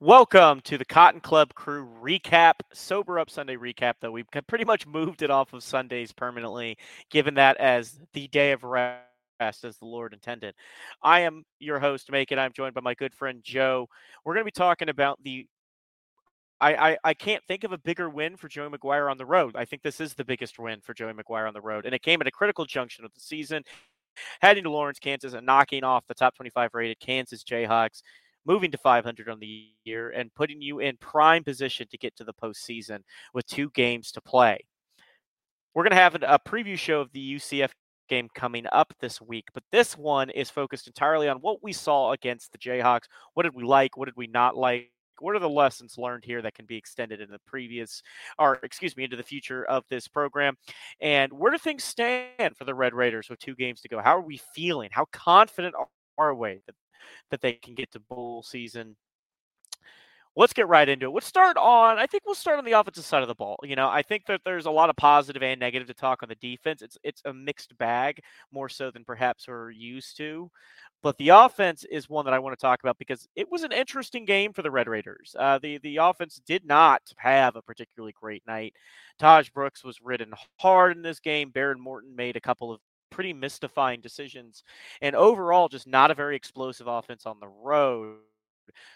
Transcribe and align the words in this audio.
Welcome 0.00 0.60
to 0.60 0.78
the 0.78 0.84
Cotton 0.84 1.18
Club 1.20 1.54
Crew 1.54 1.88
recap, 2.00 2.52
Sober 2.72 3.18
Up 3.18 3.28
Sunday 3.28 3.56
recap, 3.56 3.94
though 4.00 4.12
we've 4.12 4.30
pretty 4.46 4.64
much 4.64 4.86
moved 4.86 5.22
it 5.22 5.30
off 5.30 5.52
of 5.52 5.64
Sundays 5.64 6.12
permanently, 6.12 6.78
given 7.10 7.34
that 7.34 7.56
as 7.56 7.98
the 8.12 8.28
day 8.28 8.52
of 8.52 8.62
rest 8.62 9.00
as 9.40 9.76
the 9.78 9.86
Lord 9.86 10.12
intended. 10.12 10.54
I 11.02 11.22
am 11.22 11.42
your 11.58 11.80
host, 11.80 12.12
Macon. 12.12 12.38
I'm 12.38 12.52
joined 12.52 12.74
by 12.74 12.80
my 12.80 12.94
good 12.94 13.12
friend 13.12 13.40
Joe. 13.42 13.88
We're 14.24 14.34
going 14.34 14.42
to 14.42 14.52
be 14.52 14.52
talking 14.52 14.88
about 14.88 15.18
the. 15.24 15.48
I, 16.60 16.90
I, 16.90 16.98
I 17.02 17.14
can't 17.14 17.42
think 17.48 17.64
of 17.64 17.72
a 17.72 17.78
bigger 17.78 18.08
win 18.08 18.36
for 18.36 18.46
Joey 18.46 18.70
McGuire 18.70 19.10
on 19.10 19.18
the 19.18 19.26
road. 19.26 19.56
I 19.56 19.64
think 19.64 19.82
this 19.82 20.00
is 20.00 20.14
the 20.14 20.24
biggest 20.24 20.60
win 20.60 20.78
for 20.80 20.94
Joey 20.94 21.12
McGuire 21.12 21.48
on 21.48 21.54
the 21.54 21.60
road, 21.60 21.86
and 21.86 21.94
it 21.94 22.02
came 22.02 22.20
at 22.20 22.28
a 22.28 22.32
critical 22.32 22.66
junction 22.66 23.04
of 23.04 23.12
the 23.14 23.20
season, 23.20 23.64
heading 24.40 24.62
to 24.62 24.70
Lawrence, 24.70 25.00
Kansas, 25.00 25.34
and 25.34 25.44
knocking 25.44 25.82
off 25.82 26.06
the 26.06 26.14
top 26.14 26.36
25 26.36 26.70
rated 26.72 27.00
Kansas 27.00 27.42
Jayhawks 27.42 28.02
moving 28.48 28.70
to 28.70 28.78
500 28.78 29.28
on 29.28 29.38
the 29.38 29.68
year 29.84 30.10
and 30.10 30.34
putting 30.34 30.62
you 30.62 30.80
in 30.80 30.96
prime 30.96 31.44
position 31.44 31.86
to 31.90 31.98
get 31.98 32.16
to 32.16 32.24
the 32.24 32.32
postseason 32.32 33.00
with 33.34 33.46
two 33.46 33.70
games 33.74 34.10
to 34.12 34.22
play. 34.22 34.58
We're 35.74 35.84
going 35.84 35.90
to 35.90 35.96
have 35.96 36.14
a 36.14 36.40
preview 36.48 36.78
show 36.78 37.02
of 37.02 37.12
the 37.12 37.36
UCF 37.36 37.70
game 38.08 38.28
coming 38.34 38.64
up 38.72 38.94
this 39.00 39.20
week, 39.20 39.44
but 39.52 39.62
this 39.70 39.96
one 39.98 40.30
is 40.30 40.48
focused 40.48 40.86
entirely 40.86 41.28
on 41.28 41.36
what 41.36 41.62
we 41.62 41.74
saw 41.74 42.12
against 42.12 42.50
the 42.50 42.58
Jayhawks. 42.58 43.04
What 43.34 43.42
did 43.42 43.54
we 43.54 43.64
like? 43.64 43.98
What 43.98 44.06
did 44.06 44.16
we 44.16 44.26
not 44.26 44.56
like? 44.56 44.90
What 45.20 45.36
are 45.36 45.40
the 45.40 45.48
lessons 45.48 45.98
learned 45.98 46.24
here 46.24 46.40
that 46.42 46.54
can 46.54 46.64
be 46.64 46.76
extended 46.76 47.20
into 47.20 47.32
the 47.32 47.40
previous, 47.46 48.02
or 48.38 48.60
excuse 48.62 48.96
me, 48.96 49.04
into 49.04 49.16
the 49.16 49.22
future 49.22 49.64
of 49.64 49.84
this 49.90 50.08
program? 50.08 50.56
And 51.00 51.32
where 51.32 51.52
do 51.52 51.58
things 51.58 51.84
stand 51.84 52.56
for 52.56 52.64
the 52.64 52.74
Red 52.74 52.94
Raiders 52.94 53.28
with 53.28 53.40
two 53.40 53.54
games 53.56 53.82
to 53.82 53.88
go? 53.88 54.00
How 54.00 54.16
are 54.16 54.22
we 54.22 54.40
feeling? 54.54 54.88
How 54.90 55.06
confident 55.12 55.74
are 56.16 56.34
we 56.34 56.60
that 56.66 56.74
that 57.30 57.40
they 57.40 57.54
can 57.54 57.74
get 57.74 57.90
to 57.92 58.00
bowl 58.00 58.42
season. 58.42 58.96
Let's 60.36 60.52
get 60.52 60.68
right 60.68 60.88
into 60.88 61.06
it. 61.06 61.10
Let's 61.10 61.26
start 61.26 61.56
on. 61.56 61.98
I 61.98 62.06
think 62.06 62.22
we'll 62.24 62.36
start 62.36 62.60
on 62.60 62.64
the 62.64 62.78
offensive 62.78 63.04
side 63.04 63.22
of 63.22 63.28
the 63.28 63.34
ball. 63.34 63.56
You 63.64 63.74
know, 63.74 63.88
I 63.88 64.02
think 64.02 64.26
that 64.26 64.42
there's 64.44 64.66
a 64.66 64.70
lot 64.70 64.88
of 64.88 64.94
positive 64.94 65.42
and 65.42 65.58
negative 65.58 65.88
to 65.88 65.94
talk 65.94 66.22
on 66.22 66.28
the 66.28 66.36
defense. 66.36 66.80
It's 66.80 66.96
it's 67.02 67.22
a 67.24 67.34
mixed 67.34 67.76
bag, 67.76 68.20
more 68.52 68.68
so 68.68 68.92
than 68.92 69.04
perhaps 69.04 69.48
we're 69.48 69.70
used 69.70 70.16
to. 70.18 70.48
But 71.02 71.18
the 71.18 71.30
offense 71.30 71.84
is 71.90 72.08
one 72.08 72.24
that 72.24 72.34
I 72.34 72.38
want 72.38 72.56
to 72.56 72.60
talk 72.60 72.80
about 72.84 72.98
because 72.98 73.28
it 73.34 73.50
was 73.50 73.64
an 73.64 73.72
interesting 73.72 74.24
game 74.24 74.52
for 74.52 74.62
the 74.62 74.70
Red 74.70 74.88
Raiders. 74.88 75.34
Uh, 75.36 75.58
the 75.58 75.78
the 75.78 75.96
offense 75.96 76.40
did 76.46 76.64
not 76.64 77.02
have 77.16 77.56
a 77.56 77.62
particularly 77.62 78.14
great 78.20 78.44
night. 78.46 78.74
Tahj 79.20 79.52
Brooks 79.52 79.82
was 79.82 80.00
ridden 80.00 80.32
hard 80.58 80.96
in 80.96 81.02
this 81.02 81.18
game. 81.18 81.50
Behren 81.50 81.78
Morton 81.78 82.14
made 82.14 82.36
a 82.36 82.40
couple 82.40 82.72
of 82.72 82.80
pretty 83.10 83.32
mystifying 83.32 84.00
decisions. 84.00 84.64
And 85.02 85.14
overall, 85.16 85.68
just 85.68 85.86
not 85.86 86.10
a 86.10 86.14
very 86.14 86.36
explosive 86.36 86.86
offense 86.86 87.26
on 87.26 87.40
the 87.40 87.48
road. 87.48 88.18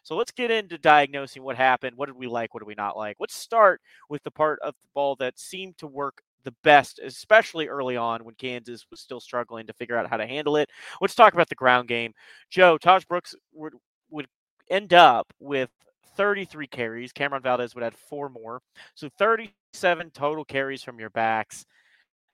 So 0.03 0.17
let's 0.17 0.33
get 0.33 0.51
into 0.51 0.79
diagnosing 0.79 1.43
what 1.43 1.57
happened. 1.57 1.97
What 1.97 2.07
did 2.07 2.17
we 2.17 2.27
like? 2.27 2.55
What 2.55 2.61
did 2.61 2.67
we 2.67 2.75
not 2.75 2.97
like? 2.97 3.17
Let's 3.19 3.35
start 3.35 3.81
with 4.09 4.23
the 4.23 4.31
part 4.31 4.59
of 4.61 4.75
the 4.81 4.89
ball 4.95 5.17
that 5.17 5.39
seemed 5.39 5.79
to 5.79 5.87
work 5.87 6.23
the 6.45 6.55
best, 6.65 6.99
especially 6.99 7.69
early 7.69 7.97
on 7.97 8.25
when 8.25 8.35
Kansas 8.35 8.87
was 8.91 9.01
still 9.01 9.21
struggling 9.21 9.67
to 9.67 9.73
figure 9.73 9.97
out 9.97 10.09
how 10.09 10.17
to 10.17 10.27
handle 10.27 10.57
it. 10.57 10.71
Let's 11.01 11.15
talk 11.15 11.35
about 11.35 11.49
the 11.49 11.55
ground 11.55 11.89
game. 11.89 12.13
Joe, 12.51 12.79
Tahj 12.79 13.07
Brooks 13.07 13.35
would, 13.53 13.75
would 14.11 14.27
end 14.71 14.93
up 14.93 15.33
with 15.39 15.71
33 16.17 16.67
carries. 16.67 17.13
Cameron 17.13 17.43
Valdez 17.43 17.75
would 17.75 17.85
add 17.85 17.95
four 17.95 18.29
more. 18.29 18.61
So 18.95 19.09
37 19.19 20.11
total 20.11 20.45
carries 20.45 20.83
from 20.83 20.99
your 20.99 21.11
backs. 21.11 21.65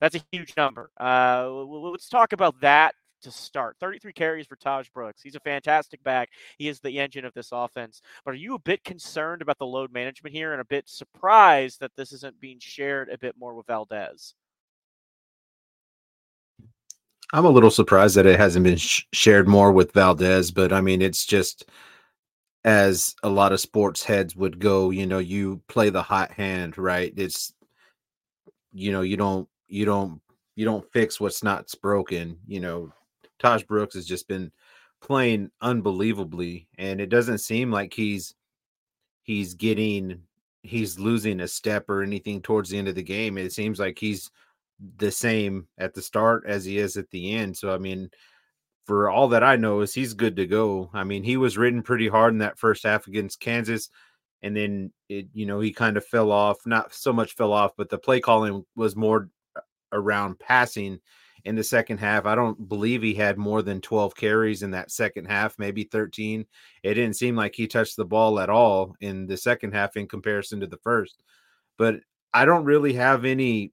That's 0.01 0.15
a 0.15 0.23
huge 0.33 0.55
number. 0.57 0.91
Uh, 1.01 1.51
let's 1.51 2.09
talk 2.09 2.33
about 2.33 2.61
that 2.61 2.95
to 3.23 3.31
start. 3.31 3.77
33 3.81 4.13
carries 4.13 4.47
for 4.47 4.57
Tahj 4.57 4.93
Brooks. 4.93 5.23
He's 5.23 5.35
a 5.35 5.41
fantastic 5.41 6.03
back. 6.05 6.31
He 6.57 6.69
is 6.69 6.81
the 6.81 6.99
engine 6.99 7.25
of 7.25 7.35
this 7.35 7.49
offense. 7.53 8.01
But 8.25 8.33
are 8.33 8.39
you 8.39 8.55
a 8.55 8.61
bit 8.61 8.85
concerned 8.85 9.43
about 9.43 9.59
the 9.59 9.67
load 9.67 9.93
management 9.93 10.35
here 10.35 10.53
and 10.53 10.61
a 10.61 10.67
bit 10.67 10.89
surprised 10.89 11.81
that 11.81 11.93
this 11.97 12.13
isn't 12.13 12.41
being 12.41 12.59
shared 12.61 13.09
a 13.09 13.19
bit 13.19 13.35
more 13.39 13.55
with 13.55 13.67
Valdez? 13.67 14.35
I'm 17.33 17.45
a 17.45 17.51
little 17.51 17.71
surprised 17.71 18.17
that 18.17 18.27
it 18.27 18.39
hasn't 18.39 18.65
been 18.65 18.79
sh- 18.79 19.05
shared 19.13 19.49
more 19.49 19.71
with 19.71 19.93
Valdez, 19.93 20.51
but 20.51 20.73
I 20.73 20.81
mean, 20.81 21.03
it's 21.03 21.27
just 21.27 21.69
as 22.65 23.15
a 23.23 23.29
lot 23.29 23.53
of 23.53 23.61
sports 23.61 24.03
heads 24.03 24.35
would 24.35 24.59
go, 24.59 24.91
you 24.91 25.07
know, 25.07 25.19
you 25.19 25.61
play 25.69 25.91
the 25.91 26.03
hot 26.03 26.33
hand, 26.33 26.79
right? 26.79 27.13
It's, 27.17 27.53
you 28.73 28.93
know, 28.93 29.03
you 29.03 29.19
don't 29.19 29.47
you 29.69 29.85
don't 29.85 30.21
you 30.57 30.65
don't 30.65 30.91
fix 30.93 31.21
what's 31.21 31.45
not 31.45 31.73
broken. 31.81 32.39
You 32.47 32.61
know, 32.61 32.93
Tahj 33.41 33.67
Brooks 33.67 33.95
has 33.95 34.07
just 34.07 34.27
been 34.27 34.51
playing 35.01 35.51
unbelievably, 35.61 36.69
and 36.79 37.01
it 37.01 37.11
doesn't 37.11 37.39
seem 37.39 37.71
like 37.71 37.95
he's 37.95 38.35
he's 39.23 39.55
getting 39.55 40.23
he's 40.63 40.99
losing 40.99 41.41
a 41.41 41.49
step 41.49 41.89
or 41.89 42.03
anything 42.03 42.43
towards 42.43 42.71
the 42.71 42.79
end 42.79 42.89
of 42.89 42.95
the 42.95 43.03
game. 43.03 43.39
It 43.39 43.53
seems 43.53 43.79
like 43.79 43.99
he's 43.99 44.31
the 44.97 45.11
same 45.11 45.67
at 45.79 45.95
the 45.95 46.03
start 46.03 46.45
as 46.47 46.65
he 46.65 46.79
is 46.79 46.97
at 46.97 47.11
the 47.11 47.35
end. 47.35 47.57
So 47.57 47.73
I 47.73 47.79
mean, 47.79 48.11
for 48.87 49.11
all 49.11 49.29
that 49.29 49.45
I 49.45 49.57
know, 49.57 49.81
is 49.83 49.95
he's 49.95 50.15
good 50.15 50.37
to 50.37 50.47
go. 50.47 50.91
I 50.93 51.05
mean, 51.05 51.23
he 51.23 51.37
was 51.37 51.59
ridden 51.59 51.83
pretty 51.83 52.09
hard 52.09 52.33
in 52.33 52.39
that 52.39 52.59
first 52.59 52.85
half 52.85 53.07
against 53.07 53.41
Kansas, 53.41 53.91
and 54.43 54.57
then 54.57 54.93
it 55.09 55.29
you 55.35 55.47
know 55.47 55.61
he 55.61 55.73
kind 55.73 55.97
of 55.97 56.05
fell 56.05 56.33
off. 56.33 56.59
Not 56.67 56.93
so 56.93 57.13
much 57.13 57.35
fell 57.35 57.53
off, 57.53 57.73
but 57.77 57.91
the 57.91 57.99
play 57.99 58.21
calling 58.21 58.65
was 58.75 58.97
more 58.97 59.29
around 59.93 60.39
passing 60.39 61.01
in 61.45 61.55
the 61.55 61.65
second 61.65 61.99
half. 61.99 62.27
I 62.27 62.35
don't 62.35 62.69
believe 62.69 63.03
he 63.03 63.15
had 63.15 63.39
more 63.39 63.63
than 63.63 63.81
12 63.81 64.15
carries 64.15 64.63
in 64.63 64.71
that 64.73 64.91
second 64.91 65.27
half, 65.27 65.59
maybe 65.59 65.85
13. 65.85 66.45
It 66.83 66.95
didn't 66.95 67.17
seem 67.17 67.37
like 67.37 67.55
he 67.55 67.67
touched 67.67 67.97
the 67.97 68.05
ball 68.05 68.41
at 68.41 68.51
all 68.51 68.95
in 69.01 69.27
the 69.27 69.37
second 69.37 69.73
half 69.73 69.97
in 69.97 70.07
comparison 70.09 70.61
to 70.61 70.67
the 70.67 70.79
first. 70.79 71.23
But 71.77 72.01
I 72.35 72.45
don't 72.45 72.65
really 72.65 72.93
have 72.95 73.25
any 73.25 73.73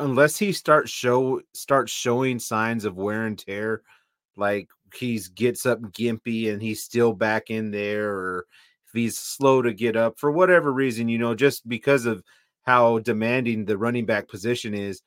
unless 0.00 0.36
he 0.38 0.52
starts 0.52 0.90
show 0.90 1.40
starts 1.54 1.90
showing 1.90 2.38
signs 2.38 2.84
of 2.84 2.96
wear 2.96 3.26
and 3.26 3.38
tear 3.38 3.82
like 4.36 4.68
he's 4.94 5.28
gets 5.28 5.66
up 5.66 5.80
gimpy 5.80 6.52
and 6.52 6.62
he's 6.62 6.84
still 6.84 7.12
back 7.12 7.50
in 7.50 7.70
there 7.70 8.10
or 8.10 8.46
if 8.86 8.92
he's 8.94 9.18
slow 9.18 9.60
to 9.60 9.74
get 9.74 9.96
up 9.96 10.18
for 10.18 10.30
whatever 10.30 10.72
reason, 10.72 11.08
you 11.08 11.18
know, 11.18 11.34
just 11.34 11.68
because 11.68 12.06
of 12.06 12.22
how 12.62 13.00
demanding 13.00 13.64
the 13.64 13.76
running 13.76 14.06
back 14.06 14.28
position 14.28 14.72
is 14.74 15.02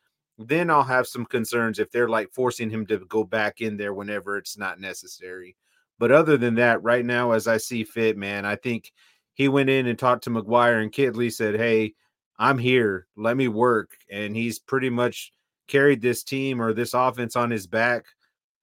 then 0.47 0.69
I'll 0.69 0.83
have 0.83 1.07
some 1.07 1.25
concerns 1.25 1.79
if 1.79 1.91
they're 1.91 2.09
like 2.09 2.31
forcing 2.31 2.69
him 2.69 2.85
to 2.87 2.99
go 2.99 3.23
back 3.23 3.61
in 3.61 3.77
there 3.77 3.93
whenever 3.93 4.37
it's 4.37 4.57
not 4.57 4.79
necessary. 4.79 5.55
But 5.99 6.11
other 6.11 6.37
than 6.37 6.55
that, 6.55 6.81
right 6.81 7.05
now, 7.05 7.31
as 7.31 7.47
I 7.47 7.57
see 7.57 7.83
fit, 7.83 8.17
man, 8.17 8.45
I 8.45 8.55
think 8.55 8.91
he 9.33 9.47
went 9.47 9.69
in 9.69 9.87
and 9.87 9.97
talked 9.97 10.23
to 10.25 10.29
McGuire 10.29 10.81
and 10.81 10.91
Kittley 10.91 11.31
said, 11.31 11.55
Hey, 11.55 11.93
I'm 12.37 12.57
here. 12.57 13.07
Let 13.15 13.37
me 13.37 13.47
work. 13.47 13.91
And 14.09 14.35
he's 14.35 14.57
pretty 14.57 14.89
much 14.89 15.31
carried 15.67 16.01
this 16.01 16.23
team 16.23 16.61
or 16.61 16.73
this 16.73 16.93
offense 16.93 17.35
on 17.35 17.51
his 17.51 17.67
back 17.67 18.05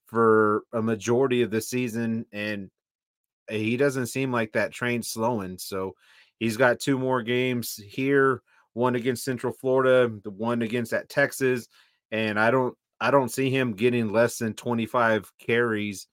for 0.07 0.63
a 0.73 0.83
majority 0.83 1.43
of 1.43 1.51
the 1.51 1.61
season. 1.61 2.27
And 2.33 2.71
he 3.49 3.77
doesn't 3.77 4.07
seem 4.07 4.33
like 4.33 4.53
that 4.53 4.73
train 4.73 5.03
slowing. 5.03 5.59
So 5.59 5.95
he's 6.39 6.57
got 6.57 6.81
two 6.81 6.99
more 6.99 7.23
games 7.23 7.77
here 7.77 8.43
one 8.79 8.95
against 8.95 9.25
Central 9.25 9.53
Florida, 9.53 10.11
the 10.23 10.31
one 10.31 10.63
against 10.63 10.93
at 10.93 11.09
Texas, 11.09 11.69
and 12.11 12.39
I 12.39 12.51
don't 12.51 12.75
I 13.01 13.11
don't 13.11 13.31
see 13.31 13.51
him 13.51 13.75
getting 13.75 14.11
less 14.13 14.39
than 14.39 14.55
25 14.55 15.31
carries 15.39 16.07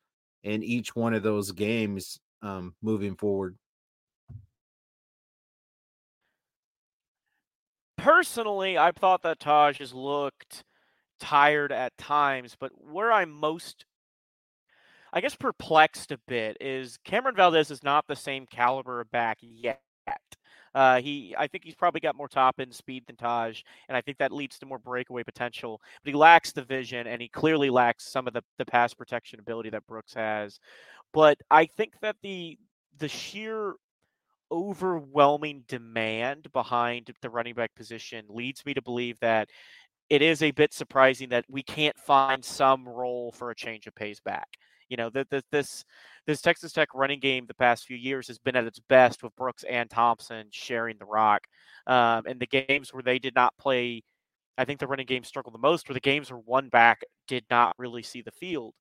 in 0.44 0.64
each 0.64 0.96
one 0.96 1.14
of 1.14 1.24
those 1.24 1.52
games 1.52 2.20
um, 2.42 2.76
moving 2.82 3.16
forward. 3.16 3.58
Personally, 7.98 8.78
I 8.78 8.92
thought 8.92 9.24
that 9.24 9.40
Tahj 9.40 9.78
has 9.80 9.94
looked 9.94 10.64
tired 11.20 11.72
at 11.72 11.98
times, 11.98 12.56
but 12.60 12.72
where 12.78 13.12
I'm 13.12 13.32
most 13.32 13.86
I 15.14 15.22
guess 15.22 15.36
perplexed 15.36 16.12
a 16.12 16.20
bit 16.28 16.58
is 16.60 16.98
Cameron 17.06 17.38
Valdez 17.38 17.72
is 17.72 17.84
not 17.84 18.06
the 18.06 18.18
same 18.18 18.46
caliber 18.46 19.06
back 19.06 19.38
yet. 19.40 19.80
Uh, 20.76 21.00
he, 21.00 21.34
I 21.38 21.48
think 21.48 21.64
he's 21.64 21.74
probably 21.74 22.02
got 22.02 22.18
more 22.18 22.28
top 22.28 22.60
end 22.60 22.76
speed 22.76 23.06
than 23.08 23.16
Tahj, 23.16 23.64
and 23.88 23.96
I 23.96 24.02
think 24.02 24.18
that 24.18 24.34
leads 24.34 24.60
to 24.60 24.66
more 24.66 24.78
breakaway 24.78 25.24
potential. 25.24 25.82
But 26.04 26.12
he 26.12 26.16
lacks 26.18 26.52
the 26.52 26.64
vision, 26.64 27.08
and 27.08 27.22
he 27.22 27.30
clearly 27.30 27.70
lacks 27.70 28.12
some 28.12 28.28
of 28.28 28.34
the 28.34 28.44
the 28.58 28.66
pass 28.66 28.94
protection 28.94 29.40
ability 29.40 29.70
that 29.70 29.88
Brooks 29.88 30.14
has. 30.14 30.60
But 31.14 31.38
I 31.50 31.66
think 31.66 31.94
that 32.02 32.18
the 32.22 32.60
the 32.98 33.08
sheer 33.08 33.76
overwhelming 34.52 35.64
demand 35.68 36.52
behind 36.52 37.10
the 37.22 37.30
running 37.30 37.54
back 37.56 37.74
position 37.76 38.26
leads 38.28 38.66
me 38.66 38.74
to 38.74 38.82
believe 38.82 39.18
that 39.22 39.50
it 40.10 40.22
is 40.22 40.44
a 40.44 40.52
bit 40.52 40.74
surprising 40.74 41.30
that 41.30 41.46
we 41.50 41.64
can't 41.64 41.98
find 41.98 42.44
some 42.44 42.88
role 42.88 43.32
for 43.32 43.50
a 43.50 43.56
change 43.56 43.88
of 43.88 43.96
pace 43.96 44.20
back. 44.20 44.48
You 44.90 44.98
know, 44.98 45.10
that 45.12 45.28
this 45.52 45.84
this 46.28 46.42
Texas 46.42 46.72
Tech 46.72 46.90
running 46.94 47.20
game 47.20 47.46
the 47.48 47.54
past 47.54 47.86
few 47.86 47.98
years 47.98 48.28
has 48.28 48.40
been 48.40 48.56
at 48.56 48.66
its 48.66 48.80
best 48.80 49.24
with 49.24 49.36
Brooks 49.36 49.64
and 49.64 49.90
Thompson 49.90 50.48
sharing 50.52 50.98
the 50.98 51.06
rock. 51.06 51.42
Um, 51.88 52.24
and 52.28 52.40
the 52.40 52.48
games 52.48 52.94
where 52.94 53.04
they 53.04 53.20
did 53.20 53.36
not 53.36 53.54
play 53.58 54.04
I 54.58 54.66
think 54.66 54.80
the 54.80 54.88
running 54.88 55.06
game 55.06 55.24
struggled 55.24 55.54
the 55.54 55.60
most, 55.60 55.90
where 55.90 55.94
the 55.94 56.00
games 56.00 56.32
where 56.32 56.40
one 56.40 56.70
back 56.70 57.04
did 57.28 57.44
not 57.50 57.76
really 57.78 58.04
see 58.04 58.22
the 58.22 58.32
field. 58.32 58.74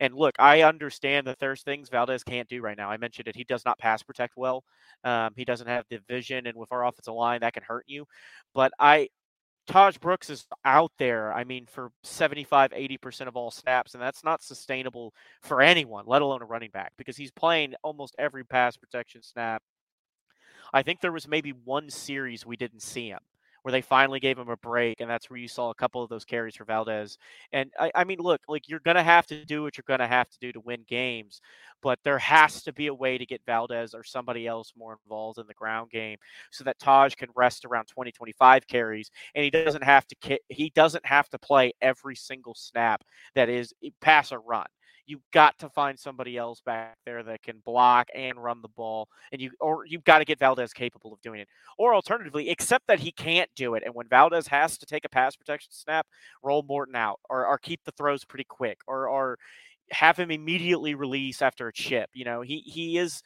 And 0.00 0.14
look, 0.14 0.34
I 0.38 0.62
understand 0.62 1.26
that 1.26 1.38
there's 1.38 1.62
things 1.62 1.88
Valdez 1.88 2.24
can't 2.24 2.48
do 2.48 2.60
right 2.60 2.76
now. 2.76 2.90
I 2.90 2.96
mentioned 2.96 3.28
it. 3.28 3.36
He 3.36 3.44
does 3.44 3.64
not 3.64 3.78
pass 3.78 4.02
protect 4.02 4.34
well. 4.36 4.64
Um, 5.04 5.32
he 5.36 5.44
doesn't 5.44 5.66
have 5.66 5.84
the 5.88 6.00
vision, 6.08 6.46
and 6.46 6.56
with 6.56 6.72
our 6.72 6.84
offensive 6.86 7.14
line, 7.14 7.40
that 7.40 7.54
can 7.54 7.62
hurt 7.62 7.84
you. 7.86 8.06
But 8.54 8.72
I, 8.78 9.08
Tahj 9.68 10.00
Brooks 10.00 10.28
is 10.28 10.46
out 10.64 10.92
there, 10.98 11.32
I 11.32 11.44
mean, 11.44 11.66
for 11.66 11.90
75, 12.02 12.72
80% 12.72 13.28
of 13.28 13.36
all 13.36 13.50
snaps, 13.50 13.94
and 13.94 14.02
that's 14.02 14.24
not 14.24 14.42
sustainable 14.42 15.14
for 15.40 15.62
anyone, 15.62 16.04
let 16.06 16.22
alone 16.22 16.42
a 16.42 16.46
running 16.46 16.70
back, 16.70 16.92
because 16.96 17.16
he's 17.16 17.30
playing 17.30 17.74
almost 17.82 18.16
every 18.18 18.44
pass 18.44 18.76
protection 18.76 19.22
snap. 19.22 19.62
I 20.72 20.82
think 20.82 21.00
there 21.00 21.12
was 21.12 21.28
maybe 21.28 21.52
one 21.52 21.90
series 21.90 22.44
we 22.44 22.56
didn't 22.56 22.82
see 22.82 23.08
him 23.08 23.20
where 23.62 23.72
they 23.72 23.80
finally 23.82 24.20
gave 24.20 24.38
him 24.38 24.48
a 24.48 24.56
break, 24.56 25.00
and 25.00 25.10
that's 25.10 25.30
where 25.30 25.38
you 25.38 25.48
saw 25.48 25.70
a 25.70 25.74
couple 25.74 26.02
of 26.02 26.10
those 26.10 26.24
carries 26.24 26.56
for 26.56 26.64
Valdez. 26.64 27.18
And 27.52 27.70
I, 27.78 27.90
I 27.94 28.04
mean, 28.04 28.18
look, 28.18 28.40
like 28.48 28.68
you're 28.68 28.80
gonna 28.80 29.02
have 29.02 29.26
to 29.28 29.44
do 29.44 29.62
what 29.62 29.76
you're 29.76 29.84
gonna 29.86 30.08
have 30.08 30.28
to 30.30 30.38
do 30.40 30.52
to 30.52 30.60
win 30.60 30.84
games, 30.88 31.40
but 31.82 31.98
there 32.04 32.18
has 32.18 32.62
to 32.62 32.72
be 32.72 32.86
a 32.86 32.94
way 32.94 33.18
to 33.18 33.26
get 33.26 33.42
Valdez 33.44 33.94
or 33.94 34.04
somebody 34.04 34.46
else 34.46 34.72
more 34.76 34.98
involved 35.04 35.38
in 35.38 35.46
the 35.46 35.54
ground 35.54 35.90
game 35.90 36.18
so 36.50 36.64
that 36.64 36.78
Tahj 36.78 37.16
can 37.16 37.28
rest 37.34 37.64
around 37.64 37.86
20, 37.86 38.12
25 38.12 38.66
carries, 38.66 39.10
and 39.34 39.44
he 39.44 39.50
doesn't 39.50 39.84
have 39.84 40.06
to 40.08 40.38
he 40.48 40.70
doesn't 40.70 41.06
have 41.06 41.28
to 41.30 41.38
play 41.38 41.72
every 41.80 42.16
single 42.16 42.54
snap 42.54 43.02
that 43.34 43.48
is 43.48 43.74
eh, 43.84 43.90
pass 44.00 44.32
or 44.32 44.40
run 44.40 44.66
you've 45.12 45.30
got 45.30 45.58
to 45.58 45.68
find 45.68 45.98
somebody 45.98 46.38
else 46.38 46.62
back 46.64 46.96
there 47.04 47.22
that 47.22 47.42
can 47.42 47.60
block 47.66 48.08
and 48.14 48.42
run 48.42 48.62
the 48.62 48.68
ball, 48.68 49.08
and 49.30 49.42
you 49.42 49.50
or 49.60 49.84
you've 49.86 50.04
got 50.04 50.18
to 50.20 50.24
get 50.24 50.38
Valdez 50.38 50.72
capable 50.72 51.12
of 51.12 51.20
doing 51.20 51.40
it. 51.40 51.48
Or 51.78 51.94
alternatively, 51.94 52.48
accept 52.48 52.86
that 52.88 52.98
he 53.00 53.12
can't 53.12 53.50
do 53.54 53.74
it, 53.74 53.82
and 53.84 53.94
when 53.94 54.08
Valdez 54.08 54.46
has 54.48 54.78
to 54.78 54.86
take 54.86 55.04
a 55.04 55.10
pass 55.10 55.36
protection 55.36 55.70
snap, 55.72 56.06
roll 56.42 56.62
Morton 56.62 56.96
out, 56.96 57.20
or 57.28 57.46
or 57.46 57.58
keep 57.58 57.80
the 57.84 57.92
throws 57.92 58.24
pretty 58.24 58.46
quick, 58.48 58.78
or 58.88 59.06
or 59.06 59.38
have 59.90 60.16
him 60.16 60.30
immediately 60.30 60.94
release 60.94 61.42
after 61.42 61.68
a 61.68 61.72
chip. 61.72 62.08
You 62.14 62.24
know, 62.24 62.40
he 62.40 62.60
he 62.60 62.96
is 62.96 63.22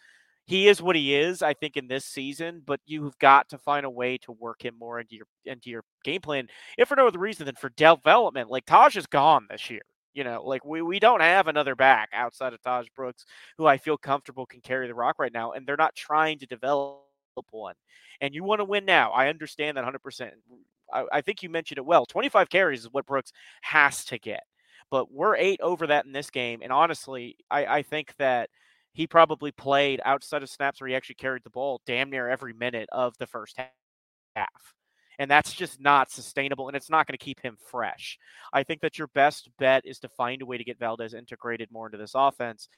he 0.46 0.66
is 0.68 0.82
what 0.82 0.96
he 0.96 1.14
is, 1.14 1.42
I 1.42 1.54
think, 1.54 1.76
in 1.76 1.86
this 1.88 2.04
season, 2.04 2.62
but 2.66 2.80
you've 2.86 3.18
got 3.18 3.48
to 3.50 3.58
find 3.58 3.86
a 3.86 3.90
way 3.90 4.18
to 4.18 4.32
work 4.32 4.64
him 4.64 4.74
more 4.78 4.98
into 5.00 5.14
your 5.14 5.26
into 5.44 5.70
your 5.70 5.84
game 6.04 6.20
plan, 6.20 6.48
if 6.78 6.88
for 6.88 6.96
no 6.96 7.06
other 7.06 7.20
reason 7.20 7.46
than 7.46 7.54
for 7.56 7.70
development. 7.70 8.50
Like 8.50 8.66
Tahj 8.66 8.96
is 8.96 9.06
gone 9.06 9.46
this 9.50 9.70
year. 9.70 9.82
You 10.16 10.24
know, 10.24 10.42
like 10.42 10.64
we, 10.64 10.80
we 10.80 10.98
don't 10.98 11.20
have 11.20 11.46
another 11.46 11.74
back 11.74 12.08
outside 12.14 12.54
of 12.54 12.62
Tahj 12.62 12.86
Brooks 12.96 13.26
who 13.58 13.66
I 13.66 13.76
feel 13.76 13.98
comfortable 13.98 14.46
can 14.46 14.62
carry 14.62 14.88
the 14.88 14.94
rock 14.94 15.16
right 15.18 15.32
now, 15.32 15.52
and 15.52 15.66
they're 15.66 15.76
not 15.76 15.94
trying 15.94 16.38
to 16.38 16.46
develop 16.46 17.02
one. 17.50 17.74
And 18.22 18.34
you 18.34 18.42
want 18.42 18.60
to 18.60 18.64
win 18.64 18.86
now. 18.86 19.10
I 19.12 19.28
understand 19.28 19.76
that 19.76 19.84
100%. 19.84 20.30
I, 20.90 21.04
I 21.12 21.20
think 21.20 21.42
you 21.42 21.50
mentioned 21.50 21.76
it 21.76 21.84
well. 21.84 22.06
25 22.06 22.48
carries 22.48 22.80
is 22.80 22.88
what 22.90 23.04
Brooks 23.04 23.30
has 23.60 24.06
to 24.06 24.18
get. 24.18 24.42
But 24.90 25.12
we're 25.12 25.36
eight 25.36 25.60
over 25.60 25.86
that 25.88 26.06
in 26.06 26.12
this 26.12 26.30
game. 26.30 26.60
And 26.62 26.72
honestly, 26.72 27.36
I, 27.50 27.66
I 27.66 27.82
think 27.82 28.14
that 28.16 28.48
he 28.94 29.06
probably 29.06 29.52
played 29.52 30.00
outside 30.02 30.42
of 30.42 30.48
snaps 30.48 30.80
where 30.80 30.88
he 30.88 30.94
actually 30.94 31.16
carried 31.16 31.44
the 31.44 31.50
ball 31.50 31.82
damn 31.84 32.08
near 32.08 32.30
every 32.30 32.54
minute 32.54 32.88
of 32.90 33.18
the 33.18 33.26
first 33.26 33.58
half 34.34 34.74
and 35.18 35.30
that's 35.30 35.52
just 35.52 35.80
not 35.80 36.10
sustainable 36.10 36.68
and 36.68 36.76
it's 36.76 36.90
not 36.90 37.06
going 37.06 37.16
to 37.18 37.24
keep 37.24 37.40
him 37.40 37.56
fresh. 37.70 38.18
I 38.52 38.62
think 38.62 38.80
that 38.82 38.98
your 38.98 39.08
best 39.08 39.48
bet 39.58 39.84
is 39.84 39.98
to 40.00 40.08
find 40.08 40.42
a 40.42 40.46
way 40.46 40.58
to 40.58 40.64
get 40.64 40.78
Valdez 40.78 41.14
integrated 41.14 41.70
more 41.70 41.86
into 41.86 41.98
this 41.98 42.12
offense 42.14 42.68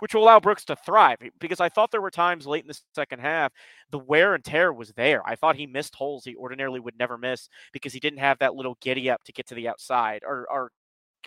which 0.00 0.12
will 0.12 0.24
allow 0.24 0.40
Brooks 0.40 0.64
to 0.66 0.76
thrive 0.76 1.18
because 1.38 1.60
I 1.60 1.68
thought 1.68 1.90
there 1.90 2.02
were 2.02 2.10
times 2.10 2.46
late 2.46 2.64
in 2.64 2.68
the 2.68 2.78
second 2.94 3.20
half 3.20 3.52
the 3.90 3.98
wear 3.98 4.34
and 4.34 4.44
tear 4.44 4.72
was 4.72 4.92
there. 4.92 5.26
I 5.26 5.36
thought 5.36 5.56
he 5.56 5.66
missed 5.66 5.94
holes 5.94 6.24
he 6.24 6.36
ordinarily 6.36 6.80
would 6.80 6.98
never 6.98 7.16
miss 7.16 7.48
because 7.72 7.92
he 7.92 8.00
didn't 8.00 8.18
have 8.18 8.38
that 8.40 8.54
little 8.54 8.76
giddy 8.80 9.08
up 9.08 9.22
to 9.24 9.32
get 9.32 9.46
to 9.48 9.54
the 9.54 9.68
outside 9.68 10.22
or, 10.26 10.46
or 10.50 10.72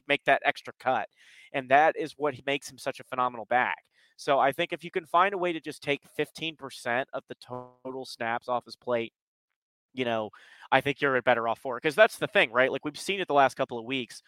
make 0.08 0.24
that 0.26 0.42
extra 0.46 0.74
cut. 0.80 1.08
And 1.54 1.70
that 1.70 1.96
is 1.98 2.14
what 2.18 2.36
makes 2.46 2.70
him 2.70 2.78
such 2.78 3.00
a 3.00 3.06
phenomenal 3.06 3.46
back. 3.46 3.84
So 4.18 4.40
I 4.40 4.52
think 4.52 4.74
if 4.74 4.84
you 4.84 4.92
can 4.92 5.06
find 5.06 5.34
a 5.34 5.38
way 5.38 5.54
to 5.54 5.60
just 5.60 5.82
take 5.82 6.02
15% 6.20 7.06
of 7.14 7.24
the 7.30 7.36
total 7.36 8.06
snaps 8.06 8.50
off 8.50 8.66
his 8.66 8.76
plate 8.76 9.14
you 9.98 10.06
know, 10.06 10.30
I 10.72 10.82
think 10.82 11.02
you're 11.02 11.22
better 11.22 11.48
off 11.48 11.60
for 11.60 11.78
it. 11.78 11.84
Because 11.84 11.96
that's 11.96 12.18
the 12.18 12.28
thing, 12.28 12.52
right? 12.52 12.72
Like 12.72 12.86
we've 12.86 13.00
seen 13.00 13.20
it 13.20 13.28
the 13.28 13.34
last 13.34 13.56
couple 13.56 13.80
of 13.80 13.86
weeks. 13.86 14.22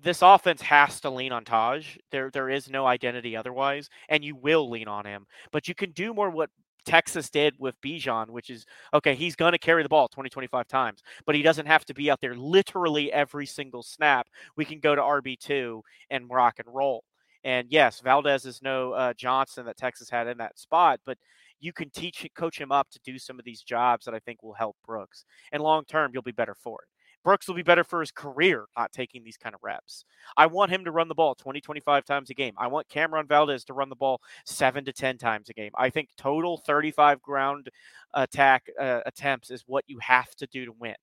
This 0.00 0.22
offense 0.22 0.60
has 0.62 1.00
to 1.00 1.10
lean 1.10 1.32
on 1.32 1.44
Tahj. 1.44 1.98
There, 2.10 2.30
there 2.30 2.50
is 2.50 2.68
no 2.68 2.86
identity 2.86 3.36
otherwise, 3.36 3.88
and 4.08 4.24
you 4.24 4.36
will 4.36 4.68
lean 4.68 4.88
on 4.88 5.06
him. 5.06 5.26
But 5.52 5.68
you 5.68 5.74
can 5.74 5.92
do 5.92 6.12
more 6.12 6.30
what 6.30 6.50
Texas 6.84 7.30
did 7.30 7.54
with 7.58 7.80
Bijan, 7.80 8.28
which 8.28 8.50
is 8.50 8.66
okay, 8.92 9.14
he's 9.14 9.36
going 9.36 9.52
to 9.52 9.58
carry 9.58 9.82
the 9.82 9.88
ball 9.88 10.08
20, 10.08 10.28
25 10.28 10.68
times, 10.68 11.02
but 11.24 11.34
he 11.34 11.42
doesn't 11.42 11.66
have 11.66 11.84
to 11.86 11.94
be 11.94 12.10
out 12.10 12.20
there 12.20 12.34
literally 12.34 13.12
every 13.12 13.46
single 13.46 13.82
snap. 13.82 14.26
We 14.56 14.64
can 14.64 14.80
go 14.80 14.94
to 14.94 15.00
RB2 15.00 15.80
and 16.10 16.28
rock 16.30 16.58
and 16.58 16.68
roll. 16.72 17.04
And 17.44 17.68
yes, 17.70 18.00
Valdez 18.00 18.46
is 18.46 18.62
no 18.62 18.92
uh, 18.92 19.12
Johnson 19.14 19.66
that 19.66 19.76
Texas 19.76 20.08
had 20.08 20.26
in 20.26 20.38
that 20.38 20.58
spot, 20.58 21.00
but 21.04 21.18
you 21.60 21.72
can 21.72 21.90
teach 21.90 22.26
coach 22.36 22.60
him 22.60 22.72
up 22.72 22.90
to 22.90 23.00
do 23.04 23.18
some 23.18 23.38
of 23.38 23.44
these 23.44 23.62
jobs 23.62 24.04
that 24.04 24.14
I 24.14 24.18
think 24.18 24.42
will 24.42 24.54
help 24.54 24.76
Brooks. 24.86 25.24
And 25.52 25.62
long 25.62 25.84
term, 25.84 26.10
you'll 26.12 26.22
be 26.22 26.32
better 26.32 26.54
for 26.54 26.82
it. 26.82 26.88
Brooks 27.24 27.48
will 27.48 27.54
be 27.54 27.62
better 27.62 27.84
for 27.84 28.00
his 28.00 28.10
career 28.10 28.66
not 28.76 28.92
taking 28.92 29.24
these 29.24 29.38
kind 29.38 29.54
of 29.54 29.62
reps. 29.62 30.04
I 30.36 30.44
want 30.46 30.70
him 30.70 30.84
to 30.84 30.90
run 30.90 31.08
the 31.08 31.14
ball 31.14 31.34
20, 31.34 31.60
25 31.60 32.04
times 32.04 32.28
a 32.28 32.34
game. 32.34 32.52
I 32.58 32.66
want 32.66 32.88
Cameron 32.90 33.26
Valdez 33.26 33.64
to 33.64 33.72
run 33.72 33.88
the 33.88 33.96
ball 33.96 34.20
seven 34.44 34.84
to 34.84 34.92
10 34.92 35.16
times 35.16 35.48
a 35.48 35.54
game. 35.54 35.70
I 35.74 35.88
think 35.88 36.10
total 36.18 36.58
35 36.58 37.22
ground 37.22 37.70
attack 38.12 38.68
uh, 38.78 39.00
attempts 39.06 39.50
is 39.50 39.64
what 39.66 39.84
you 39.86 39.98
have 40.00 40.34
to 40.36 40.46
do 40.46 40.66
to 40.66 40.72
win. 40.78 40.94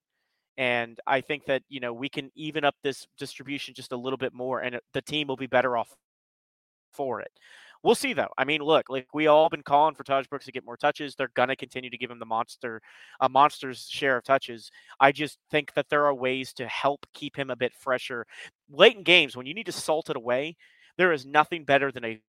And 0.57 1.00
I 1.07 1.21
think 1.21 1.45
that, 1.45 1.63
you 1.69 1.80
know, 1.80 1.92
we 1.92 2.07
can 2.07 2.30
even 2.36 2.63
up 2.63 2.75
this 2.83 3.07
distribution 3.18 3.74
just 3.74 3.92
a 3.92 3.98
little 3.98 4.18
bit 4.18 4.33
more 4.33 4.59
and 4.59 4.80
the 4.94 5.01
team 5.01 5.27
will 5.27 5.38
be 5.38 5.48
better 5.48 5.75
off 5.75 5.89
for 6.94 7.21
it. 7.21 7.31
We'll 7.83 7.95
see 7.95 8.13
though. 8.13 8.30
I 8.38 8.45
mean, 8.45 8.62
look, 8.62 8.89
like 8.89 9.07
we 9.13 9.25
all 9.28 9.50
been 9.50 9.63
calling 9.63 9.95
for 9.95 10.04
Tahj 10.04 10.30
Brooks 10.30 10.45
to 10.45 10.51
get 10.51 10.66
more 10.66 10.78
touches. 10.78 11.16
They're 11.16 11.31
gonna 11.33 11.56
continue 11.56 11.89
to 11.89 11.98
give 11.98 12.12
him 12.12 12.19
the 12.19 12.25
monster, 12.25 12.81
a 13.19 13.28
monster's 13.28 13.88
share 13.89 14.18
of 14.18 14.24
touches. 14.24 14.69
I 15.00 15.12
just 15.12 15.39
think 15.50 15.74
that 15.74 15.89
there 15.89 16.06
are 16.06 16.13
ways 16.13 16.54
to 16.54 16.68
help 16.68 17.07
keep 17.13 17.36
him 17.36 17.50
a 17.50 17.56
bit 17.56 17.74
fresher. 17.74 18.28
Late 18.69 18.98
in 18.98 19.04
games, 19.04 19.36
when 19.36 19.48
you 19.48 19.54
need 19.56 19.66
to 19.66 19.72
salt 19.72 20.10
it 20.12 20.16
away, 20.16 20.57
there 20.98 21.12
is 21.12 21.25
nothing 21.25 21.66
better 21.66 21.92
than 21.92 22.06
a 22.06 22.22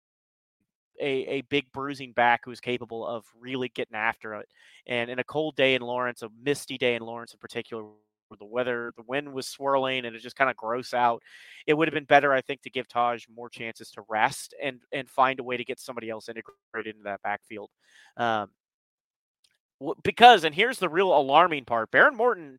a, 1.01 1.07
a 1.07 1.41
big 1.43 1.73
bruising 1.73 2.13
back 2.13 2.43
who's 2.45 2.61
capable 2.61 3.07
of 3.07 3.25
really 3.39 3.69
getting 3.71 3.97
after 3.97 4.35
it. 4.35 4.49
And 4.87 5.11
in 5.11 5.19
a 5.19 5.25
cold 5.25 5.57
day 5.57 5.75
in 5.75 5.83
Lawrence, 5.83 6.23
a 6.23 6.29
misty 6.43 6.79
day 6.79 6.95
in 6.95 7.03
Lawrence 7.03 7.33
in 7.33 7.39
particular, 7.39 7.85
the 8.39 8.45
weather, 8.45 8.93
the 8.97 9.05
wind 9.07 9.33
was 9.33 9.47
swirling, 9.47 10.05
and 10.05 10.15
it 10.15 10.23
just 10.23 10.37
kind 10.37 10.51
of 10.51 10.57
gross 10.57 10.95
out. 10.95 11.23
It 11.67 11.75
would 11.75 11.89
have 11.89 11.95
been 11.95 12.05
better, 12.05 12.33
I 12.33 12.41
think, 12.41 12.63
to 12.63 12.71
give 12.71 12.89
Tahj 12.89 13.27
more 13.35 13.49
chances 13.49 13.91
to 13.93 14.03
rest 14.09 14.55
and 14.63 14.81
and 14.93 15.09
find 15.09 15.41
a 15.41 15.45
way 15.45 15.57
to 15.57 15.65
get 15.65 15.81
somebody 15.81 16.11
else 16.11 16.29
integrated 16.29 16.95
into 16.95 17.05
that 17.05 17.23
backfield. 17.23 17.71
Um, 18.17 18.51
because, 20.05 20.45
and 20.45 20.55
here's 20.55 20.79
the 20.79 20.89
real 20.89 21.17
alarming 21.17 21.65
part: 21.65 21.91
Behren 21.91 22.15
Morton. 22.15 22.59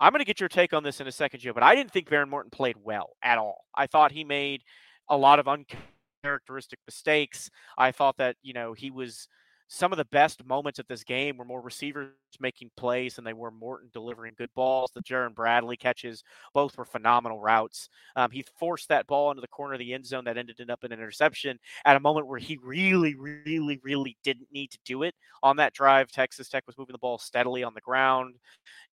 I'm 0.00 0.12
going 0.12 0.18
to 0.18 0.24
get 0.24 0.40
your 0.40 0.48
take 0.48 0.72
on 0.72 0.82
this 0.82 1.00
in 1.00 1.06
a 1.06 1.12
second, 1.12 1.40
Joe, 1.40 1.52
but 1.52 1.62
I 1.62 1.76
didn't 1.76 1.92
think 1.92 2.08
Behren 2.08 2.28
Morton 2.28 2.50
played 2.50 2.76
well 2.82 3.10
at 3.22 3.38
all. 3.38 3.66
I 3.72 3.86
thought 3.86 4.10
he 4.10 4.24
made 4.24 4.62
a 5.08 5.16
lot 5.16 5.38
of 5.38 5.46
uncharacteristic 5.46 6.80
mistakes. 6.88 7.50
I 7.78 7.92
thought 7.92 8.16
that 8.18 8.36
you 8.42 8.52
know 8.52 8.72
he 8.72 8.90
was 8.90 9.28
some 9.74 9.90
of 9.90 9.96
the 9.96 10.04
best 10.04 10.44
moments 10.44 10.78
of 10.78 10.86
this 10.86 11.02
game 11.02 11.38
were 11.38 11.46
more 11.46 11.62
receivers 11.62 12.10
making 12.40 12.70
plays 12.76 13.16
than 13.16 13.24
they 13.24 13.32
were 13.32 13.50
Morton 13.50 13.88
delivering 13.90 14.34
good 14.36 14.50
balls. 14.54 14.90
The 14.94 15.00
Jerand 15.00 15.34
Bradley 15.34 15.78
catches, 15.78 16.22
both 16.52 16.76
were 16.76 16.84
phenomenal 16.84 17.40
routes. 17.40 17.88
Um, 18.14 18.30
he 18.30 18.44
forced 18.58 18.90
that 18.90 19.06
ball 19.06 19.30
into 19.30 19.40
the 19.40 19.48
corner 19.48 19.72
of 19.72 19.78
the 19.78 19.94
end 19.94 20.04
zone 20.04 20.24
that 20.24 20.36
ended 20.36 20.68
up 20.68 20.84
in 20.84 20.92
an 20.92 20.98
interception 20.98 21.58
at 21.86 21.96
a 21.96 22.00
moment 22.00 22.26
where 22.26 22.38
he 22.38 22.58
really, 22.62 23.14
really, 23.14 23.80
really 23.82 24.18
didn't 24.22 24.48
need 24.52 24.70
to 24.72 24.78
do 24.84 25.04
it. 25.04 25.14
On 25.42 25.56
that 25.56 25.72
drive, 25.72 26.12
Texas 26.12 26.50
Tech 26.50 26.64
was 26.66 26.76
moving 26.76 26.92
the 26.92 26.98
ball 26.98 27.16
steadily 27.16 27.64
on 27.64 27.72
the 27.72 27.80
ground 27.80 28.34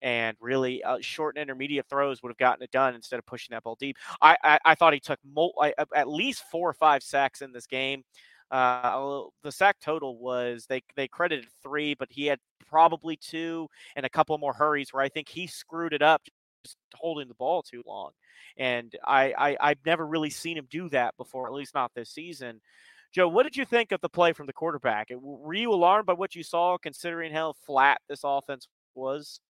and 0.00 0.36
really 0.40 0.84
uh, 0.84 0.98
short 1.00 1.36
and 1.36 1.42
intermediate 1.42 1.86
throws 1.90 2.22
would 2.22 2.30
have 2.30 2.38
gotten 2.38 2.62
it 2.62 2.70
done 2.70 2.94
instead 2.94 3.18
of 3.18 3.26
pushing 3.26 3.52
that 3.52 3.64
ball 3.64 3.76
deep. 3.80 3.96
I, 4.22 4.36
I, 4.44 4.58
I 4.64 4.74
thought 4.76 4.92
he 4.94 5.00
took 5.00 5.18
mo- 5.24 5.52
I, 5.60 5.74
at 5.96 6.08
least 6.08 6.44
four 6.52 6.70
or 6.70 6.74
five 6.74 7.02
sacks 7.02 7.42
in 7.42 7.50
this 7.50 7.66
game. 7.66 8.04
Uh, 8.50 9.22
the 9.42 9.52
sack 9.52 9.76
total 9.80 10.18
was 10.18 10.66
they 10.68 10.82
they 10.96 11.08
credited 11.08 11.46
three, 11.62 11.94
but 11.94 12.08
he 12.10 12.26
had 12.26 12.38
probably 12.68 13.16
two 13.16 13.68
and 13.96 14.06
a 14.06 14.10
couple 14.10 14.36
more 14.38 14.52
hurries 14.52 14.92
where 14.92 15.02
I 15.02 15.08
think 15.08 15.28
he 15.28 15.46
screwed 15.46 15.92
it 15.92 16.02
up 16.02 16.22
just 16.64 16.76
holding 16.94 17.28
the 17.28 17.34
ball 17.34 17.62
too 17.62 17.82
long. 17.86 18.12
And 18.56 18.94
I, 19.06 19.34
I 19.38 19.56
I've 19.60 19.84
never 19.86 20.06
really 20.06 20.30
seen 20.30 20.56
him 20.56 20.66
do 20.70 20.88
that 20.90 21.16
before, 21.16 21.46
at 21.46 21.52
least 21.52 21.74
not 21.74 21.92
this 21.94 22.10
season. 22.10 22.60
Joe, 23.12 23.28
what 23.28 23.44
did 23.44 23.56
you 23.56 23.64
think 23.64 23.92
of 23.92 24.00
the 24.00 24.08
play 24.08 24.32
from 24.32 24.46
the 24.46 24.52
quarterback? 24.52 25.08
Were 25.10 25.54
you 25.54 25.72
alarmed 25.72 26.06
by 26.06 26.12
what 26.12 26.34
you 26.34 26.42
saw, 26.42 26.76
considering 26.76 27.32
how 27.32 27.54
flat 27.64 28.00
this 28.08 28.20
offense 28.22 28.68
was? 28.94 29.40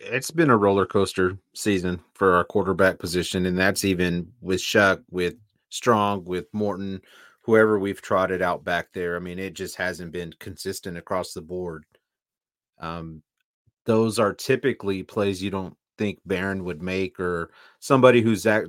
It's 0.00 0.32
been 0.32 0.50
a 0.50 0.56
roller 0.56 0.86
coaster 0.86 1.38
season 1.54 2.00
for 2.14 2.34
our 2.34 2.44
quarterback 2.44 2.98
position, 2.98 3.46
and 3.46 3.56
that's 3.56 3.84
even 3.84 4.32
with 4.40 4.60
Shough, 4.60 5.02
with 5.10 5.36
Strong, 5.74 6.24
with 6.24 6.46
Morton, 6.52 7.00
whoever 7.42 7.78
we've 7.78 8.00
trotted 8.00 8.40
out 8.40 8.64
back 8.64 8.92
there. 8.92 9.16
I 9.16 9.18
mean, 9.18 9.40
it 9.40 9.54
just 9.54 9.76
hasn't 9.76 10.12
been 10.12 10.32
consistent 10.38 10.96
across 10.96 11.32
the 11.32 11.42
board. 11.42 11.84
Um, 12.78 13.22
those 13.84 14.18
are 14.20 14.32
typically 14.32 15.02
plays 15.02 15.42
you 15.42 15.50
don't 15.50 15.76
think 15.98 16.20
Behren 16.28 16.62
would 16.62 16.80
make, 16.80 17.18
or 17.18 17.50
somebody 17.80 18.22
who's 18.22 18.44
that 18.44 18.64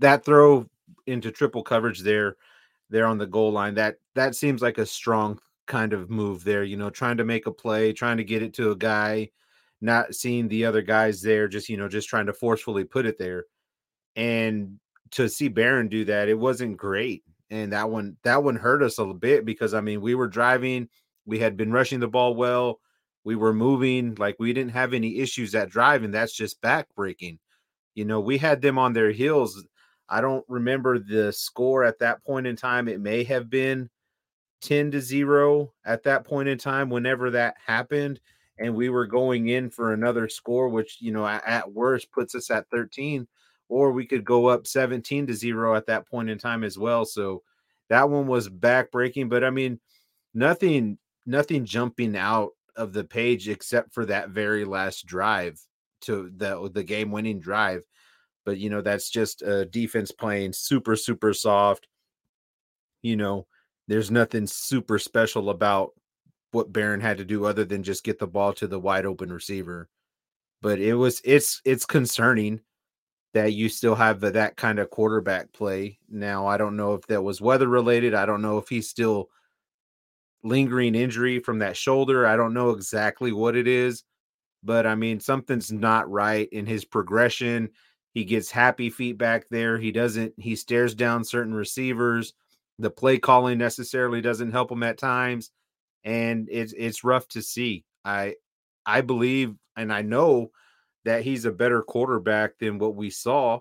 that 0.00 0.24
throw 0.24 0.66
into 1.06 1.30
triple 1.30 1.62
coverage 1.62 2.00
there, 2.00 2.36
there 2.90 3.06
on 3.06 3.18
the 3.18 3.26
goal 3.26 3.52
line. 3.52 3.74
That 3.74 3.96
that 4.14 4.34
seems 4.34 4.60
like 4.60 4.78
a 4.78 4.86
strong 4.86 5.38
kind 5.66 5.92
of 5.92 6.10
move 6.10 6.42
there. 6.42 6.64
You 6.64 6.76
know, 6.76 6.90
trying 6.90 7.16
to 7.18 7.24
make 7.24 7.46
a 7.46 7.52
play, 7.52 7.92
trying 7.92 8.16
to 8.16 8.24
get 8.24 8.42
it 8.42 8.54
to 8.54 8.72
a 8.72 8.76
guy, 8.76 9.30
not 9.80 10.14
seeing 10.16 10.48
the 10.48 10.64
other 10.64 10.82
guys 10.82 11.22
there, 11.22 11.48
just 11.48 11.68
you 11.68 11.76
know, 11.76 11.88
just 11.88 12.08
trying 12.08 12.26
to 12.26 12.32
forcefully 12.32 12.84
put 12.84 13.06
it 13.06 13.18
there. 13.18 13.44
And 14.16 14.80
to 15.12 15.28
see 15.28 15.50
Behren 15.50 15.90
do 15.90 16.04
that, 16.06 16.28
it 16.28 16.38
wasn't 16.38 16.76
great. 16.76 17.24
And 17.50 17.72
that 17.72 17.90
one, 17.90 18.16
that 18.22 18.44
one 18.44 18.56
hurt 18.56 18.82
us 18.82 18.98
a 18.98 19.02
little 19.02 19.14
bit 19.14 19.44
because 19.44 19.74
I 19.74 19.80
mean, 19.80 20.00
we 20.00 20.14
were 20.14 20.28
driving, 20.28 20.88
we 21.26 21.38
had 21.38 21.56
been 21.56 21.72
rushing 21.72 22.00
the 22.00 22.08
ball 22.08 22.34
well, 22.34 22.80
we 23.24 23.36
were 23.36 23.52
moving, 23.52 24.14
like 24.16 24.36
we 24.38 24.52
didn't 24.52 24.72
have 24.72 24.94
any 24.94 25.18
issues 25.18 25.54
at 25.54 25.70
driving. 25.70 26.10
That's 26.10 26.32
just 26.32 26.62
backbreaking. 26.62 27.38
You 27.94 28.04
know, 28.04 28.20
we 28.20 28.38
had 28.38 28.62
them 28.62 28.78
on 28.78 28.92
their 28.92 29.10
heels. 29.10 29.62
I 30.08 30.20
don't 30.20 30.44
remember 30.48 30.98
the 30.98 31.32
score 31.32 31.84
at 31.84 31.98
that 31.98 32.24
point 32.24 32.46
in 32.46 32.56
time. 32.56 32.88
It 32.88 33.00
may 33.00 33.24
have 33.24 33.50
been 33.50 33.90
10 34.62 34.92
to 34.92 35.00
0 35.00 35.72
at 35.84 36.02
that 36.04 36.24
point 36.24 36.48
in 36.48 36.58
time, 36.58 36.90
whenever 36.90 37.30
that 37.30 37.56
happened. 37.64 38.20
And 38.58 38.74
we 38.74 38.90
were 38.90 39.06
going 39.06 39.48
in 39.48 39.70
for 39.70 39.92
another 39.92 40.28
score, 40.28 40.68
which, 40.68 40.98
you 41.00 41.12
know, 41.12 41.26
at 41.26 41.72
worst 41.72 42.10
puts 42.12 42.34
us 42.34 42.50
at 42.50 42.68
13 42.70 43.26
or 43.70 43.92
we 43.92 44.04
could 44.04 44.24
go 44.24 44.48
up 44.48 44.66
17 44.66 45.28
to 45.28 45.34
0 45.34 45.74
at 45.74 45.86
that 45.86 46.06
point 46.08 46.28
in 46.28 46.38
time 46.38 46.64
as 46.64 46.76
well. 46.78 47.04
So 47.04 47.42
that 47.88 48.10
one 48.10 48.26
was 48.26 48.48
backbreaking, 48.48 49.28
but 49.28 49.44
I 49.44 49.50
mean, 49.50 49.80
nothing 50.34 50.98
nothing 51.26 51.64
jumping 51.64 52.16
out 52.16 52.50
of 52.76 52.92
the 52.92 53.04
page 53.04 53.48
except 53.48 53.94
for 53.94 54.06
that 54.06 54.30
very 54.30 54.64
last 54.64 55.06
drive 55.06 55.60
to 56.02 56.30
the 56.36 56.70
the 56.72 56.84
game 56.84 57.10
winning 57.10 57.40
drive. 57.40 57.82
But 58.44 58.58
you 58.58 58.70
know, 58.70 58.82
that's 58.82 59.10
just 59.10 59.42
a 59.42 59.64
defense 59.66 60.10
playing 60.10 60.52
super 60.52 60.96
super 60.96 61.32
soft. 61.32 61.86
You 63.02 63.16
know, 63.16 63.46
there's 63.88 64.10
nothing 64.10 64.46
super 64.46 64.98
special 64.98 65.50
about 65.50 65.92
what 66.52 66.72
Behren 66.72 67.00
had 67.00 67.18
to 67.18 67.24
do 67.24 67.44
other 67.44 67.64
than 67.64 67.82
just 67.82 68.04
get 68.04 68.18
the 68.18 68.26
ball 68.26 68.52
to 68.54 68.66
the 68.66 68.80
wide 68.80 69.06
open 69.06 69.32
receiver. 69.32 69.88
But 70.62 70.80
it 70.80 70.94
was 70.94 71.20
it's 71.24 71.60
it's 71.64 71.86
concerning 71.86 72.60
that 73.32 73.52
you 73.52 73.68
still 73.68 73.94
have 73.94 74.20
that 74.20 74.56
kind 74.56 74.78
of 74.78 74.90
quarterback 74.90 75.52
play. 75.52 75.98
Now, 76.08 76.46
I 76.46 76.56
don't 76.56 76.76
know 76.76 76.94
if 76.94 77.06
that 77.06 77.22
was 77.22 77.40
weather 77.40 77.68
related. 77.68 78.14
I 78.14 78.26
don't 78.26 78.42
know 78.42 78.58
if 78.58 78.68
he's 78.68 78.88
still 78.88 79.28
lingering 80.42 80.94
injury 80.94 81.38
from 81.38 81.58
that 81.60 81.76
shoulder. 81.76 82.26
I 82.26 82.36
don't 82.36 82.54
know 82.54 82.70
exactly 82.70 83.32
what 83.32 83.56
it 83.56 83.68
is, 83.68 84.02
but 84.64 84.86
I 84.86 84.94
mean, 84.94 85.20
something's 85.20 85.70
not 85.70 86.10
right 86.10 86.48
in 86.50 86.66
his 86.66 86.84
progression. 86.84 87.70
He 88.14 88.24
gets 88.24 88.50
happy 88.50 88.90
feedback 88.90 89.48
there. 89.50 89.78
He 89.78 89.92
doesn't, 89.92 90.34
he 90.36 90.56
stares 90.56 90.94
down 90.94 91.22
certain 91.22 91.54
receivers. 91.54 92.32
The 92.78 92.90
play 92.90 93.18
calling 93.18 93.58
necessarily 93.58 94.20
doesn't 94.20 94.52
help 94.52 94.72
him 94.72 94.82
at 94.82 94.98
times. 94.98 95.50
And 96.02 96.48
it's 96.50 96.72
it's 96.72 97.04
rough 97.04 97.28
to 97.28 97.42
see. 97.42 97.84
I 98.06 98.36
I 98.86 99.02
believe 99.02 99.54
and 99.76 99.92
I 99.92 100.00
know 100.00 100.50
that 101.10 101.24
he's 101.24 101.44
a 101.44 101.50
better 101.50 101.82
quarterback 101.82 102.56
than 102.60 102.78
what 102.78 102.94
we 102.94 103.10
saw. 103.10 103.58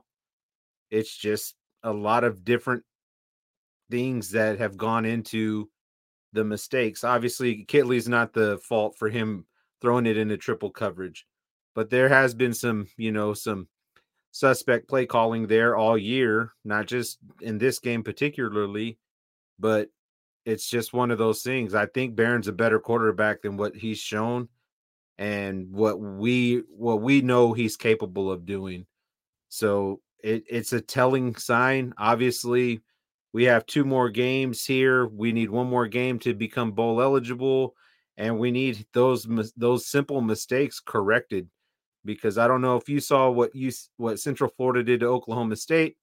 It's 0.91 1.15
just 1.15 1.55
a 1.81 1.91
lot 1.91 2.23
of 2.23 2.45
different 2.45 2.83
things 3.89 4.29
that 4.31 4.59
have 4.59 4.77
gone 4.77 5.03
into 5.03 5.67
the 6.31 6.43
mistakes. 6.43 7.03
Obviously, 7.03 7.65
Kittley's 7.65 8.07
not 8.07 8.33
the 8.33 8.59
fault 8.59 8.95
for 8.99 9.09
him 9.09 9.45
throwing 9.81 10.05
it 10.05 10.15
into 10.15 10.37
triple 10.37 10.69
coverage, 10.69 11.25
but 11.73 11.89
there 11.89 12.07
has 12.07 12.35
been 12.35 12.53
some, 12.53 12.87
you 12.97 13.11
know, 13.11 13.33
some 13.33 13.67
suspect 14.29 14.87
play 14.87 15.07
calling 15.07 15.47
there 15.47 15.75
all 15.75 15.97
year, 15.97 16.53
not 16.63 16.85
just 16.85 17.17
in 17.41 17.57
this 17.57 17.79
game 17.79 18.03
particularly, 18.03 18.99
but 19.57 19.89
it's 20.45 20.69
just 20.69 20.93
one 20.93 21.09
of 21.09 21.17
those 21.17 21.41
things. 21.41 21.73
I 21.73 21.87
think 21.87 22.15
Behren's 22.15 22.47
a 22.47 22.53
better 22.53 22.79
quarterback 22.79 23.41
than 23.41 23.57
what 23.57 23.75
he's 23.75 23.97
shown 23.97 24.49
and 25.19 25.69
what 25.69 25.99
we 25.99 26.63
what 26.69 27.01
we 27.01 27.21
know 27.21 27.51
he's 27.51 27.75
capable 27.75 28.31
of 28.31 28.45
doing. 28.45 28.87
So 29.49 29.99
it, 30.23 30.45
it's 30.49 30.71
a 30.73 30.81
telling 30.81 31.35
sign. 31.35 31.93
Obviously, 31.97 32.81
we 33.33 33.43
have 33.43 33.65
two 33.65 33.83
more 33.83 34.09
games 34.09 34.65
here. 34.65 35.05
We 35.07 35.33
need 35.33 35.49
one 35.49 35.67
more 35.67 35.87
game 35.87 36.19
to 36.19 36.33
become 36.33 36.71
bowl 36.71 37.01
eligible, 37.01 37.75
and 38.17 38.39
we 38.39 38.49
need 38.49 38.87
those 38.93 39.27
those 39.57 39.85
simple 39.87 40.21
mistakes 40.21 40.79
corrected. 40.79 41.49
Because 42.05 42.37
I 42.37 42.47
don't 42.47 42.61
know 42.61 42.77
if 42.77 42.87
you 42.87 43.01
saw 43.01 43.29
what 43.29 43.53
you 43.53 43.71
what 43.97 44.21
Central 44.21 44.49
Florida 44.55 44.83
did 44.83 45.01
to 45.01 45.07
Oklahoma 45.07 45.57
State, 45.57 45.97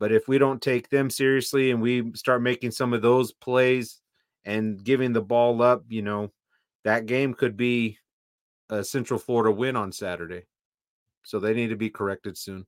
but 0.00 0.10
if 0.10 0.26
we 0.26 0.38
don't 0.38 0.62
take 0.62 0.88
them 0.88 1.10
seriously 1.10 1.70
and 1.70 1.82
we 1.82 2.12
start 2.14 2.40
making 2.40 2.70
some 2.70 2.94
of 2.94 3.02
those 3.02 3.30
plays 3.30 4.00
and 4.46 4.82
giving 4.82 5.12
the 5.12 5.20
ball 5.20 5.60
up, 5.60 5.84
you 5.88 6.00
know, 6.00 6.32
that 6.84 7.04
game 7.04 7.34
could 7.34 7.58
be 7.58 7.98
a 8.70 8.84
Central 8.84 9.18
Florida 9.18 9.50
win 9.50 9.76
on 9.76 9.92
Saturday. 9.92 10.44
So 11.22 11.38
they 11.38 11.54
need 11.54 11.68
to 11.68 11.76
be 11.76 11.90
corrected 11.90 12.38
soon. 12.38 12.66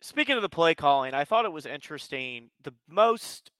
Speaking 0.00 0.36
of 0.36 0.42
the 0.42 0.48
play 0.48 0.74
calling, 0.74 1.14
I 1.14 1.24
thought 1.24 1.46
it 1.46 1.52
was 1.52 1.64
interesting. 1.64 2.50
The 2.62 2.74
most 2.88 3.50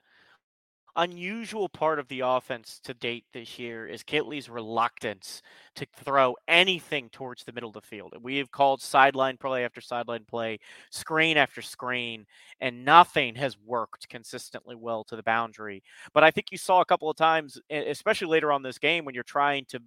unusual 0.97 1.69
part 1.69 1.99
of 1.99 2.09
the 2.09 2.21
offense 2.21 2.81
to 2.85 2.95
date 2.95 3.25
this 3.33 3.59
year 3.59 3.87
is 3.87 4.03
Kittley's 4.03 4.49
reluctance 4.49 5.43
to 5.77 5.87
throw 6.05 6.37
anything 6.47 7.09
towards 7.11 7.45
the 7.45 7.53
middle 7.53 7.71
of 7.71 7.75
the 7.75 7.81
field. 7.81 8.15
We 8.23 8.37
have 8.39 8.51
called 8.51 8.81
sideline 8.81 9.37
play 9.37 9.65
after 9.65 9.81
sideline 9.81 10.25
play, 10.25 10.59
screen 10.91 11.37
after 11.37 11.63
screen, 11.63 12.27
and 12.61 12.85
nothing 12.85 13.35
has 13.37 13.57
worked 13.59 14.09
consistently 14.09 14.77
well 14.77 15.05
to 15.05 15.17
the 15.17 15.23
boundary. 15.23 15.83
But 16.13 16.25
I 16.25 16.31
think 16.31 16.53
you 16.53 16.59
saw 16.59 16.81
a 16.81 16.87
couple 16.87 17.11
of 17.11 17.17
times, 17.17 17.61
especially 17.71 18.29
later 18.29 18.53
on 18.53 18.63
this 18.63 18.79
game, 18.79 19.05
when 19.05 19.15
you're 19.15 19.25
trying 19.25 19.65
to 19.67 19.81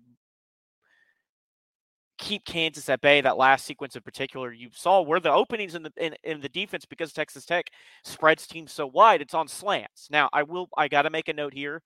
keep 2.17 2.45
Kansas 2.45 2.89
at 2.89 3.01
bay. 3.01 3.21
That 3.21 3.37
last 3.37 3.65
sequence 3.65 3.95
in 3.95 4.01
particular, 4.01 4.51
you 4.51 4.69
saw 4.73 5.01
where 5.01 5.19
the 5.19 5.31
openings 5.31 5.75
in 5.75 5.83
the 5.83 5.91
in, 5.97 6.15
in 6.23 6.41
the 6.41 6.49
defense 6.49 6.85
because 6.85 7.13
Texas 7.13 7.45
Tech 7.45 7.69
spreads 8.03 8.47
teams 8.47 8.71
so 8.71 8.87
wide. 8.87 9.21
It's 9.21 9.33
on 9.33 9.47
slants. 9.47 10.09
Now, 10.09 10.29
I 10.33 10.43
will. 10.43 10.69
I 10.77 10.87
got 10.87 11.03
to 11.03 11.09
make 11.09 11.27
a 11.27 11.33
note 11.33 11.53
here. 11.53 11.81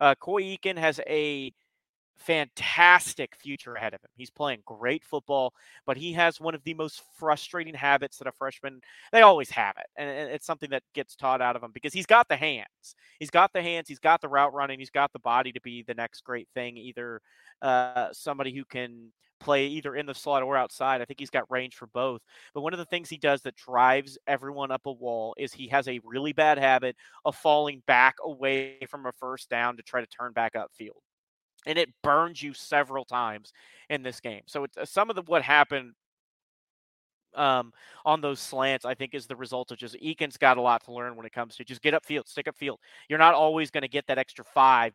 Uh, 0.00 0.14
Coy 0.14 0.42
Eakin 0.42 0.78
has 0.78 1.00
a 1.06 1.52
fantastic 2.20 3.34
future 3.34 3.74
ahead 3.74 3.94
of 3.94 4.00
him. 4.02 4.10
He's 4.14 4.30
playing 4.30 4.62
great 4.66 5.04
football, 5.04 5.54
but 5.86 5.96
he 5.96 6.12
has 6.12 6.38
one 6.40 6.54
of 6.54 6.62
the 6.64 6.74
most 6.74 7.02
frustrating 7.18 7.74
habits 7.74 8.18
that 8.18 8.28
a 8.28 8.32
freshman 8.32 8.80
they 9.10 9.22
always 9.22 9.50
have 9.50 9.74
it. 9.78 9.86
And 9.96 10.30
it's 10.30 10.46
something 10.46 10.70
that 10.70 10.82
gets 10.94 11.16
taught 11.16 11.40
out 11.40 11.56
of 11.56 11.62
him 11.62 11.70
because 11.72 11.92
he's 11.92 12.06
got 12.06 12.28
the 12.28 12.36
hands. 12.36 12.94
He's 13.18 13.30
got 13.30 13.52
the 13.52 13.62
hands, 13.62 13.88
he's 13.88 13.98
got 13.98 14.20
the 14.20 14.28
route 14.28 14.52
running, 14.52 14.78
he's 14.78 14.90
got 14.90 15.12
the 15.12 15.18
body 15.18 15.52
to 15.52 15.60
be 15.60 15.82
the 15.82 15.94
next 15.94 16.22
great 16.22 16.48
thing, 16.54 16.76
either 16.76 17.20
uh, 17.62 18.08
somebody 18.12 18.54
who 18.54 18.64
can 18.64 19.12
play 19.40 19.66
either 19.66 19.96
in 19.96 20.06
the 20.06 20.14
slot 20.14 20.42
or 20.42 20.56
outside. 20.56 21.00
I 21.00 21.04
think 21.04 21.18
he's 21.18 21.30
got 21.30 21.50
range 21.50 21.74
for 21.74 21.86
both. 21.86 22.20
But 22.54 22.60
one 22.60 22.72
of 22.72 22.78
the 22.78 22.84
things 22.84 23.08
he 23.08 23.16
does 23.16 23.42
that 23.42 23.56
drives 23.56 24.18
everyone 24.26 24.70
up 24.70 24.86
a 24.86 24.92
wall 24.92 25.34
is 25.38 25.52
he 25.52 25.68
has 25.68 25.88
a 25.88 26.00
really 26.04 26.32
bad 26.32 26.58
habit 26.58 26.96
of 27.24 27.34
falling 27.34 27.82
back 27.86 28.16
away 28.24 28.78
from 28.88 29.06
a 29.06 29.12
first 29.12 29.48
down 29.48 29.76
to 29.76 29.82
try 29.82 30.00
to 30.00 30.06
turn 30.06 30.32
back 30.32 30.54
upfield. 30.54 31.00
And 31.66 31.78
it 31.78 31.90
burns 32.02 32.42
you 32.42 32.54
several 32.54 33.04
times 33.04 33.52
in 33.88 34.02
this 34.02 34.20
game. 34.20 34.42
So 34.46 34.64
it's 34.64 34.76
uh, 34.76 34.84
some 34.84 35.10
of 35.10 35.16
the 35.16 35.22
what 35.22 35.42
happened 35.42 35.92
um, 37.34 37.72
on 38.04 38.20
those 38.20 38.40
slants, 38.40 38.84
I 38.84 38.94
think 38.94 39.14
is 39.14 39.26
the 39.26 39.36
result 39.36 39.70
of 39.70 39.78
just 39.78 39.96
Eakin's 39.96 40.36
got 40.36 40.56
a 40.56 40.62
lot 40.62 40.84
to 40.84 40.92
learn 40.92 41.16
when 41.16 41.26
it 41.26 41.32
comes 41.32 41.56
to 41.56 41.64
just 41.64 41.82
get 41.82 41.94
upfield, 41.94 42.28
stick 42.28 42.46
upfield. 42.46 42.76
You're 43.08 43.18
not 43.18 43.34
always 43.34 43.70
going 43.70 43.82
to 43.82 43.88
get 43.88 44.06
that 44.06 44.18
extra 44.18 44.44
five 44.44 44.94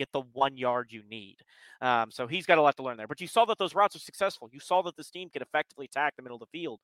get 0.00 0.12
the 0.12 0.22
one 0.32 0.56
yard 0.56 0.88
you 0.90 1.02
need. 1.08 1.36
Um, 1.80 2.10
so 2.10 2.26
he's 2.26 2.46
got 2.46 2.58
a 2.58 2.62
lot 2.62 2.76
to 2.78 2.82
learn 2.82 2.96
there. 2.96 3.06
But 3.06 3.20
you 3.20 3.26
saw 3.26 3.44
that 3.44 3.58
those 3.58 3.74
routes 3.74 3.96
are 3.96 4.00
successful. 4.00 4.48
You 4.52 4.60
saw 4.60 4.82
that 4.82 4.96
this 4.96 5.10
team 5.10 5.28
could 5.30 5.42
effectively 5.42 5.86
attack 5.86 6.16
the 6.16 6.22
middle 6.22 6.36
of 6.36 6.40
the 6.40 6.58
field. 6.58 6.80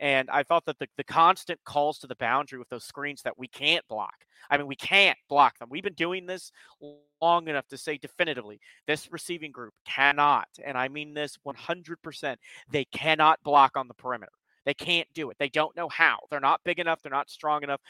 And 0.00 0.30
I 0.30 0.42
thought 0.42 0.64
that 0.66 0.78
the, 0.78 0.88
the 0.96 1.04
constant 1.04 1.60
calls 1.64 1.98
to 1.98 2.06
the 2.06 2.16
boundary 2.16 2.58
with 2.58 2.68
those 2.68 2.84
screens 2.84 3.22
that 3.22 3.38
we 3.38 3.48
can't 3.48 3.86
block. 3.88 4.14
I 4.50 4.56
mean, 4.56 4.66
we 4.66 4.76
can't 4.76 5.18
block 5.28 5.58
them. 5.58 5.68
We've 5.70 5.82
been 5.82 5.92
doing 5.94 6.26
this 6.26 6.50
long 7.20 7.48
enough 7.48 7.68
to 7.68 7.78
say 7.78 7.98
definitively 7.98 8.60
this 8.86 9.10
receiving 9.12 9.52
group 9.52 9.74
cannot, 9.86 10.48
and 10.64 10.76
I 10.76 10.88
mean 10.88 11.14
this 11.14 11.38
100%, 11.46 12.36
they 12.70 12.84
cannot 12.86 13.42
block 13.44 13.76
on 13.76 13.86
the 13.86 13.94
perimeter. 13.94 14.32
They 14.64 14.74
can't 14.74 15.08
do 15.14 15.30
it. 15.30 15.36
They 15.38 15.48
don't 15.48 15.76
know 15.76 15.88
how. 15.88 16.18
They're 16.30 16.40
not 16.40 16.60
big 16.64 16.78
enough. 16.78 17.00
They're 17.02 17.10
not 17.10 17.30
strong 17.30 17.62
enough. 17.62 17.80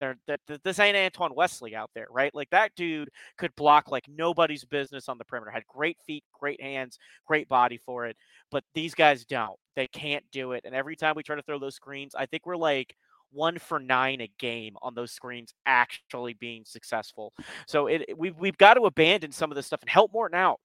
They're, 0.00 0.16
this 0.64 0.78
ain't 0.78 0.96
Antoine 0.96 1.34
Wesley 1.34 1.76
out 1.76 1.90
there, 1.94 2.06
right? 2.10 2.34
Like 2.34 2.50
that 2.50 2.74
dude 2.74 3.10
could 3.36 3.54
block 3.54 3.90
like 3.90 4.06
nobody's 4.08 4.64
business 4.64 5.08
on 5.08 5.18
the 5.18 5.24
perimeter. 5.24 5.50
Had 5.50 5.66
great 5.66 5.98
feet, 6.06 6.24
great 6.32 6.60
hands, 6.60 6.98
great 7.26 7.48
body 7.48 7.78
for 7.78 8.06
it. 8.06 8.16
But 8.50 8.64
these 8.74 8.94
guys 8.94 9.24
don't. 9.24 9.58
They 9.76 9.86
can't 9.86 10.24
do 10.32 10.52
it. 10.52 10.62
And 10.64 10.74
every 10.74 10.96
time 10.96 11.14
we 11.16 11.22
try 11.22 11.36
to 11.36 11.42
throw 11.42 11.58
those 11.58 11.74
screens, 11.76 12.14
I 12.14 12.26
think 12.26 12.46
we're 12.46 12.56
like 12.56 12.96
one 13.32 13.58
for 13.58 13.78
nine 13.78 14.20
a 14.20 14.30
game 14.38 14.76
on 14.82 14.94
those 14.94 15.12
screens 15.12 15.54
actually 15.66 16.34
being 16.34 16.64
successful. 16.64 17.32
So 17.66 17.86
it, 17.86 18.16
we've 18.16 18.36
we've 18.38 18.58
got 18.58 18.74
to 18.74 18.82
abandon 18.82 19.32
some 19.32 19.50
of 19.50 19.56
this 19.56 19.66
stuff 19.66 19.82
and 19.82 19.90
help 19.90 20.12
Morton 20.12 20.38
out. 20.38 20.60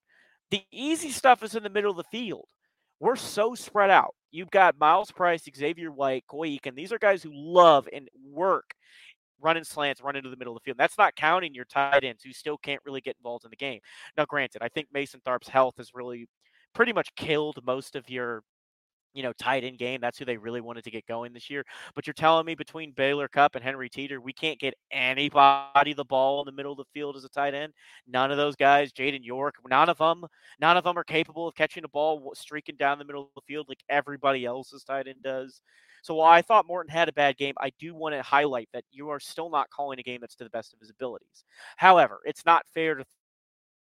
The 0.51 0.63
easy 0.71 1.11
stuff 1.11 1.43
is 1.43 1.55
in 1.55 1.63
the 1.63 1.69
middle 1.69 1.91
of 1.91 1.97
the 1.97 2.03
field. 2.03 2.47
We're 2.99 3.15
so 3.15 3.55
spread 3.55 3.89
out. 3.89 4.15
You've 4.31 4.51
got 4.51 4.79
Myles 4.79 5.11
Price, 5.11 5.47
Xavier 5.55 5.91
White, 5.91 6.25
Coy 6.27 6.57
and 6.63 6.75
these 6.75 6.91
are 6.91 6.99
guys 6.99 7.21
who 7.21 7.31
love 7.33 7.87
and 7.91 8.09
work 8.31 8.73
running 9.41 9.63
slants, 9.63 10.01
run 10.01 10.15
into 10.15 10.29
the 10.29 10.37
middle 10.37 10.55
of 10.55 10.61
the 10.61 10.65
field. 10.65 10.77
That's 10.77 10.97
not 10.97 11.15
counting 11.15 11.53
your 11.53 11.65
tight 11.65 12.03
ends 12.03 12.23
who 12.23 12.33
still 12.33 12.57
can't 12.57 12.81
really 12.85 13.01
get 13.01 13.17
involved 13.17 13.45
in 13.45 13.49
the 13.49 13.55
game. 13.55 13.79
Now, 14.17 14.25
granted, 14.25 14.61
I 14.61 14.69
think 14.69 14.87
Mason 14.93 15.21
Tharp's 15.25 15.49
health 15.49 15.75
has 15.77 15.91
really 15.93 16.27
pretty 16.73 16.93
much 16.93 17.13
killed 17.15 17.59
most 17.65 17.95
of 17.95 18.09
your 18.09 18.43
you 19.15 19.23
know, 19.23 19.33
tight 19.33 19.63
end 19.63 19.79
game. 19.79 20.01
That's 20.01 20.19
who 20.19 20.25
they 20.25 20.37
really 20.37 20.61
wanted 20.61 20.83
to 20.83 20.91
get 20.91 21.07
going 21.07 21.33
this 21.33 21.49
year. 21.49 21.63
But 21.95 22.05
you're 22.05 22.13
telling 22.13 22.45
me 22.45 22.53
between 22.53 22.91
Baylor 22.91 23.29
Cupp 23.29 23.55
and 23.55 23.63
Henry 23.63 23.89
Teeter, 23.89 24.19
we 24.19 24.33
can't 24.33 24.59
get 24.59 24.75
anybody 24.91 25.93
the 25.93 26.03
ball 26.03 26.41
in 26.41 26.45
the 26.45 26.51
middle 26.51 26.73
of 26.73 26.77
the 26.77 26.85
field 26.93 27.15
as 27.15 27.23
a 27.23 27.29
tight 27.29 27.53
end. 27.53 27.73
None 28.07 28.29
of 28.29 28.37
those 28.37 28.57
guys, 28.57 28.91
Jaden 28.91 29.23
York, 29.23 29.55
none 29.67 29.89
of 29.89 29.97
them, 29.97 30.25
none 30.59 30.75
of 30.75 30.83
them 30.83 30.97
are 30.99 31.03
capable 31.03 31.47
of 31.47 31.55
catching 31.55 31.85
a 31.85 31.87
ball 31.87 32.33
streaking 32.35 32.75
down 32.75 32.99
the 32.99 33.05
middle 33.05 33.23
of 33.23 33.29
the 33.35 33.41
field 33.47 33.67
like 33.69 33.83
everybody 33.89 34.45
else's 34.45 34.83
tight 34.83 35.07
end 35.07 35.23
does. 35.23 35.61
So 36.03 36.15
while 36.15 36.31
I 36.31 36.41
thought 36.41 36.67
Morton 36.67 36.91
had 36.91 37.09
a 37.09 37.13
bad 37.13 37.37
game, 37.37 37.55
I 37.59 37.71
do 37.79 37.95
want 37.95 38.13
to 38.13 38.21
highlight 38.21 38.69
that 38.73 38.83
you 38.91 39.09
are 39.09 39.19
still 39.19 39.49
not 39.49 39.69
calling 39.69 39.97
a 39.97 40.03
game 40.03 40.19
that's 40.21 40.35
to 40.35 40.43
the 40.43 40.49
best 40.49 40.73
of 40.73 40.79
his 40.79 40.89
abilities. 40.89 41.45
However, 41.77 42.19
it's 42.25 42.45
not 42.45 42.67
fair 42.73 42.95
to 42.95 43.05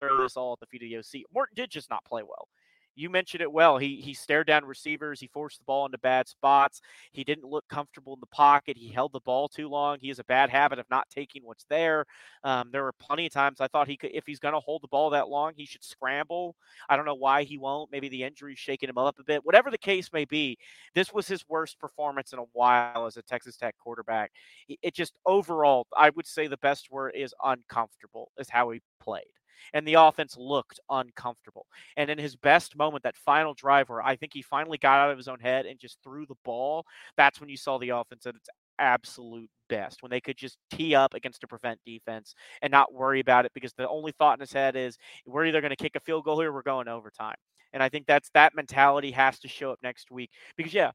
throw 0.01 0.23
this 0.23 0.35
all 0.35 0.53
at 0.53 0.59
the 0.59 0.65
feet 0.65 0.83
of 0.83 0.89
the 0.89 1.19
OC. 1.19 1.23
Morton 1.33 1.53
did 1.55 1.69
just 1.69 1.89
not 1.89 2.03
play 2.03 2.23
well 2.23 2.47
you 2.95 3.09
mentioned 3.09 3.41
it 3.41 3.51
well. 3.51 3.77
He 3.77 3.97
he 4.01 4.13
stared 4.13 4.47
down 4.47 4.65
receivers. 4.65 5.19
He 5.19 5.27
forced 5.27 5.59
the 5.59 5.65
ball 5.65 5.85
into 5.85 5.97
bad 5.97 6.27
spots. 6.27 6.81
He 7.11 7.23
didn't 7.23 7.45
look 7.45 7.67
comfortable 7.69 8.13
in 8.13 8.19
the 8.19 8.27
pocket. 8.27 8.77
He 8.77 8.89
held 8.89 9.13
the 9.13 9.21
ball 9.21 9.47
too 9.47 9.69
long. 9.69 9.97
He 10.01 10.09
has 10.09 10.19
a 10.19 10.23
bad 10.25 10.49
habit 10.49 10.79
of 10.79 10.89
not 10.89 11.09
taking 11.09 11.43
what's 11.43 11.65
there. 11.69 12.05
Um, 12.43 12.69
there 12.71 12.83
were 12.83 12.93
plenty 12.93 13.25
of 13.25 13.31
times 13.31 13.61
I 13.61 13.67
thought 13.67 13.87
he 13.87 13.97
could, 13.97 14.11
if 14.13 14.25
he's 14.25 14.39
going 14.39 14.53
to 14.53 14.59
hold 14.59 14.81
the 14.81 14.87
ball 14.87 15.09
that 15.11 15.29
long, 15.29 15.53
he 15.55 15.65
should 15.65 15.83
scramble. 15.83 16.55
I 16.89 16.95
don't 16.95 17.05
know 17.05 17.15
why 17.15 17.43
he 17.43 17.57
won't. 17.57 17.91
Maybe 17.91 18.09
the 18.09 18.23
injury's 18.23 18.59
shaking 18.59 18.89
him 18.89 18.97
up 18.97 19.19
a 19.19 19.23
bit. 19.23 19.45
Whatever 19.45 19.71
the 19.71 19.77
case 19.77 20.11
may 20.11 20.25
be, 20.25 20.57
this 20.93 21.13
was 21.13 21.27
his 21.27 21.47
worst 21.47 21.79
performance 21.79 22.33
in 22.33 22.39
a 22.39 22.45
while 22.53 23.05
as 23.05 23.17
a 23.17 23.21
Texas 23.21 23.57
Tech 23.57 23.75
quarterback. 23.77 24.31
It 24.67 24.93
just 24.93 25.13
overall, 25.25 25.87
I 25.95 26.09
would 26.11 26.27
say 26.27 26.47
the 26.47 26.57
best 26.57 26.91
word 26.91 27.13
is 27.15 27.33
uncomfortable. 27.43 28.31
Is 28.37 28.49
how 28.49 28.71
he 28.71 28.81
played 28.99 29.25
and 29.73 29.87
the 29.87 29.95
offense 29.95 30.35
looked 30.37 30.79
uncomfortable. 30.89 31.65
And 31.97 32.09
in 32.09 32.17
his 32.17 32.35
best 32.35 32.77
moment, 32.77 33.03
that 33.03 33.17
final 33.17 33.53
drive 33.53 33.89
where 33.89 34.01
I 34.01 34.15
think 34.15 34.33
he 34.33 34.41
finally 34.41 34.77
got 34.77 34.99
out 34.99 35.11
of 35.11 35.17
his 35.17 35.27
own 35.27 35.39
head 35.39 35.65
and 35.65 35.79
just 35.79 35.97
threw 36.03 36.25
the 36.25 36.35
ball, 36.43 36.85
that's 37.17 37.39
when 37.39 37.49
you 37.49 37.57
saw 37.57 37.77
the 37.77 37.89
offense 37.89 38.25
at 38.25 38.35
its 38.35 38.49
absolute 38.79 39.49
best 39.67 40.01
when 40.01 40.09
they 40.09 40.21
could 40.21 40.37
just 40.37 40.57
tee 40.71 40.95
up 40.95 41.13
against 41.13 41.43
a 41.43 41.47
prevent 41.47 41.79
defense 41.85 42.33
and 42.61 42.71
not 42.71 42.93
worry 42.93 43.19
about 43.19 43.45
it 43.45 43.51
because 43.53 43.73
the 43.73 43.87
only 43.87 44.11
thought 44.13 44.37
in 44.37 44.39
his 44.39 44.53
head 44.53 44.75
is 44.75 44.97
we're 45.25 45.45
either 45.45 45.61
going 45.61 45.69
to 45.69 45.75
kick 45.75 45.95
a 45.95 45.99
field 45.99 46.23
goal 46.23 46.39
here, 46.39 46.51
we're 46.51 46.61
going 46.61 46.87
overtime. 46.87 47.35
And 47.73 47.83
I 47.83 47.89
think 47.89 48.07
that's 48.07 48.29
that 48.33 48.55
mentality 48.55 49.11
has 49.11 49.37
to 49.39 49.47
show 49.47 49.71
up 49.71 49.79
next 49.83 50.09
week 50.09 50.31
because 50.57 50.73
yeah, 50.73 50.91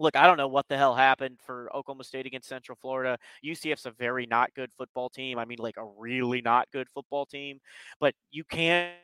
look, 0.00 0.16
I 0.16 0.26
don't 0.26 0.38
know 0.38 0.48
what 0.48 0.66
the 0.68 0.76
hell 0.76 0.94
happened 0.94 1.38
for 1.44 1.70
Oklahoma 1.76 2.04
State 2.04 2.26
against 2.26 2.48
Central 2.48 2.76
Florida. 2.80 3.18
UCF's 3.44 3.86
a 3.86 3.90
very 3.90 4.26
not 4.26 4.52
good 4.54 4.72
football 4.72 5.10
team. 5.10 5.38
I 5.38 5.44
mean, 5.44 5.58
like 5.58 5.76
a 5.76 5.84
really 5.98 6.40
not 6.40 6.68
good 6.72 6.88
football 6.88 7.26
team, 7.26 7.60
but 8.00 8.14
you 8.30 8.42
can't 8.44 8.94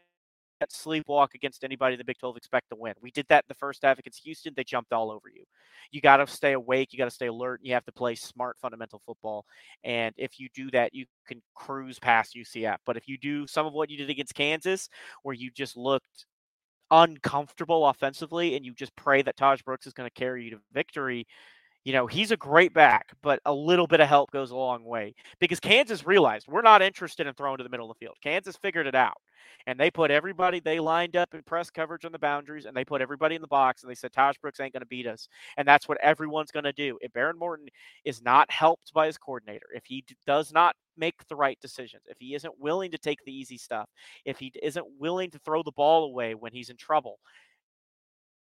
sleepwalk 0.65 1.35
against 1.35 1.65
anybody 1.65 1.93
in 1.93 1.99
the 1.99 2.05
Big 2.05 2.19
12 2.19 2.39
expect 2.39 2.71
to 2.71 2.77
win. 2.77 2.95
We 3.03 3.11
did 3.11 3.27
that 3.29 3.45
in 3.45 3.49
the 3.49 3.55
first 3.55 3.83
half 3.83 3.99
against 3.99 4.25
Houston. 4.25 4.55
They 4.57 4.65
jumped 4.65 4.95
all 4.95 5.11
over 5.11 5.29
you. 5.29 5.45
You 5.93 6.01
got 6.01 6.17
to 6.17 6.27
stay 6.27 6.55
awake. 6.55 6.93
You 6.93 6.99
got 6.99 7.05
to 7.05 7.11
stay 7.11 7.27
alert. 7.27 7.61
You 7.63 7.75
have 7.75 7.85
to 7.85 7.93
play 7.93 8.15
smart 8.15 8.57
fundamental 8.59 9.03
football. 9.05 9.45
And 9.85 10.15
if 10.17 10.41
you 10.41 10.49
do 10.55 10.71
that, 10.71 10.95
you 10.95 11.05
can 11.29 11.43
cruise 11.55 11.99
past 11.99 12.35
UCF. 12.35 12.79
But 12.87 12.97
if 12.97 13.07
you 13.07 13.19
do 13.19 13.47
some 13.47 13.67
of 13.67 13.75
what 13.75 13.91
you 13.91 13.99
did 13.99 14.09
against 14.09 14.35
Kansas, 14.35 14.89
where 15.23 15.35
you 15.35 15.51
just 15.51 15.77
looked 15.77 16.25
uncomfortable 16.91 17.87
offensively 17.89 18.57
and 18.57 18.65
you 18.65 18.75
just 18.75 18.95
pray 18.97 19.23
that 19.23 19.37
Tahj 19.37 19.65
Brooks 19.65 19.87
is 19.87 19.93
going 19.93 20.09
to 20.09 20.15
carry 20.15 20.45
you 20.45 20.51
to 20.51 20.59
victory, 20.73 21.27
you 21.87 21.93
know, 21.93 22.09
he's 22.09 22.33
a 22.33 22.37
great 22.37 22.75
back, 22.75 23.13
but 23.23 23.39
a 23.47 23.53
little 23.53 23.87
bit 23.87 24.01
of 24.01 24.09
help 24.09 24.33
goes 24.33 24.51
a 24.51 24.57
long 24.57 24.85
way 24.85 25.15
because 25.39 25.61
Kansas 25.61 26.05
realized 26.05 26.49
we're 26.49 26.61
not 26.61 26.83
interested 26.83 27.29
in 27.29 27.35
throwing 27.35 27.59
to 27.59 27.63
the 27.63 27.71
middle 27.71 27.89
of 27.89 27.97
the 27.97 28.05
field. 28.05 28.17
Kansas 28.21 28.57
figured 28.57 28.89
it 28.89 28.97
out 28.97 29.15
and 29.69 29.79
they 29.79 29.89
put 29.89 30.11
everybody, 30.11 30.59
they 30.59 30.81
lined 30.81 31.15
up 31.15 31.33
in 31.33 31.45
press 31.45 31.71
coverage 31.71 32.05
on 32.05 32.11
the 32.11 32.19
boundaries 32.19 32.65
and 32.65 32.77
they 32.77 32.85
put 32.85 33.01
everybody 33.01 33.37
in 33.37 33.41
the 33.41 33.47
box 33.47 33.85
and 33.85 33.91
they 33.91 33.95
said, 33.95 34.11
Tahj 34.11 34.41
Brooks 34.41 34.59
ain't 34.59 34.73
going 34.73 34.81
to 34.81 34.87
beat 34.87 35.07
us. 35.07 35.29
And 35.59 35.69
that's 35.69 35.87
what 35.87 36.01
everyone's 36.03 36.51
going 36.51 36.65
to 36.65 36.73
do. 36.73 36.99
If 37.03 37.13
Behren 37.13 37.39
Morton 37.39 37.69
is 38.05 38.21
not 38.21 38.51
helped 38.51 38.93
by 38.93 39.07
his 39.07 39.17
coordinator, 39.17 39.67
if 39.73 39.85
he 39.85 40.05
does 40.27 40.53
not 40.53 40.75
make 40.97 41.15
the 41.29 41.37
right 41.37 41.59
decisions, 41.61 42.03
if 42.09 42.17
he 42.19 42.35
isn't 42.35 42.59
willing 42.59 42.91
to 42.91 42.99
take 42.99 43.25
the 43.25 43.33
easy 43.33 43.59
stuff, 43.59 43.89
if 44.25 44.41
he 44.41 44.51
isn't 44.61 44.87
willing 44.99 45.31
to 45.31 45.39
throw 45.39 45.63
the 45.63 45.71
ball 45.71 46.07
away 46.07 46.35
when 46.35 46.51
he's 46.51 46.69
in 46.69 46.77
trouble, 46.77 47.21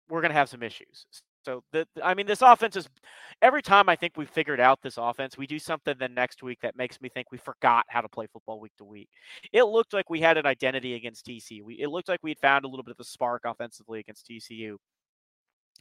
we're 0.09 0.23
going 0.23 0.31
to 0.31 0.39
have 0.39 0.49
some 0.49 0.63
issues. 0.63 1.05
So 1.47 1.63
the 1.71 1.87
I 2.03 2.13
mean 2.15 2.27
this 2.27 2.43
offense 2.43 2.75
is 2.75 2.89
every 3.41 3.63
time 3.63 3.89
I 3.89 3.95
think 3.95 4.15
we 4.17 4.25
figured 4.25 4.59
out 4.59 4.83
this 4.83 4.99
offense, 4.99 5.39
we 5.39 5.47
do 5.47 5.61
something 5.61 5.95
the 5.97 6.09
next 6.09 6.43
week 6.43 6.59
that 6.63 6.75
makes 6.75 7.01
me 7.01 7.09
think 7.09 7.29
we 7.31 7.39
forgot 7.39 7.85
how 7.89 8.01
to 8.01 8.09
play 8.09 8.27
football 8.33 8.59
week 8.59 8.73
to 8.79 8.85
week. 8.85 9.09
It 9.53 9.63
looked 9.63 9.93
like 9.93 10.11
we 10.11 10.21
had 10.21 10.39
an 10.39 10.45
identity 10.45 10.95
against 10.95 11.25
TCU. 11.25 11.63
We, 11.63 11.75
it 11.75 11.89
looked 11.89 12.09
like 12.09 12.19
we 12.25 12.31
had 12.31 12.41
found 12.41 12.65
a 12.65 12.69
little 12.69 12.83
bit 12.83 12.97
of 12.99 12.99
a 12.99 13.05
spark 13.05 13.43
offensively 13.45 14.01
against 14.01 14.29
TCU 14.29 14.75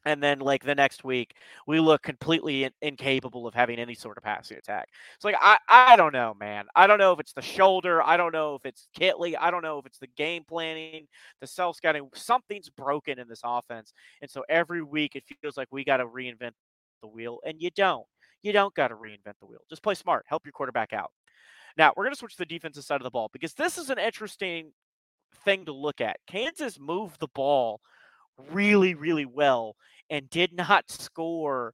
and 0.05 0.21
then 0.21 0.39
like 0.39 0.63
the 0.63 0.75
next 0.75 1.03
week 1.03 1.35
we 1.67 1.79
look 1.79 2.01
completely 2.03 2.65
in- 2.65 2.71
incapable 2.81 3.47
of 3.47 3.53
having 3.53 3.79
any 3.79 3.95
sort 3.95 4.17
of 4.17 4.23
passing 4.23 4.57
attack. 4.57 4.89
It's 5.15 5.25
like 5.25 5.35
I 5.41 5.57
I 5.67 5.95
don't 5.95 6.13
know, 6.13 6.35
man. 6.39 6.65
I 6.75 6.87
don't 6.87 6.99
know 6.99 7.11
if 7.11 7.19
it's 7.19 7.33
the 7.33 7.41
shoulder. 7.41 8.01
I 8.01 8.17
don't 8.17 8.31
know 8.31 8.55
if 8.55 8.65
it's 8.65 8.87
Kittley. 8.97 9.35
I 9.39 9.51
don't 9.51 9.63
know 9.63 9.79
if 9.79 9.85
it's 9.85 9.99
the 9.99 10.07
game 10.15 10.43
planning, 10.47 11.07
the 11.41 11.47
self 11.47 11.75
scouting. 11.77 12.09
Something's 12.13 12.69
broken 12.69 13.19
in 13.19 13.27
this 13.27 13.41
offense, 13.43 13.93
and 14.21 14.29
so 14.29 14.43
every 14.49 14.83
week 14.83 15.15
it 15.15 15.23
feels 15.41 15.57
like 15.57 15.67
we 15.71 15.83
got 15.83 15.97
to 15.97 16.07
reinvent 16.07 16.53
the 17.01 17.07
wheel, 17.07 17.39
and 17.45 17.61
you 17.61 17.71
don't. 17.71 18.05
You 18.43 18.51
don't 18.53 18.73
got 18.75 18.89
to 18.89 18.95
reinvent 18.95 19.39
the 19.39 19.47
wheel. 19.47 19.61
Just 19.69 19.81
play 19.81 19.95
smart. 19.95 20.25
Help 20.27 20.45
your 20.45 20.51
quarterback 20.53 20.93
out. 20.93 21.11
Now 21.77 21.93
we're 21.95 22.03
going 22.03 22.13
to 22.13 22.19
switch 22.19 22.33
to 22.33 22.37
the 22.39 22.45
defensive 22.45 22.83
side 22.83 23.01
of 23.01 23.03
the 23.03 23.09
ball 23.09 23.29
because 23.33 23.53
this 23.53 23.77
is 23.77 23.89
an 23.89 23.99
interesting 23.99 24.71
thing 25.43 25.65
to 25.65 25.73
look 25.73 25.99
at. 25.99 26.17
Kansas 26.27 26.79
moved 26.79 27.19
the 27.19 27.27
ball 27.33 27.81
really, 28.51 28.93
really 28.95 29.25
well 29.25 29.75
and 30.09 30.29
did 30.29 30.53
not 30.53 30.89
score 30.89 31.73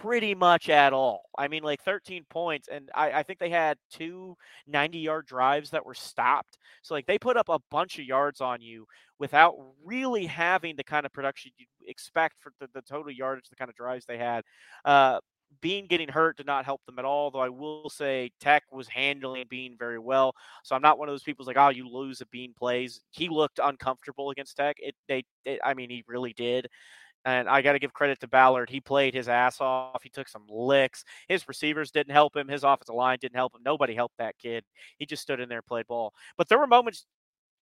pretty 0.00 0.34
much 0.34 0.68
at 0.68 0.92
all. 0.92 1.24
I 1.36 1.48
mean, 1.48 1.62
like 1.62 1.82
13 1.82 2.24
points, 2.28 2.68
and 2.68 2.90
I, 2.94 3.12
I, 3.12 3.22
think 3.22 3.38
they 3.38 3.50
had 3.50 3.76
two 3.90 4.36
90 4.66 4.98
yard 4.98 5.26
drives 5.26 5.70
that 5.70 5.84
were 5.84 5.94
stopped. 5.94 6.58
So, 6.82 6.94
like, 6.94 7.06
they 7.06 7.18
put 7.18 7.36
up 7.36 7.48
a 7.48 7.60
bunch 7.70 7.98
of 7.98 8.04
yards 8.04 8.40
on 8.40 8.60
you 8.60 8.86
without 9.18 9.54
really 9.84 10.26
having 10.26 10.76
the 10.76 10.84
kind 10.84 11.06
of 11.06 11.12
production 11.12 11.52
you 11.58 11.66
expect 11.86 12.36
for 12.40 12.52
the, 12.60 12.68
the 12.74 12.82
total 12.82 13.12
yardage, 13.12 13.48
the 13.48 13.56
kind 13.56 13.68
of 13.68 13.76
drives 13.76 14.06
they 14.06 14.18
had. 14.18 14.44
Uh, 14.84 15.20
Bean 15.60 15.86
getting 15.86 16.08
hurt 16.08 16.36
did 16.36 16.46
not 16.46 16.64
help 16.64 16.84
them 16.84 16.98
at 16.98 17.04
all, 17.04 17.30
though 17.30 17.40
I 17.40 17.48
will 17.48 17.88
say 17.88 18.30
Tech 18.40 18.64
was 18.72 18.88
handling 18.88 19.44
Bean 19.48 19.76
very 19.78 19.98
well. 19.98 20.34
So 20.64 20.74
I'm 20.74 20.82
not 20.82 20.98
one 20.98 21.08
of 21.08 21.12
those 21.12 21.22
people 21.22 21.46
like, 21.46 21.56
oh, 21.56 21.68
you 21.68 21.88
lose 21.88 22.20
a 22.20 22.26
Bean 22.26 22.52
plays. 22.58 23.00
He 23.10 23.28
looked 23.28 23.60
uncomfortable 23.62 24.30
against 24.30 24.56
Tech. 24.56 24.76
It 24.80 24.94
they 25.08 25.24
it, 25.44 25.60
I 25.64 25.74
mean, 25.74 25.90
he 25.90 26.04
really 26.08 26.32
did. 26.32 26.68
And 27.24 27.48
I 27.48 27.62
got 27.62 27.72
to 27.72 27.78
give 27.78 27.92
credit 27.92 28.20
to 28.20 28.28
Ballard. 28.28 28.68
He 28.68 28.80
played 28.80 29.14
his 29.14 29.28
ass 29.28 29.60
off. 29.60 30.02
He 30.02 30.10
took 30.10 30.28
some 30.28 30.44
licks. 30.48 31.04
His 31.28 31.48
receivers 31.48 31.90
didn't 31.90 32.12
help 32.12 32.36
him. 32.36 32.48
His 32.48 32.64
offensive 32.64 32.94
line 32.94 33.18
didn't 33.20 33.36
help 33.36 33.54
him. 33.54 33.62
Nobody 33.64 33.94
helped 33.94 34.18
that 34.18 34.38
kid. 34.38 34.64
He 34.98 35.06
just 35.06 35.22
stood 35.22 35.40
in 35.40 35.48
there, 35.48 35.62
played 35.62 35.86
ball. 35.86 36.12
But 36.36 36.48
there 36.48 36.58
were 36.58 36.66
moments, 36.66 37.06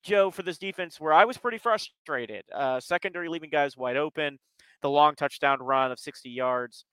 Joe, 0.04 0.32
for 0.32 0.44
this 0.44 0.58
defense 0.58 1.00
where 1.00 1.14
I 1.14 1.26
was 1.26 1.38
pretty 1.38 1.58
frustrated. 1.58 2.44
Uh, 2.54 2.80
secondary 2.80 3.28
leaving 3.28 3.50
guys 3.50 3.76
wide 3.76 3.98
open. 3.98 4.40
The 4.82 4.90
long 4.90 5.16
touchdown 5.16 5.60
run 5.60 5.92
of 5.92 6.00
60 6.00 6.30
yards 6.30 6.86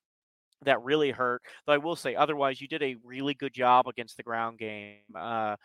that 0.65 0.81
really 0.83 1.11
hurt. 1.11 1.41
Though 1.65 1.73
I 1.73 1.77
will 1.77 1.95
say, 1.95 2.15
otherwise, 2.15 2.61
you 2.61 2.67
did 2.67 2.83
a 2.83 2.95
really 3.03 3.33
good 3.33 3.53
job 3.53 3.87
against 3.87 4.17
the 4.17 4.23
ground 4.23 4.59
game. 4.59 4.97
Uh, 5.15 5.55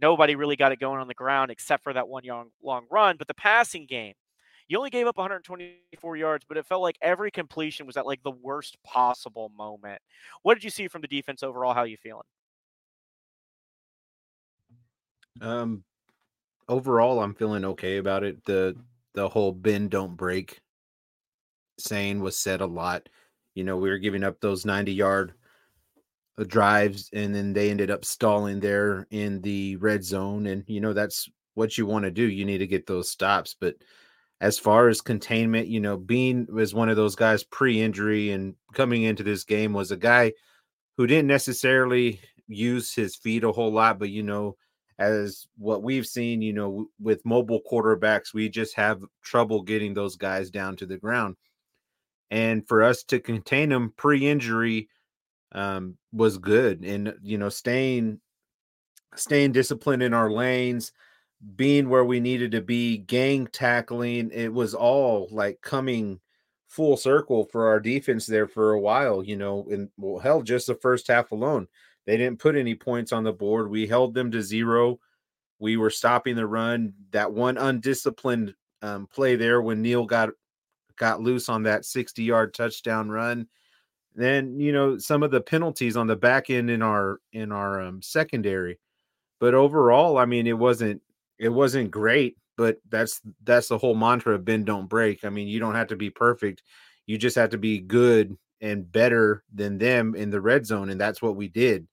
nobody 0.00 0.36
really 0.36 0.56
got 0.56 0.72
it 0.72 0.80
going 0.80 1.00
on 1.00 1.08
the 1.08 1.14
ground 1.14 1.50
except 1.50 1.82
for 1.82 1.92
that 1.92 2.08
one 2.08 2.24
long, 2.26 2.50
long 2.62 2.86
run. 2.90 3.16
But 3.16 3.26
the 3.26 3.34
passing 3.34 3.86
game, 3.86 4.14
you 4.68 4.78
only 4.78 4.90
gave 4.90 5.06
up 5.06 5.16
124 5.16 6.16
yards, 6.16 6.44
but 6.48 6.56
it 6.56 6.66
felt 6.66 6.82
like 6.82 6.98
every 7.02 7.30
completion 7.30 7.86
was 7.86 7.96
at 7.96 8.06
like 8.06 8.22
the 8.22 8.30
worst 8.30 8.76
possible 8.84 9.52
moment. 9.56 10.00
What 10.42 10.54
did 10.54 10.64
you 10.64 10.70
see 10.70 10.88
from 10.88 11.02
the 11.02 11.08
defense 11.08 11.42
overall? 11.42 11.74
How 11.74 11.80
are 11.80 11.86
you 11.86 11.96
feeling? 11.96 12.22
Um, 15.40 15.84
overall, 16.68 17.20
I'm 17.20 17.34
feeling 17.34 17.64
okay 17.64 17.98
about 17.98 18.24
it. 18.24 18.44
The 18.44 18.76
the 19.14 19.28
whole 19.28 19.52
bend 19.52 19.90
don't 19.90 20.16
break 20.16 20.60
saying 21.78 22.20
was 22.20 22.36
said 22.36 22.60
a 22.60 22.66
lot 22.66 23.08
you 23.54 23.62
know, 23.62 23.76
we 23.76 23.88
were 23.88 23.98
giving 23.98 24.24
up 24.24 24.40
those 24.40 24.64
90 24.64 24.92
yard 24.92 25.34
uh, 26.38 26.44
drives 26.44 27.08
and 27.12 27.34
then 27.34 27.52
they 27.52 27.70
ended 27.70 27.90
up 27.90 28.04
stalling 28.04 28.60
there 28.60 29.06
in 29.10 29.40
the 29.40 29.76
red 29.76 30.04
zone. 30.04 30.46
And, 30.46 30.64
you 30.66 30.80
know, 30.80 30.92
that's 30.92 31.28
what 31.54 31.78
you 31.78 31.86
want 31.86 32.04
to 32.04 32.10
do. 32.10 32.24
You 32.24 32.44
need 32.44 32.58
to 32.58 32.66
get 32.66 32.86
those 32.86 33.10
stops. 33.10 33.54
But 33.58 33.76
as 34.40 34.58
far 34.58 34.88
as 34.88 35.00
containment, 35.00 35.68
you 35.68 35.80
know, 35.80 35.96
Bean 35.96 36.46
was 36.50 36.74
one 36.74 36.88
of 36.88 36.96
those 36.96 37.16
guys 37.16 37.44
pre-injury 37.44 38.30
and 38.30 38.54
coming 38.74 39.02
into 39.02 39.22
this 39.22 39.44
game 39.44 39.72
was 39.72 39.90
a 39.90 39.96
guy 39.96 40.32
who 40.96 41.06
didn't 41.06 41.28
necessarily 41.28 42.20
use 42.46 42.92
his 42.92 43.16
feet 43.16 43.44
a 43.44 43.52
whole 43.52 43.72
lot, 43.72 43.98
but 43.98 44.10
you 44.10 44.22
know, 44.22 44.56
as 44.98 45.46
what 45.56 45.82
we've 45.82 46.06
seen, 46.06 46.42
you 46.42 46.52
know, 46.52 46.86
with 47.00 47.24
mobile 47.24 47.60
quarterbacks, 47.70 48.32
we 48.32 48.48
just 48.48 48.76
have 48.76 49.02
trouble 49.22 49.62
getting 49.62 49.94
those 49.94 50.16
guys 50.16 50.50
down 50.50 50.76
to 50.76 50.86
the 50.86 50.98
ground. 50.98 51.36
And 52.30 52.66
for 52.66 52.82
us 52.82 53.02
to 53.04 53.20
contain 53.20 53.70
them 53.70 53.92
pre-injury 53.96 54.88
um, 55.52 55.96
was 56.12 56.38
good, 56.38 56.84
and 56.84 57.14
you 57.22 57.38
know, 57.38 57.48
staying 57.48 58.20
staying 59.14 59.52
disciplined 59.52 60.02
in 60.02 60.12
our 60.12 60.30
lanes, 60.30 60.92
being 61.56 61.88
where 61.88 62.04
we 62.04 62.20
needed 62.20 62.52
to 62.52 62.60
be, 62.60 62.98
gang 62.98 63.46
tackling, 63.48 64.30
it 64.32 64.52
was 64.52 64.74
all 64.74 65.28
like 65.30 65.60
coming 65.60 66.20
full 66.68 66.96
circle 66.96 67.44
for 67.52 67.68
our 67.68 67.80
defense 67.80 68.26
there 68.26 68.48
for 68.48 68.72
a 68.72 68.80
while. 68.80 69.22
You 69.22 69.36
know, 69.36 69.66
and 69.70 69.88
well, 69.96 70.20
hell, 70.20 70.42
just 70.42 70.66
the 70.66 70.74
first 70.74 71.08
half 71.08 71.32
alone 71.32 71.68
they 72.06 72.16
didn't 72.16 72.38
put 72.38 72.56
any 72.56 72.74
points 72.74 73.12
on 73.12 73.24
the 73.24 73.32
board. 73.32 73.70
We 73.70 73.86
held 73.86 74.14
them 74.14 74.30
to 74.32 74.42
zero. 74.42 75.00
We 75.58 75.76
were 75.76 75.90
stopping 75.90 76.36
the 76.36 76.46
run. 76.46 76.92
That 77.12 77.32
one 77.32 77.56
undisciplined 77.56 78.54
um, 78.82 79.06
play 79.06 79.36
there 79.36 79.62
when 79.62 79.82
Neal 79.82 80.04
got 80.04 80.30
got 80.96 81.20
loose 81.20 81.48
on 81.48 81.64
that 81.64 81.84
60 81.84 82.22
yard 82.22 82.54
touchdown 82.54 83.08
run. 83.08 83.48
Then 84.14 84.60
you 84.60 84.72
know 84.72 84.98
some 84.98 85.22
of 85.22 85.30
the 85.30 85.40
penalties 85.40 85.96
on 85.96 86.06
the 86.06 86.16
back 86.16 86.50
end 86.50 86.70
in 86.70 86.82
our 86.82 87.20
in 87.32 87.50
our 87.52 87.80
um, 87.80 88.02
secondary, 88.02 88.78
but 89.40 89.54
overall, 89.54 90.18
I 90.18 90.26
mean, 90.26 90.46
it 90.46 90.58
wasn't 90.58 91.02
it 91.38 91.48
wasn't 91.48 91.90
great. 91.90 92.36
But 92.56 92.78
that's 92.88 93.20
that's 93.42 93.68
the 93.68 93.78
whole 93.78 93.96
mantra 93.96 94.34
of 94.34 94.44
bend 94.44 94.66
don't 94.66 94.88
break. 94.88 95.24
I 95.24 95.28
mean, 95.28 95.48
you 95.48 95.58
don't 95.58 95.74
have 95.74 95.88
to 95.88 95.96
be 95.96 96.10
perfect. 96.10 96.62
You 97.06 97.18
just 97.18 97.36
have 97.36 97.50
to 97.50 97.58
be 97.58 97.80
good 97.80 98.36
and 98.60 98.90
better 98.90 99.42
than 99.52 99.76
them 99.76 100.14
in 100.14 100.30
the 100.30 100.40
red 100.40 100.64
zone, 100.64 100.90
and 100.90 101.00
that's 101.00 101.20
what 101.20 101.36
we 101.36 101.48
did. 101.48 101.86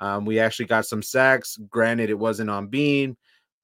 Um, 0.00 0.24
we 0.24 0.40
actually 0.40 0.66
got 0.66 0.86
some 0.86 1.02
sacks. 1.02 1.56
Granted, 1.70 2.10
it 2.10 2.18
wasn't 2.18 2.50
on 2.50 2.66
Bean. 2.66 3.16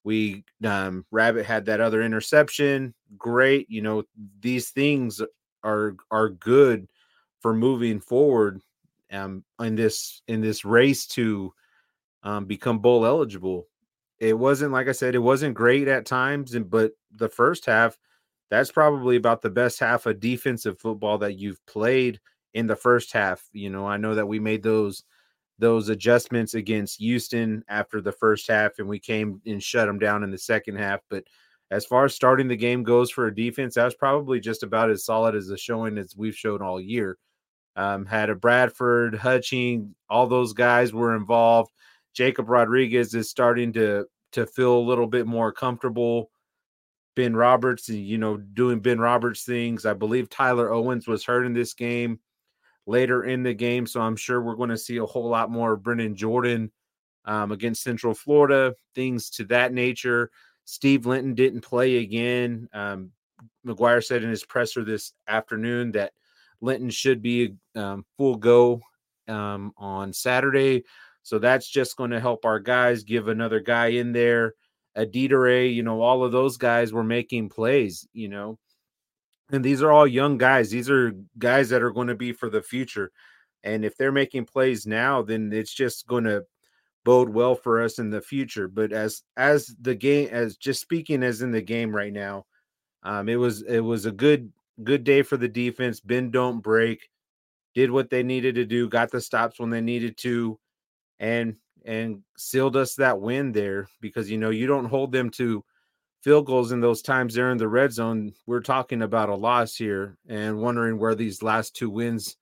We 0.05 0.45
um, 0.65 1.05
Rabbit 1.11 1.45
had 1.45 1.67
that 1.67 1.81
other 1.81 2.03
interception. 2.03 2.95
Great, 3.17 3.69
you 3.69 3.83
know 3.83 4.05
these 4.41 4.71
things 4.71 5.21
are 5.65 5.97
are 6.11 6.29
good 6.29 6.87
for 7.41 7.53
moving 7.53 8.01
forward 8.01 8.61
um, 9.13 9.45
in 9.61 9.75
this 9.75 10.23
in 10.29 10.41
this 10.41 10.65
race 10.65 11.07
to 11.09 11.53
um, 12.23 12.45
become 12.47 12.79
bowl 12.79 13.05
eligible. 13.05 13.67
It 14.21 14.37
wasn't 14.37 14.73
like 14.73 14.89
I 14.89 14.93
said, 14.93 15.15
it 15.15 15.19
wasn't 15.19 15.55
great 15.55 15.89
at 15.89 16.07
times, 16.07 16.55
and 16.55 16.69
but 16.69 16.93
the 17.15 17.29
first 17.29 17.67
half, 17.67 17.99
that's 18.51 18.73
probably 18.73 19.17
about 19.17 19.43
the 19.43 19.51
best 19.51 19.79
half 19.79 20.07
of 20.07 20.21
defensive 20.21 20.81
football 20.81 21.19
that 21.19 21.39
you've 21.39 21.65
played 21.67 22.21
in 22.55 22.67
the 22.67 22.77
first 22.77 23.13
half. 23.13 23.45
You 23.53 23.71
know, 23.71 23.87
I 23.87 23.97
know 23.97 24.15
that 24.15 24.27
we 24.27 24.41
made 24.41 24.63
those 24.63 25.05
those 25.59 25.89
adjustments 25.89 26.55
against 26.55 26.99
Houston 27.01 27.65
after 27.69 28.01
the 28.01 28.13
first 28.13 28.49
half, 28.49 28.79
and 28.79 28.89
we 28.89 28.99
came 28.99 29.41
and 29.47 29.63
shut 29.63 29.87
them 29.87 29.99
down 29.99 30.23
in 30.23 30.31
the 30.31 30.39
second 30.39 30.77
half. 30.77 31.01
But 31.11 31.25
as 31.71 31.85
far 31.85 32.05
as 32.05 32.15
starting 32.15 32.49
the 32.49 32.57
game 32.57 32.83
goes 32.83 33.11
for 33.11 33.27
a 33.27 33.35
defense, 33.35 33.75
that 33.75 33.85
was 33.85 33.95
probably 33.95 34.41
just 34.41 34.63
about 34.63 34.91
as 34.91 35.05
solid 35.05 35.35
as 35.35 35.49
the 35.49 35.59
showing 35.59 35.99
as 35.99 36.17
we've 36.17 36.37
shown 36.37 36.63
all 36.63 36.81
year. 36.81 37.19
Um, 37.77 38.07
had 38.07 38.31
a 38.31 38.35
Bradford, 38.35 39.15
Hutching, 39.15 39.95
all 40.09 40.27
those 40.27 40.53
guys 40.53 40.93
were 40.93 41.15
involved. 41.15 41.73
Jacob 42.19 42.49
Rodriguez 42.49 43.15
is 43.15 43.31
starting 43.31 43.73
to 43.75 44.05
to 44.33 44.45
feel 44.45 44.77
a 44.77 44.81
little 44.81 45.07
bit 45.07 45.25
more 45.25 45.53
comfortable. 45.53 46.33
Ben 47.15 47.37
Roberts, 47.37 47.89
you 47.89 48.19
know, 48.19 48.37
doing 48.37 48.81
Ben 48.81 48.99
Roberts 48.99 49.45
things. 49.45 49.87
I 49.87 49.95
believe 49.95 50.29
Tyler 50.29 50.73
Owens 50.73 51.07
was 51.07 51.25
hurt 51.25 51.47
in 51.47 51.53
this 51.53 51.75
game 51.75 52.19
later 52.87 53.23
in 53.23 53.45
the 53.45 53.55
game. 53.55 53.87
So 53.87 54.01
I'm 54.01 54.17
sure 54.17 54.43
we're 54.43 54.57
going 54.57 54.71
to 54.71 54.77
see 54.77 54.97
a 54.97 55.07
whole 55.07 55.29
lot 55.29 55.53
more 55.53 55.75
of 55.75 55.85
Brennan 55.85 56.17
Jordan 56.17 56.73
um, 57.25 57.53
against 57.53 57.85
Central 57.85 58.15
Florida, 58.15 58.75
things 58.97 59.31
to 59.31 59.45
that 59.45 59.73
nature. 59.73 60.33
Steve 60.65 61.07
Linton 61.07 61.35
didn't 61.35 61.61
play 61.61 61.99
again. 61.99 62.69
Um, 62.73 63.13
McGuire 63.65 64.05
said 64.05 64.25
in 64.25 64.31
his 64.31 64.45
presser 64.45 64.83
this 64.83 65.13
afternoon 65.29 65.93
that 65.93 66.15
Linton 66.61 66.91
should 66.91 67.23
be 67.23 67.55
um, 67.77 68.05
full 68.17 68.35
go 68.35 68.81
um, 69.29 69.73
on 69.77 70.13
Saturday. 70.13 70.83
So 71.29 71.39
that's 71.39 71.69
just 71.69 71.99
going 71.99 72.13
to 72.13 72.21
help 72.21 72.47
our 72.47 72.59
guys 72.59 73.05
give 73.05 73.29
another 73.29 73.61
guy 73.61 73.89
in 73.89 74.13
there. 74.13 74.55
Adedire, 74.97 75.61
you 75.61 75.83
know, 75.83 76.01
all 76.01 76.25
of 76.25 76.33
those 76.33 76.57
guys 76.57 76.91
were 76.91 77.05
making 77.05 77.51
plays, 77.51 78.09
you 78.15 78.29
know. 78.29 78.59
And 79.51 79.63
these 79.63 79.83
are 79.83 79.93
all 79.93 80.07
young 80.07 80.39
guys. 80.39 80.71
These 80.71 80.89
are 80.89 81.13
guys 81.39 81.69
that 81.69 81.83
are 81.83 81.91
going 81.91 82.09
to 82.09 82.15
be 82.15 82.33
for 82.33 82.49
the 82.49 82.63
future. 82.63 83.13
And 83.63 83.85
if 83.85 83.95
they're 83.99 84.11
making 84.11 84.47
plays 84.47 84.87
now, 84.87 85.21
then 85.21 85.53
it's 85.53 85.75
just 85.75 86.07
going 86.07 86.25
to 86.25 86.47
bode 87.05 87.29
well 87.29 87.55
for 87.55 87.83
us 87.83 87.99
in 87.99 88.09
the 88.09 88.23
future. 88.23 88.67
But 88.67 88.93
as 88.93 89.23
as 89.37 89.77
the 89.83 89.95
game 89.95 90.31
as 90.33 90.57
just 90.57 90.81
speaking 90.81 91.23
as 91.23 91.43
in 91.43 91.51
the 91.51 91.61
game 91.61 91.95
right 91.95 92.13
now, 92.13 92.47
um, 93.03 93.29
it 93.29 93.37
was 93.37 93.61
it 93.63 93.81
was 93.81 94.07
a 94.07 94.13
good 94.13 94.51
good 94.83 95.05
day 95.05 95.21
for 95.21 95.37
the 95.37 95.49
defense. 95.49 96.01
Bend 96.01 96.33
don't 96.33 96.61
break, 96.61 97.11
did 97.75 97.91
what 97.91 98.09
they 98.09 98.23
needed 98.23 98.55
to 98.55 98.65
do, 98.65 98.89
got 98.89 99.11
the 99.11 99.21
stops 99.21 99.61
when 99.61 99.69
they 99.69 99.83
needed 99.83 100.17
to, 100.19 100.59
and 101.21 101.57
and 101.85 102.23
sealed 102.37 102.77
us 102.77 102.95
that 102.97 103.21
win 103.21 103.53
there 103.53 103.89
because 104.01 104.31
you 104.31 104.37
know 104.37 104.51
you 104.51 104.67
don't 104.67 104.87
hold 104.87 105.13
them 105.13 105.31
to 105.31 105.65
field 106.23 106.47
goals 106.47 106.73
in 106.73 106.81
those 106.81 107.03
times 107.03 107.35
they're 107.35 107.51
in 107.51 107.59
the 107.59 107.69
red 107.69 107.93
zone, 107.93 108.33
we're 108.47 108.61
talking 108.61 109.03
about 109.03 109.29
a 109.29 109.35
loss 109.35 109.77
here 109.77 110.17
and 110.29 110.61
wondering 110.61 110.99
where 110.99 111.15
these 111.15 111.43
last 111.43 111.75
two 111.77 111.91
wins 111.91 112.37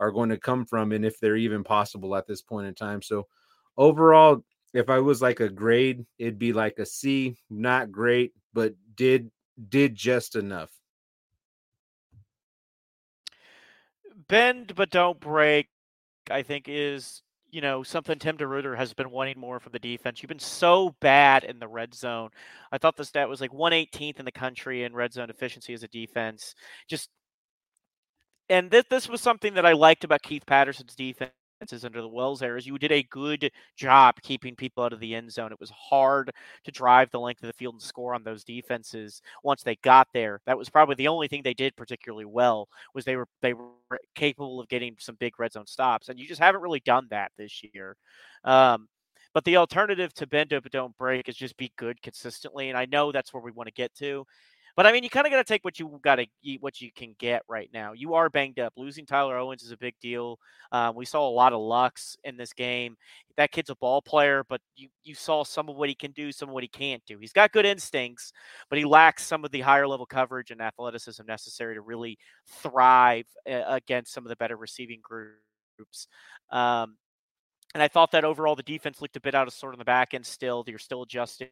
are 0.00 0.10
going 0.10 0.30
to 0.30 0.38
come 0.38 0.64
from 0.64 0.92
and 0.92 1.04
if 1.04 1.18
they're 1.20 1.36
even 1.36 1.64
possible 1.64 2.16
at 2.16 2.26
this 2.26 2.42
point 2.42 2.66
in 2.66 2.74
time. 2.74 3.02
So 3.02 3.26
overall, 3.76 4.44
if 4.72 4.88
I 4.88 4.98
was 5.00 5.20
like 5.20 5.40
a 5.40 5.48
grade, 5.48 6.06
it'd 6.18 6.38
be 6.38 6.52
like 6.52 6.78
a 6.78 6.86
C, 6.86 7.36
not 7.50 7.90
great, 7.90 8.32
but 8.52 8.74
did 8.94 9.30
did 9.68 9.94
just 9.94 10.36
enough. 10.36 10.70
Bend 14.28 14.74
but 14.74 14.90
don't 14.90 15.18
break, 15.18 15.68
I 16.30 16.42
think 16.42 16.66
is 16.68 17.22
you 17.50 17.60
know, 17.60 17.82
something 17.82 18.18
Tim 18.18 18.36
DeRuyter 18.36 18.76
has 18.76 18.92
been 18.94 19.10
wanting 19.10 19.38
more 19.38 19.60
from 19.60 19.72
the 19.72 19.78
defense. 19.78 20.22
You've 20.22 20.28
been 20.28 20.38
so 20.38 20.94
bad 21.00 21.44
in 21.44 21.58
the 21.58 21.68
red 21.68 21.94
zone. 21.94 22.30
I 22.72 22.78
thought 22.78 22.96
the 22.96 23.04
stat 23.04 23.28
was 23.28 23.40
like 23.40 23.52
118th 23.52 24.18
in 24.18 24.24
the 24.24 24.32
country 24.32 24.84
in 24.84 24.94
red 24.94 25.12
zone 25.12 25.30
efficiency 25.30 25.74
as 25.74 25.82
a 25.82 25.88
defense. 25.88 26.54
Just 26.88 27.08
and 28.48 28.70
this 28.70 28.84
this 28.90 29.08
was 29.08 29.20
something 29.20 29.54
that 29.54 29.66
I 29.66 29.72
liked 29.72 30.04
about 30.04 30.22
Keith 30.22 30.46
Patterson's 30.46 30.94
defense 30.94 31.32
under 31.84 32.00
the 32.00 32.08
Wells 32.08 32.42
era 32.42 32.56
is 32.58 32.66
you 32.66 32.78
did 32.78 32.92
a 32.92 33.02
good 33.04 33.50
job 33.76 34.14
keeping 34.22 34.54
people 34.54 34.84
out 34.84 34.92
of 34.92 35.00
the 35.00 35.14
end 35.14 35.32
zone. 35.32 35.52
It 35.52 35.60
was 35.60 35.70
hard 35.70 36.30
to 36.64 36.70
drive 36.70 37.10
the 37.10 37.20
length 37.20 37.42
of 37.42 37.48
the 37.48 37.52
field 37.52 37.74
and 37.74 37.82
score 37.82 38.14
on 38.14 38.22
those 38.22 38.44
defenses 38.44 39.20
once 39.42 39.62
they 39.62 39.76
got 39.76 40.08
there. 40.14 40.40
That 40.46 40.58
was 40.58 40.68
probably 40.70 40.94
the 40.94 41.08
only 41.08 41.28
thing 41.28 41.42
they 41.42 41.54
did 41.54 41.76
particularly 41.76 42.24
well 42.24 42.68
was 42.94 43.04
they 43.04 43.16
were 43.16 43.28
they 43.42 43.54
were 43.54 43.70
capable 44.14 44.60
of 44.60 44.68
getting 44.68 44.96
some 44.98 45.16
big 45.18 45.38
red 45.38 45.52
zone 45.52 45.66
stops, 45.66 46.08
and 46.08 46.18
you 46.18 46.26
just 46.26 46.40
haven't 46.40 46.62
really 46.62 46.80
done 46.80 47.06
that 47.10 47.32
this 47.36 47.62
year. 47.74 47.96
Um, 48.44 48.88
but 49.34 49.44
the 49.44 49.56
alternative 49.56 50.12
to 50.14 50.26
bend 50.26 50.50
but 50.50 50.72
don't 50.72 50.96
break 50.96 51.28
is 51.28 51.36
just 51.36 51.56
be 51.56 51.72
good 51.76 52.00
consistently, 52.02 52.68
and 52.68 52.78
I 52.78 52.86
know 52.86 53.12
that's 53.12 53.32
where 53.32 53.42
we 53.42 53.52
want 53.52 53.66
to 53.68 53.72
get 53.74 53.94
to. 53.96 54.24
But 54.78 54.86
I 54.86 54.92
mean, 54.92 55.02
you 55.02 55.10
kind 55.10 55.26
of 55.26 55.32
got 55.32 55.38
to 55.38 55.44
take 55.44 55.64
what 55.64 55.80
you 55.80 55.98
got 56.04 56.20
to 56.20 56.26
what 56.60 56.80
you 56.80 56.92
can 56.92 57.16
get 57.18 57.42
right 57.48 57.68
now. 57.74 57.94
You 57.94 58.14
are 58.14 58.30
banged 58.30 58.60
up. 58.60 58.74
Losing 58.76 59.04
Tyler 59.04 59.36
Owens 59.36 59.64
is 59.64 59.72
a 59.72 59.76
big 59.76 59.96
deal. 60.00 60.38
Um, 60.70 60.94
we 60.94 61.04
saw 61.04 61.28
a 61.28 61.34
lot 61.34 61.52
of 61.52 61.58
Lux 61.58 62.16
in 62.22 62.36
this 62.36 62.52
game. 62.52 62.96
That 63.36 63.50
kid's 63.50 63.70
a 63.70 63.74
ball 63.74 64.00
player, 64.00 64.44
but 64.48 64.60
you 64.76 64.88
you 65.02 65.16
saw 65.16 65.42
some 65.42 65.68
of 65.68 65.74
what 65.74 65.88
he 65.88 65.96
can 65.96 66.12
do, 66.12 66.30
some 66.30 66.48
of 66.50 66.54
what 66.54 66.62
he 66.62 66.68
can't 66.68 67.02
do. 67.08 67.18
He's 67.18 67.32
got 67.32 67.50
good 67.50 67.66
instincts, 67.66 68.32
but 68.70 68.78
he 68.78 68.84
lacks 68.84 69.26
some 69.26 69.44
of 69.44 69.50
the 69.50 69.62
higher 69.62 69.88
level 69.88 70.06
coverage 70.06 70.52
and 70.52 70.62
athleticism 70.62 71.26
necessary 71.26 71.74
to 71.74 71.80
really 71.80 72.16
thrive 72.46 73.26
uh, 73.50 73.64
against 73.66 74.12
some 74.14 74.24
of 74.24 74.28
the 74.28 74.36
better 74.36 74.56
receiving 74.56 75.00
groups. 75.02 76.06
Um, 76.52 76.98
and 77.74 77.82
I 77.82 77.88
thought 77.88 78.12
that 78.12 78.24
overall 78.24 78.56
the 78.56 78.62
defense 78.62 79.02
looked 79.02 79.16
a 79.16 79.20
bit 79.20 79.34
out 79.34 79.46
of 79.46 79.52
sort 79.52 79.74
on 79.74 79.78
the 79.78 79.84
back 79.84 80.14
end 80.14 80.24
still. 80.24 80.64
You're 80.66 80.78
still 80.78 81.02
adjusting. 81.02 81.50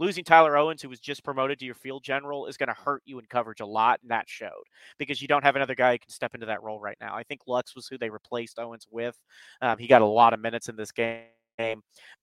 Losing 0.00 0.24
Tyler 0.24 0.56
Owens, 0.56 0.82
who 0.82 0.88
was 0.88 0.98
just 0.98 1.22
promoted 1.22 1.60
to 1.60 1.64
your 1.64 1.76
field 1.76 2.02
general, 2.02 2.46
is 2.46 2.56
going 2.56 2.68
to 2.68 2.74
hurt 2.74 3.02
you 3.04 3.20
in 3.20 3.26
coverage 3.26 3.60
a 3.60 3.66
lot. 3.66 4.00
And 4.02 4.10
that 4.10 4.28
showed 4.28 4.64
because 4.98 5.22
you 5.22 5.28
don't 5.28 5.44
have 5.44 5.54
another 5.54 5.76
guy 5.76 5.92
who 5.92 5.98
can 5.98 6.10
step 6.10 6.34
into 6.34 6.46
that 6.46 6.62
role 6.62 6.80
right 6.80 6.96
now. 7.00 7.14
I 7.14 7.22
think 7.22 7.42
Lux 7.46 7.76
was 7.76 7.86
who 7.86 7.96
they 7.96 8.10
replaced 8.10 8.58
Owens 8.58 8.88
with. 8.90 9.16
Um, 9.62 9.78
he 9.78 9.86
got 9.86 10.02
a 10.02 10.06
lot 10.06 10.32
of 10.32 10.40
minutes 10.40 10.68
in 10.68 10.74
this 10.74 10.90
game, 10.90 11.22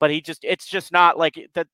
but 0.02 0.12
he 0.12 0.20
just, 0.20 0.44
it's 0.44 0.68
just 0.68 0.92
not 0.92 1.18
like 1.18 1.40
that. 1.54 1.68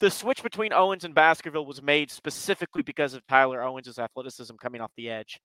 The 0.00 0.10
switch 0.10 0.44
between 0.44 0.72
Owens 0.72 1.04
and 1.04 1.14
Baskerville 1.14 1.66
was 1.66 1.82
made 1.82 2.10
specifically 2.10 2.82
because 2.82 3.14
of 3.14 3.26
Tyler 3.26 3.62
Owens' 3.62 3.98
athleticism 3.98 4.54
coming 4.54 4.80
off 4.80 4.92
the 4.96 5.10
edge. 5.10 5.40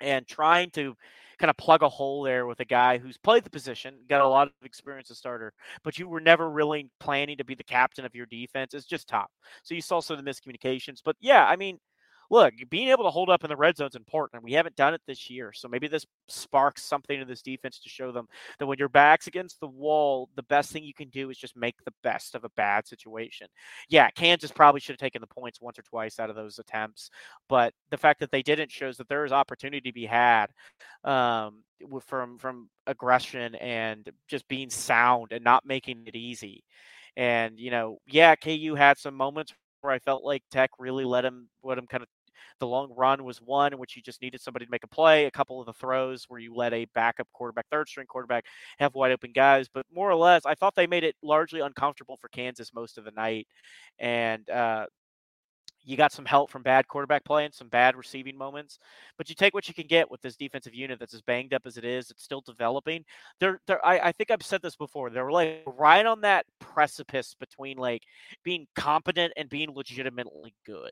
And 0.00 0.26
trying 0.26 0.70
to 0.70 0.94
kind 1.38 1.50
of 1.50 1.56
plug 1.56 1.82
a 1.82 1.88
hole 1.88 2.22
there 2.22 2.46
with 2.46 2.60
a 2.60 2.64
guy 2.64 2.98
who's 2.98 3.18
played 3.18 3.44
the 3.44 3.50
position, 3.50 3.94
got 4.08 4.22
a 4.22 4.28
lot 4.28 4.46
of 4.46 4.52
experience 4.64 5.10
as 5.10 5.18
starter, 5.18 5.52
but 5.84 5.98
you 5.98 6.08
were 6.08 6.20
never 6.20 6.50
really 6.50 6.90
planning 6.98 7.36
to 7.36 7.44
be 7.44 7.54
the 7.54 7.64
captain 7.64 8.04
of 8.04 8.14
your 8.14 8.26
defense. 8.26 8.72
It's 8.74 8.86
just 8.86 9.08
top. 9.08 9.30
So 9.62 9.74
you 9.74 9.82
saw 9.82 10.00
some 10.00 10.18
of 10.18 10.24
the 10.24 10.30
miscommunications. 10.30 11.00
But 11.04 11.16
yeah, 11.20 11.44
I 11.46 11.56
mean, 11.56 11.78
look, 12.30 12.54
being 12.70 12.88
able 12.88 13.04
to 13.04 13.10
hold 13.10 13.30
up 13.30 13.44
in 13.44 13.50
the 13.50 13.56
red 13.56 13.76
zone 13.76 13.88
is 13.88 13.94
important. 13.94 14.42
We 14.42 14.52
haven't 14.52 14.76
done 14.76 14.94
it 14.94 15.00
this 15.06 15.30
year. 15.30 15.52
So 15.52 15.68
maybe 15.68 15.88
this 15.88 16.06
sparks 16.28 16.82
something 16.82 17.20
in 17.20 17.28
this 17.28 17.42
defense 17.42 17.78
to 17.80 17.88
show 17.88 18.12
them 18.12 18.26
that 18.58 18.66
when 18.66 18.78
your 18.78 18.88
back's 18.88 19.26
against 19.26 19.60
the 19.60 19.68
wall, 19.68 20.28
the 20.36 20.42
best 20.44 20.72
thing 20.72 20.84
you 20.84 20.94
can 20.94 21.08
do 21.08 21.30
is 21.30 21.38
just 21.38 21.56
make 21.56 21.76
the 21.84 21.94
best 22.02 22.34
of 22.34 22.44
a 22.44 22.50
bad 22.50 22.86
situation. 22.86 23.46
Yeah, 23.88 24.10
Kansas 24.10 24.50
probably 24.50 24.80
should 24.80 24.94
have 24.94 25.00
taken 25.00 25.20
the 25.20 25.26
points 25.26 25.60
once 25.60 25.78
or 25.78 25.82
twice 25.82 26.18
out 26.18 26.30
of 26.30 26.36
those 26.36 26.58
attempts. 26.58 27.10
But 27.48 27.72
the 27.90 27.98
fact 27.98 28.20
that 28.20 28.30
they 28.30 28.42
didn't 28.42 28.70
shows 28.70 28.96
that 28.96 29.08
there 29.08 29.24
is 29.24 29.32
opportunity 29.32 29.90
to 29.90 29.94
be 29.94 30.06
had 30.06 30.46
um, 31.04 31.62
from 32.00 32.38
from 32.38 32.68
aggression 32.86 33.54
and 33.56 34.08
just 34.28 34.46
being 34.48 34.70
sound 34.70 35.32
and 35.32 35.44
not 35.44 35.66
making 35.66 36.04
it 36.06 36.16
easy. 36.16 36.64
And 37.16 37.58
you 37.58 37.70
know, 37.70 37.98
yeah, 38.06 38.34
KU 38.36 38.74
had 38.76 38.98
some 38.98 39.14
moments 39.14 39.54
where 39.80 39.92
I 39.92 39.98
felt 39.98 40.24
like 40.24 40.42
Tech 40.50 40.70
really 40.78 41.04
let 41.04 41.24
him 41.24 41.48
let 41.62 41.78
him 41.78 41.86
kind 41.86 42.02
of 42.02 42.08
the 42.58 42.66
long 42.66 42.92
run 42.96 43.24
was 43.24 43.38
one 43.38 43.72
in 43.72 43.78
which 43.78 43.96
you 43.96 44.02
just 44.02 44.22
needed 44.22 44.40
somebody 44.40 44.64
to 44.64 44.70
make 44.70 44.84
a 44.84 44.88
play. 44.88 45.26
A 45.26 45.30
couple 45.30 45.60
of 45.60 45.66
the 45.66 45.72
throws 45.72 46.24
where 46.28 46.40
you 46.40 46.54
let 46.54 46.72
a 46.72 46.86
backup 46.94 47.28
quarterback, 47.32 47.66
third 47.70 47.88
string 47.88 48.06
quarterback, 48.06 48.44
have 48.78 48.94
wide 48.94 49.12
open 49.12 49.32
guys. 49.32 49.68
But 49.72 49.86
more 49.92 50.10
or 50.10 50.16
less, 50.16 50.46
I 50.46 50.54
thought 50.54 50.74
they 50.74 50.86
made 50.86 51.04
it 51.04 51.16
largely 51.22 51.60
uncomfortable 51.60 52.16
for 52.20 52.28
Kansas 52.28 52.74
most 52.74 52.98
of 52.98 53.04
the 53.04 53.10
night. 53.12 53.46
And 53.98 54.48
uh, 54.50 54.86
you 55.86 55.96
got 55.96 56.12
some 56.12 56.24
help 56.24 56.50
from 56.50 56.62
bad 56.62 56.88
quarterback 56.88 57.24
play 57.24 57.44
and 57.44 57.54
some 57.54 57.68
bad 57.68 57.96
receiving 57.96 58.36
moments, 58.36 58.78
but 59.16 59.28
you 59.28 59.36
take 59.36 59.54
what 59.54 59.68
you 59.68 59.74
can 59.74 59.86
get 59.86 60.10
with 60.10 60.20
this 60.20 60.36
defensive 60.36 60.74
unit 60.74 60.98
that's 60.98 61.14
as 61.14 61.22
banged 61.22 61.54
up 61.54 61.62
as 61.64 61.76
it 61.76 61.84
is. 61.84 62.10
It's 62.10 62.24
still 62.24 62.40
developing. 62.40 63.04
They're, 63.38 63.60
they're 63.68 63.84
I, 63.86 63.98
I 64.08 64.12
think 64.12 64.32
I've 64.32 64.42
said 64.42 64.62
this 64.62 64.74
before. 64.74 65.10
They're 65.10 65.30
like 65.30 65.62
right 65.64 66.04
on 66.04 66.22
that 66.22 66.44
precipice 66.58 67.36
between 67.38 67.78
like 67.78 68.02
being 68.42 68.66
competent 68.74 69.32
and 69.36 69.48
being 69.48 69.70
legitimately 69.74 70.54
good 70.66 70.90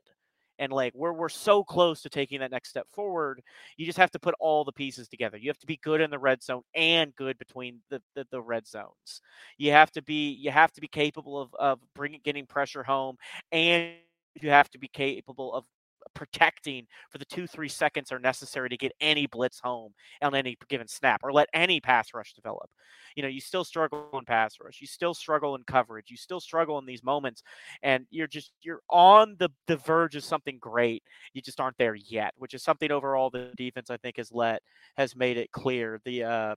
and 0.59 0.71
like 0.71 0.93
we're 0.95 1.13
we're 1.13 1.29
so 1.29 1.63
close 1.63 2.01
to 2.01 2.09
taking 2.09 2.39
that 2.39 2.51
next 2.51 2.69
step 2.69 2.87
forward 2.91 3.41
you 3.77 3.85
just 3.85 3.97
have 3.97 4.11
to 4.11 4.19
put 4.19 4.35
all 4.39 4.63
the 4.63 4.71
pieces 4.71 5.07
together. 5.07 5.37
You 5.37 5.49
have 5.49 5.59
to 5.59 5.67
be 5.67 5.79
good 5.83 6.01
in 6.01 6.09
the 6.09 6.19
red 6.19 6.43
zone 6.43 6.61
and 6.73 7.15
good 7.15 7.37
between 7.37 7.79
the 7.89 8.01
the, 8.15 8.25
the 8.31 8.41
red 8.41 8.67
zones. 8.67 9.21
You 9.57 9.71
have 9.71 9.91
to 9.91 10.01
be 10.01 10.31
you 10.31 10.51
have 10.51 10.71
to 10.73 10.81
be 10.81 10.87
capable 10.87 11.39
of 11.41 11.53
of 11.55 11.79
bringing 11.93 12.21
getting 12.23 12.45
pressure 12.45 12.83
home 12.83 13.17
and 13.51 13.93
you 14.41 14.49
have 14.49 14.69
to 14.71 14.77
be 14.77 14.87
capable 14.87 15.53
of 15.53 15.65
protecting 16.13 16.87
for 17.09 17.17
the 17.17 17.25
two, 17.25 17.47
three 17.47 17.69
seconds 17.69 18.11
are 18.11 18.19
necessary 18.19 18.69
to 18.69 18.77
get 18.77 18.91
any 18.99 19.25
blitz 19.27 19.59
home 19.59 19.93
on 20.21 20.35
any 20.35 20.57
given 20.67 20.87
snap 20.87 21.21
or 21.23 21.33
let 21.33 21.49
any 21.53 21.79
pass 21.79 22.13
rush 22.13 22.33
develop. 22.33 22.69
You 23.15 23.23
know, 23.23 23.29
you 23.29 23.41
still 23.41 23.63
struggle 23.63 24.09
in 24.13 24.25
pass 24.25 24.55
rush, 24.59 24.81
you 24.81 24.87
still 24.87 25.13
struggle 25.13 25.55
in 25.55 25.63
coverage, 25.63 26.09
you 26.11 26.17
still 26.17 26.39
struggle 26.39 26.77
in 26.79 26.85
these 26.85 27.03
moments, 27.03 27.43
and 27.81 28.05
you're 28.09 28.27
just 28.27 28.51
you're 28.61 28.81
on 28.89 29.35
the 29.39 29.49
the 29.67 29.77
verge 29.77 30.15
of 30.15 30.23
something 30.23 30.57
great. 30.59 31.03
You 31.33 31.41
just 31.41 31.59
aren't 31.59 31.77
there 31.77 31.95
yet, 31.95 32.33
which 32.37 32.53
is 32.53 32.63
something 32.63 32.91
overall 32.91 33.29
the 33.29 33.53
defense 33.55 33.89
I 33.89 33.97
think 33.97 34.17
has 34.17 34.31
let 34.31 34.61
has 34.97 35.15
made 35.15 35.37
it 35.37 35.51
clear. 35.51 35.99
The 36.03 36.23
uh 36.23 36.55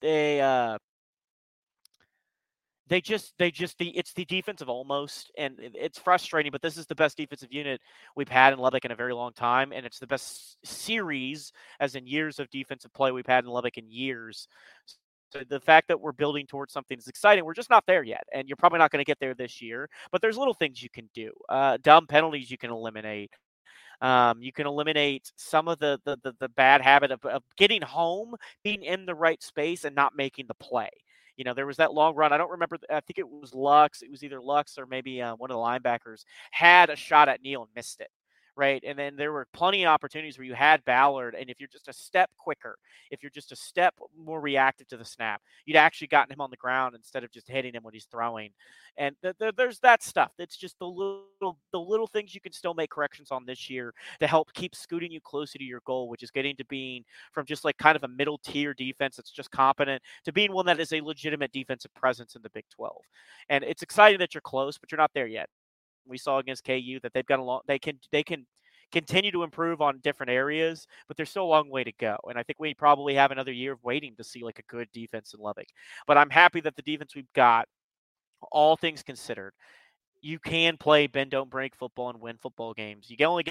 they 0.00 0.40
uh 0.40 0.78
they 2.88 3.00
just 3.00 3.32
they 3.38 3.50
just 3.50 3.78
the 3.78 3.96
it's 3.96 4.12
the 4.12 4.24
defensive 4.24 4.68
almost 4.68 5.32
and 5.38 5.56
it's 5.58 5.98
frustrating 5.98 6.52
but 6.52 6.62
this 6.62 6.76
is 6.76 6.86
the 6.86 6.94
best 6.94 7.16
defensive 7.16 7.52
unit 7.52 7.80
we've 8.14 8.28
had 8.28 8.52
in 8.52 8.58
Lubbock 8.58 8.84
in 8.84 8.90
a 8.90 8.96
very 8.96 9.14
long 9.14 9.32
time 9.32 9.72
and 9.72 9.86
it's 9.86 9.98
the 9.98 10.06
best 10.06 10.56
series 10.64 11.52
as 11.80 11.94
in 11.94 12.06
years 12.06 12.38
of 12.38 12.50
defensive 12.50 12.92
play 12.92 13.10
we've 13.10 13.26
had 13.26 13.44
in 13.44 13.50
Lubbock 13.50 13.78
in 13.78 13.90
years. 13.90 14.48
So 15.32 15.40
the 15.48 15.60
fact 15.60 15.88
that 15.88 16.00
we're 16.00 16.12
building 16.12 16.46
towards 16.46 16.72
something 16.72 16.98
is 16.98 17.08
exciting 17.08 17.44
we're 17.44 17.54
just 17.54 17.70
not 17.70 17.84
there 17.86 18.04
yet 18.04 18.24
and 18.32 18.48
you're 18.48 18.56
probably 18.56 18.78
not 18.78 18.90
going 18.90 19.04
to 19.04 19.08
get 19.08 19.18
there 19.18 19.34
this 19.34 19.60
year 19.60 19.88
but 20.12 20.22
there's 20.22 20.38
little 20.38 20.54
things 20.54 20.82
you 20.82 20.90
can 20.90 21.08
do 21.14 21.32
uh, 21.48 21.78
dumb 21.82 22.06
penalties 22.06 22.50
you 22.50 22.58
can 22.58 22.70
eliminate 22.70 23.32
um, 24.00 24.42
you 24.42 24.52
can 24.52 24.66
eliminate 24.66 25.32
some 25.36 25.66
of 25.66 25.78
the, 25.78 25.98
the 26.04 26.18
the, 26.22 26.34
the 26.38 26.48
bad 26.50 26.82
habit 26.82 27.10
of, 27.10 27.24
of 27.24 27.42
getting 27.56 27.82
home 27.82 28.34
being 28.62 28.82
in 28.82 29.06
the 29.06 29.14
right 29.14 29.42
space 29.42 29.84
and 29.84 29.96
not 29.96 30.14
making 30.14 30.46
the 30.46 30.54
play 30.54 30.90
you 31.36 31.44
know, 31.44 31.54
there 31.54 31.66
was 31.66 31.76
that 31.78 31.92
long 31.94 32.14
run. 32.14 32.32
I 32.32 32.38
don't 32.38 32.50
remember. 32.50 32.78
I 32.90 33.00
think 33.00 33.18
it 33.18 33.28
was 33.28 33.54
Lux. 33.54 34.02
It 34.02 34.10
was 34.10 34.22
either 34.22 34.40
Lux 34.40 34.78
or 34.78 34.86
maybe 34.86 35.20
uh, 35.20 35.34
one 35.36 35.50
of 35.50 35.54
the 35.56 35.60
linebackers 35.60 36.24
had 36.50 36.90
a 36.90 36.96
shot 36.96 37.28
at 37.28 37.42
Neal 37.42 37.62
and 37.62 37.70
missed 37.74 38.00
it 38.00 38.10
right? 38.56 38.82
And 38.86 38.98
then 38.98 39.16
there 39.16 39.32
were 39.32 39.46
plenty 39.52 39.84
of 39.84 39.88
opportunities 39.88 40.38
where 40.38 40.46
you 40.46 40.54
had 40.54 40.84
Ballard, 40.84 41.34
and 41.34 41.50
if 41.50 41.58
you're 41.58 41.68
just 41.68 41.88
a 41.88 41.92
step 41.92 42.30
quicker, 42.38 42.76
if 43.10 43.22
you're 43.22 43.30
just 43.30 43.52
a 43.52 43.56
step 43.56 43.94
more 44.16 44.40
reactive 44.40 44.88
to 44.88 44.96
the 44.96 45.04
snap, 45.04 45.40
you'd 45.66 45.76
actually 45.76 46.06
gotten 46.08 46.32
him 46.32 46.40
on 46.40 46.50
the 46.50 46.56
ground 46.56 46.94
instead 46.94 47.24
of 47.24 47.30
just 47.32 47.48
hitting 47.48 47.74
him 47.74 47.82
when 47.82 47.94
he's 47.94 48.06
throwing. 48.10 48.50
And 48.96 49.16
th- 49.22 49.36
th- 49.38 49.54
there's 49.56 49.80
that 49.80 50.02
stuff. 50.02 50.32
It's 50.38 50.56
just 50.56 50.78
the 50.78 50.86
little 50.86 51.58
the 51.72 51.80
little 51.80 52.06
things 52.06 52.34
you 52.34 52.40
can 52.40 52.52
still 52.52 52.74
make 52.74 52.90
corrections 52.90 53.30
on 53.30 53.44
this 53.44 53.68
year 53.68 53.92
to 54.20 54.26
help 54.26 54.52
keep 54.52 54.74
scooting 54.74 55.10
you 55.10 55.20
closer 55.20 55.58
to 55.58 55.64
your 55.64 55.80
goal, 55.84 56.08
which 56.08 56.22
is 56.22 56.30
getting 56.30 56.56
to 56.56 56.64
being 56.66 57.04
from 57.32 57.46
just 57.46 57.64
like 57.64 57.76
kind 57.78 57.96
of 57.96 58.04
a 58.04 58.08
middle 58.08 58.38
tier 58.38 58.72
defense 58.74 59.16
that's 59.16 59.30
just 59.30 59.50
competent 59.50 60.02
to 60.24 60.32
being 60.32 60.52
one 60.52 60.66
that 60.66 60.80
is 60.80 60.92
a 60.92 61.00
legitimate 61.00 61.52
defensive 61.52 61.92
presence 61.94 62.36
in 62.36 62.42
the 62.42 62.50
Big 62.50 62.64
12. 62.70 62.96
And 63.48 63.64
it's 63.64 63.82
exciting 63.82 64.18
that 64.20 64.34
you're 64.34 64.40
close, 64.40 64.78
but 64.78 64.92
you're 64.92 64.98
not 64.98 65.12
there 65.14 65.26
yet 65.26 65.48
we 66.06 66.18
saw 66.18 66.38
against 66.38 66.64
KU 66.64 66.98
that 67.02 67.12
they've 67.14 67.26
got 67.26 67.38
a 67.38 67.42
long 67.42 67.60
they 67.66 67.78
can 67.78 67.98
they 68.12 68.22
can 68.22 68.46
continue 68.92 69.32
to 69.32 69.42
improve 69.42 69.80
on 69.80 69.98
different 70.02 70.30
areas, 70.30 70.86
but 71.08 71.16
there's 71.16 71.30
still 71.30 71.44
a 71.44 71.46
long 71.46 71.68
way 71.68 71.82
to 71.82 71.92
go. 71.98 72.16
And 72.28 72.38
I 72.38 72.44
think 72.44 72.60
we 72.60 72.74
probably 72.74 73.14
have 73.14 73.32
another 73.32 73.52
year 73.52 73.72
of 73.72 73.82
waiting 73.82 74.14
to 74.16 74.24
see 74.24 74.44
like 74.44 74.60
a 74.60 74.72
good 74.72 74.88
defense 74.92 75.34
in 75.34 75.40
Lubbock. 75.40 75.66
But 76.06 76.16
I'm 76.16 76.30
happy 76.30 76.60
that 76.60 76.76
the 76.76 76.82
defense 76.82 77.14
we've 77.14 77.32
got, 77.34 77.66
all 78.52 78.76
things 78.76 79.02
considered, 79.02 79.52
you 80.20 80.38
can 80.38 80.76
play 80.76 81.06
bend 81.06 81.32
don't 81.32 81.50
break 81.50 81.74
football 81.74 82.10
and 82.10 82.20
win 82.20 82.36
football 82.40 82.72
games. 82.72 83.10
You 83.10 83.26
only 83.26 83.44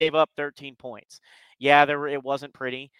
gave 0.00 0.14
up 0.14 0.30
13 0.36 0.76
points. 0.76 1.20
Yeah, 1.58 1.84
there 1.84 2.06
it 2.06 2.22
wasn't 2.22 2.54
pretty. 2.54 2.90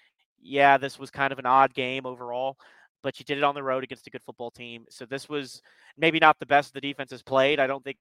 Yeah, 0.43 0.77
this 0.77 0.99
was 0.99 1.11
kind 1.11 1.33
of 1.33 1.39
an 1.39 1.47
odd 1.47 1.73
game 1.73 2.05
overall, 2.05 2.57
but 3.03 3.19
you 3.19 3.25
did 3.25 3.39
it 3.39 3.45
on 3.45 3.55
the 3.55 3.63
road 3.63 3.85
against 3.85 4.07
a 4.07 4.11
good 4.11 4.23
football 4.23 4.51
team. 4.51 4.85
So 4.91 5.07
this 5.07 5.29
was 5.29 5.63
maybe 5.97 6.19
not 6.19 6.39
the 6.39 6.47
best 6.47 6.75
the 6.75 6.81
defense 6.81 7.11
has 7.11 7.23
played. 7.23 7.61
I 7.61 7.67
don't 7.67 7.85
think 7.85 7.99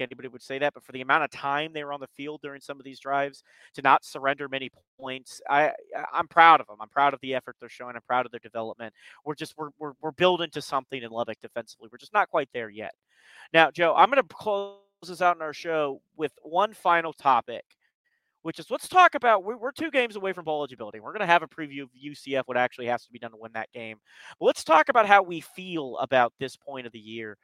anybody 0.00 0.28
would 0.28 0.42
say 0.42 0.58
that, 0.58 0.74
but 0.74 0.84
for 0.84 0.92
the 0.92 1.00
amount 1.00 1.24
of 1.24 1.30
time 1.30 1.72
they 1.72 1.84
were 1.84 1.92
on 1.92 2.00
the 2.00 2.06
field 2.06 2.40
during 2.42 2.60
some 2.60 2.78
of 2.78 2.84
these 2.84 3.00
drives 3.00 3.42
to 3.74 3.82
not 3.82 4.04
surrender 4.04 4.48
many 4.48 4.70
points, 4.98 5.40
I 5.48 5.72
I'm 6.12 6.28
proud 6.28 6.60
of 6.60 6.66
them. 6.66 6.76
I'm 6.80 6.88
proud 6.88 7.14
of 7.14 7.20
the 7.20 7.34
effort 7.34 7.56
they're 7.60 7.68
showing. 7.68 7.96
I'm 7.96 8.02
proud 8.02 8.26
of 8.26 8.32
their 8.32 8.40
development. 8.40 8.94
We're 9.24 9.34
just 9.34 9.54
we're 9.56 9.70
we're, 9.78 9.92
we're 10.00 10.12
building 10.12 10.50
to 10.50 10.62
something 10.62 11.02
in 11.02 11.10
Lubbock 11.10 11.40
defensively. 11.40 11.88
We're 11.90 11.98
just 11.98 12.12
not 12.12 12.30
quite 12.30 12.48
there 12.52 12.70
yet. 12.70 12.94
Now, 13.52 13.70
Joe, 13.70 13.94
I'm 13.96 14.10
going 14.10 14.22
to 14.22 14.34
close 14.34 14.78
this 15.06 15.22
out 15.22 15.36
in 15.36 15.42
our 15.42 15.52
show 15.52 16.00
with 16.16 16.32
one 16.42 16.74
final 16.74 17.12
topic. 17.12 17.64
Which 18.42 18.60
is 18.60 18.70
let's 18.70 18.86
talk 18.86 19.16
about 19.16 19.42
we're, 19.42 19.72
two 19.72 19.90
games 19.90 20.14
away 20.14 20.32
from 20.32 20.44
bowl 20.44 20.60
eligibility. 20.60 21.00
We're 21.00 21.10
going 21.10 21.18
to 21.18 21.26
have 21.26 21.42
a 21.42 21.48
preview 21.48 21.82
of 21.82 21.88
UCF, 22.00 22.42
what 22.44 22.56
actually 22.56 22.86
has 22.86 23.04
to 23.04 23.10
be 23.10 23.18
done 23.18 23.32
to 23.32 23.36
win 23.36 23.50
that 23.54 23.72
game. 23.72 23.96
But 24.38 24.46
let's 24.46 24.62
talk 24.62 24.88
about 24.88 25.04
how 25.04 25.24
we 25.24 25.40
feel 25.40 25.96
about 25.98 26.32
this 26.38 26.54
point 26.54 26.86
of 26.86 26.92
the 26.92 26.98
year 27.00 27.38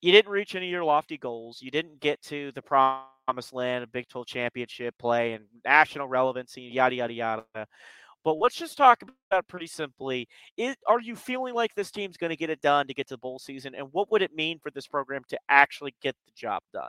you 0.00 0.12
didn't 0.12 0.30
reach 0.30 0.54
any 0.54 0.66
of 0.66 0.72
your 0.72 0.84
lofty 0.84 1.16
goals. 1.16 1.60
You 1.62 1.70
didn't 1.70 2.00
get 2.00 2.20
to 2.24 2.52
the 2.52 2.62
promised 2.62 3.52
land 3.52 3.84
of 3.84 3.92
Big 3.92 4.08
12 4.08 4.26
championship 4.26 4.94
play 4.98 5.32
and 5.32 5.44
national 5.64 6.08
relevancy, 6.08 6.62
yada, 6.62 6.94
yada, 6.94 7.12
yada. 7.12 7.66
But 8.24 8.38
let's 8.38 8.54
just 8.54 8.76
talk 8.76 9.02
about 9.02 9.46
pretty 9.48 9.66
simply. 9.66 10.28
Is, 10.56 10.76
are 10.86 11.00
you 11.00 11.14
feeling 11.14 11.54
like 11.54 11.74
this 11.74 11.90
team's 11.90 12.16
going 12.16 12.30
to 12.30 12.36
get 12.36 12.50
it 12.50 12.62
done 12.62 12.86
to 12.86 12.94
get 12.94 13.08
to 13.08 13.14
the 13.14 13.18
bowl 13.18 13.38
season? 13.38 13.74
And 13.74 13.88
what 13.92 14.10
would 14.10 14.22
it 14.22 14.34
mean 14.34 14.58
for 14.58 14.70
this 14.70 14.86
program 14.86 15.22
to 15.28 15.38
actually 15.48 15.94
get 16.00 16.16
the 16.26 16.32
job 16.34 16.62
done? 16.72 16.88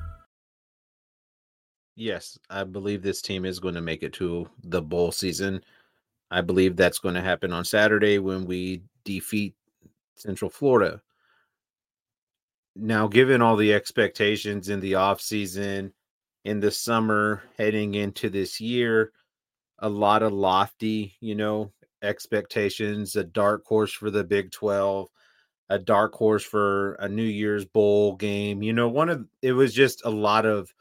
Yes, 2.01 2.35
I 2.49 2.63
believe 2.63 3.03
this 3.03 3.21
team 3.21 3.45
is 3.45 3.59
going 3.59 3.75
to 3.75 3.81
make 3.81 4.01
it 4.01 4.11
to 4.13 4.49
the 4.63 4.81
bowl 4.81 5.11
season. 5.11 5.63
I 6.31 6.41
believe 6.41 6.75
that's 6.75 6.97
going 6.97 7.13
to 7.13 7.21
happen 7.21 7.53
on 7.53 7.63
Saturday 7.63 8.17
when 8.17 8.45
we 8.45 8.81
defeat 9.03 9.53
Central 10.15 10.49
Florida. 10.49 10.99
Now, 12.75 13.07
given 13.07 13.43
all 13.43 13.55
the 13.55 13.71
expectations 13.71 14.69
in 14.69 14.79
the 14.79 14.93
offseason, 14.93 15.91
in 16.43 16.59
the 16.59 16.71
summer, 16.71 17.43
heading 17.55 17.93
into 17.93 18.31
this 18.31 18.59
year, 18.59 19.11
a 19.77 19.87
lot 19.87 20.23
of 20.23 20.33
lofty, 20.33 21.13
you 21.19 21.35
know, 21.35 21.71
expectations, 22.01 23.15
a 23.15 23.23
dark 23.23 23.63
horse 23.63 23.93
for 23.93 24.09
the 24.09 24.23
Big 24.23 24.49
12, 24.49 25.07
a 25.69 25.77
dark 25.77 26.15
horse 26.15 26.43
for 26.43 26.93
a 26.93 27.07
New 27.07 27.21
Year's 27.21 27.65
Bowl 27.65 28.15
game. 28.15 28.63
You 28.63 28.73
know, 28.73 28.89
one 28.89 29.09
of 29.09 29.27
it 29.43 29.51
was 29.51 29.71
just 29.71 30.03
a 30.03 30.09
lot 30.09 30.47
of 30.47 30.73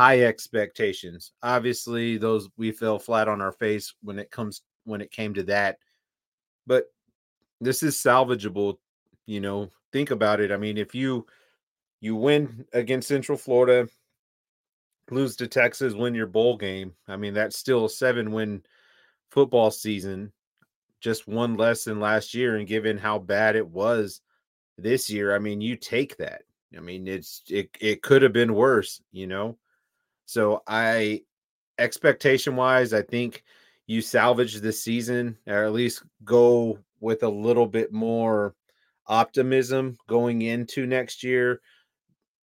high 0.00 0.22
expectations. 0.22 1.32
Obviously, 1.42 2.16
those 2.16 2.48
we 2.56 2.72
fell 2.72 2.98
flat 2.98 3.28
on 3.28 3.42
our 3.42 3.52
face 3.52 3.92
when 4.02 4.18
it 4.18 4.30
comes 4.30 4.62
when 4.84 5.02
it 5.02 5.10
came 5.10 5.34
to 5.34 5.42
that. 5.42 5.76
But 6.66 6.86
this 7.60 7.82
is 7.82 7.96
salvageable, 7.96 8.78
you 9.26 9.40
know. 9.40 9.68
Think 9.92 10.10
about 10.10 10.40
it. 10.40 10.52
I 10.52 10.56
mean, 10.56 10.78
if 10.78 10.94
you 10.94 11.26
you 12.00 12.16
win 12.16 12.64
against 12.72 13.08
Central 13.08 13.36
Florida, 13.36 13.90
lose 15.10 15.36
to 15.36 15.46
Texas, 15.46 15.92
win 15.92 16.14
your 16.14 16.26
bowl 16.26 16.56
game. 16.56 16.94
I 17.06 17.18
mean, 17.18 17.34
that's 17.34 17.58
still 17.58 17.84
a 17.84 17.90
seven 17.90 18.32
win 18.32 18.62
football 19.30 19.70
season, 19.70 20.32
just 21.02 21.28
one 21.28 21.58
less 21.58 21.84
than 21.84 22.00
last 22.00 22.32
year. 22.32 22.56
And 22.56 22.66
given 22.66 22.96
how 22.96 23.18
bad 23.18 23.54
it 23.54 23.68
was 23.68 24.22
this 24.78 25.10
year, 25.10 25.34
I 25.36 25.40
mean, 25.40 25.60
you 25.60 25.76
take 25.76 26.16
that. 26.16 26.40
I 26.74 26.80
mean, 26.80 27.06
it's 27.06 27.42
it 27.50 27.76
it 27.82 28.00
could 28.00 28.22
have 28.22 28.32
been 28.32 28.54
worse, 28.54 29.02
you 29.12 29.26
know. 29.26 29.58
So 30.30 30.62
I 30.68 31.22
expectation 31.78 32.54
wise, 32.54 32.92
I 32.92 33.02
think 33.02 33.42
you 33.88 34.00
salvage 34.00 34.60
the 34.60 34.72
season 34.72 35.36
or 35.48 35.64
at 35.64 35.72
least 35.72 36.04
go 36.24 36.78
with 37.00 37.24
a 37.24 37.28
little 37.28 37.66
bit 37.66 37.92
more 37.92 38.54
optimism 39.08 39.98
going 40.06 40.42
into 40.42 40.86
next 40.86 41.24
year 41.24 41.60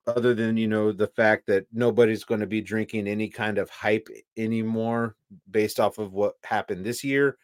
other 0.05 0.33
than 0.33 0.57
you 0.57 0.67
know 0.67 0.91
the 0.91 1.07
fact 1.07 1.47
that 1.47 1.65
nobody's 1.71 2.25
going 2.25 2.41
to 2.41 2.45
be 2.45 2.59
drinking 2.59 3.07
any 3.07 3.29
kind 3.29 3.57
of 3.57 3.69
hype 3.69 4.09
anymore 4.35 5.15
based 5.49 5.79
off 5.79 5.97
of 5.97 6.11
what 6.11 6.33
happened 6.43 6.85
this 6.85 7.05
year. 7.05 7.37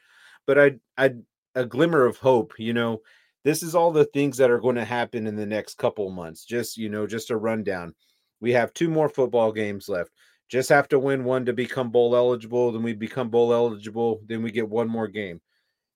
But 0.46 0.60
i 0.60 0.72
i 0.98 1.14
a 1.56 1.66
glimmer 1.66 2.06
of 2.06 2.18
hope 2.18 2.52
you 2.58 2.74
know 2.74 3.00
this 3.46 3.64
is 3.64 3.76
all 3.76 3.92
the 3.92 4.06
things 4.06 4.36
that 4.38 4.52
are 4.52 4.60
going 4.60 4.76
to 4.76 4.84
happen 4.84 5.26
in 5.26 5.38
the 5.38 5.46
next 5.46 5.78
couple 5.78 6.10
months 6.10 6.44
just 6.44 6.76
you 6.78 6.90
know 6.90 7.08
just 7.08 7.32
a 7.32 7.38
rundown. 7.38 7.96
We 8.42 8.52
have 8.52 8.74
two 8.74 8.90
more 8.90 9.08
football 9.08 9.54
games 9.54 9.88
left 9.88 10.12
just 10.50 10.70
have 10.70 10.88
to 10.88 11.00
win 11.00 11.24
one 11.24 11.46
to 11.46 11.54
become 11.54 11.90
bowl 11.90 12.16
eligible 12.16 12.72
then 12.72 12.84
we 12.84 12.94
become 12.94 13.30
bowl 13.30 13.54
eligible 13.54 14.22
then 14.28 14.42
we 14.42 14.52
get 14.52 14.68
one 14.68 14.88
more 14.88 15.08
game 15.08 15.40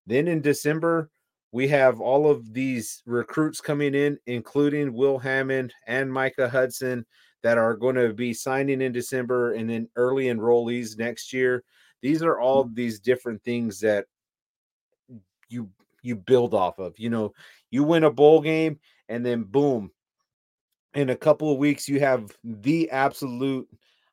then 0.06 0.28
in 0.28 0.42
december 0.42 1.10
we 1.52 1.68
have 1.70 2.02
all 2.02 2.30
of 2.30 2.54
these 2.54 3.02
recruits 3.06 3.62
coming 3.62 3.96
in, 3.96 4.18
including 4.26 4.94
Will 4.94 5.18
Hammond 5.18 5.74
and 5.88 6.12
Micah 6.12 6.50
Hudson, 6.50 7.06
that 7.44 7.58
are 7.58 7.76
going 7.76 7.96
to 7.96 8.14
be 8.14 8.34
signing 8.34 8.82
in 8.82 8.92
December 8.92 9.54
and 9.54 9.70
then 9.70 9.88
early 9.96 10.26
enrollees 10.26 10.98
next 10.98 11.32
year. 11.32 11.64
These 12.02 12.22
are 12.22 12.40
all 12.40 12.66
these 12.66 13.00
different 13.00 13.44
things 13.44 13.80
that 13.80 14.06
you 15.50 15.70
you 16.02 16.16
build 16.16 16.54
off 16.54 16.80
of. 16.80 16.94
You 16.98 17.10
know, 17.10 17.34
you 17.72 17.84
win 17.84 18.04
a 18.04 18.12
bowl 18.12 18.42
game 18.42 18.80
and 19.08 19.26
then 19.26 19.44
boom, 19.44 19.92
in 20.94 21.10
a 21.10 21.16
couple 21.16 21.52
of 21.52 21.58
weeks 21.58 21.88
you 21.88 22.00
have 22.00 22.32
the 22.44 22.90
absolute 22.92 23.68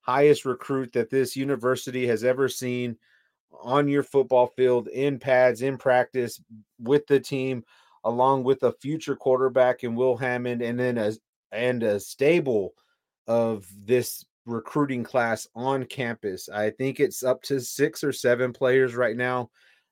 highest 0.05 0.45
recruit 0.45 0.93
that 0.93 1.11
this 1.11 1.35
university 1.35 2.07
has 2.07 2.25
ever 2.25 2.49
seen 2.49 2.97
on 3.63 3.89
your 3.89 4.03
football 4.03 4.49
field 4.49 4.89
in 4.89 5.19
pads 5.19 5.63
in 5.63 5.79
practice 5.79 6.41
with 6.79 7.07
the 7.07 7.19
team 7.19 7.65
along 8.05 8.45
with 8.45 8.63
a 8.65 8.73
future 8.73 9.17
quarterback 9.17 9.83
in 9.83 9.95
Will 9.95 10.17
Hammond 10.17 10.61
and 10.61 10.79
then 10.79 10.99
a 10.99 11.13
and 11.53 11.83
a 11.83 11.99
stable 11.99 12.75
of 13.27 13.67
this 13.85 14.25
recruiting 14.45 15.03
class 15.05 15.49
on 15.55 15.85
campus. 15.85 16.49
I 16.51 16.71
think 16.71 17.01
it's 17.01 17.23
up 17.23 17.43
to 17.45 17.61
6 17.61 18.05
or 18.05 18.13
7 18.13 18.53
players 18.53 18.95
right 18.95 19.17
now 19.17 19.51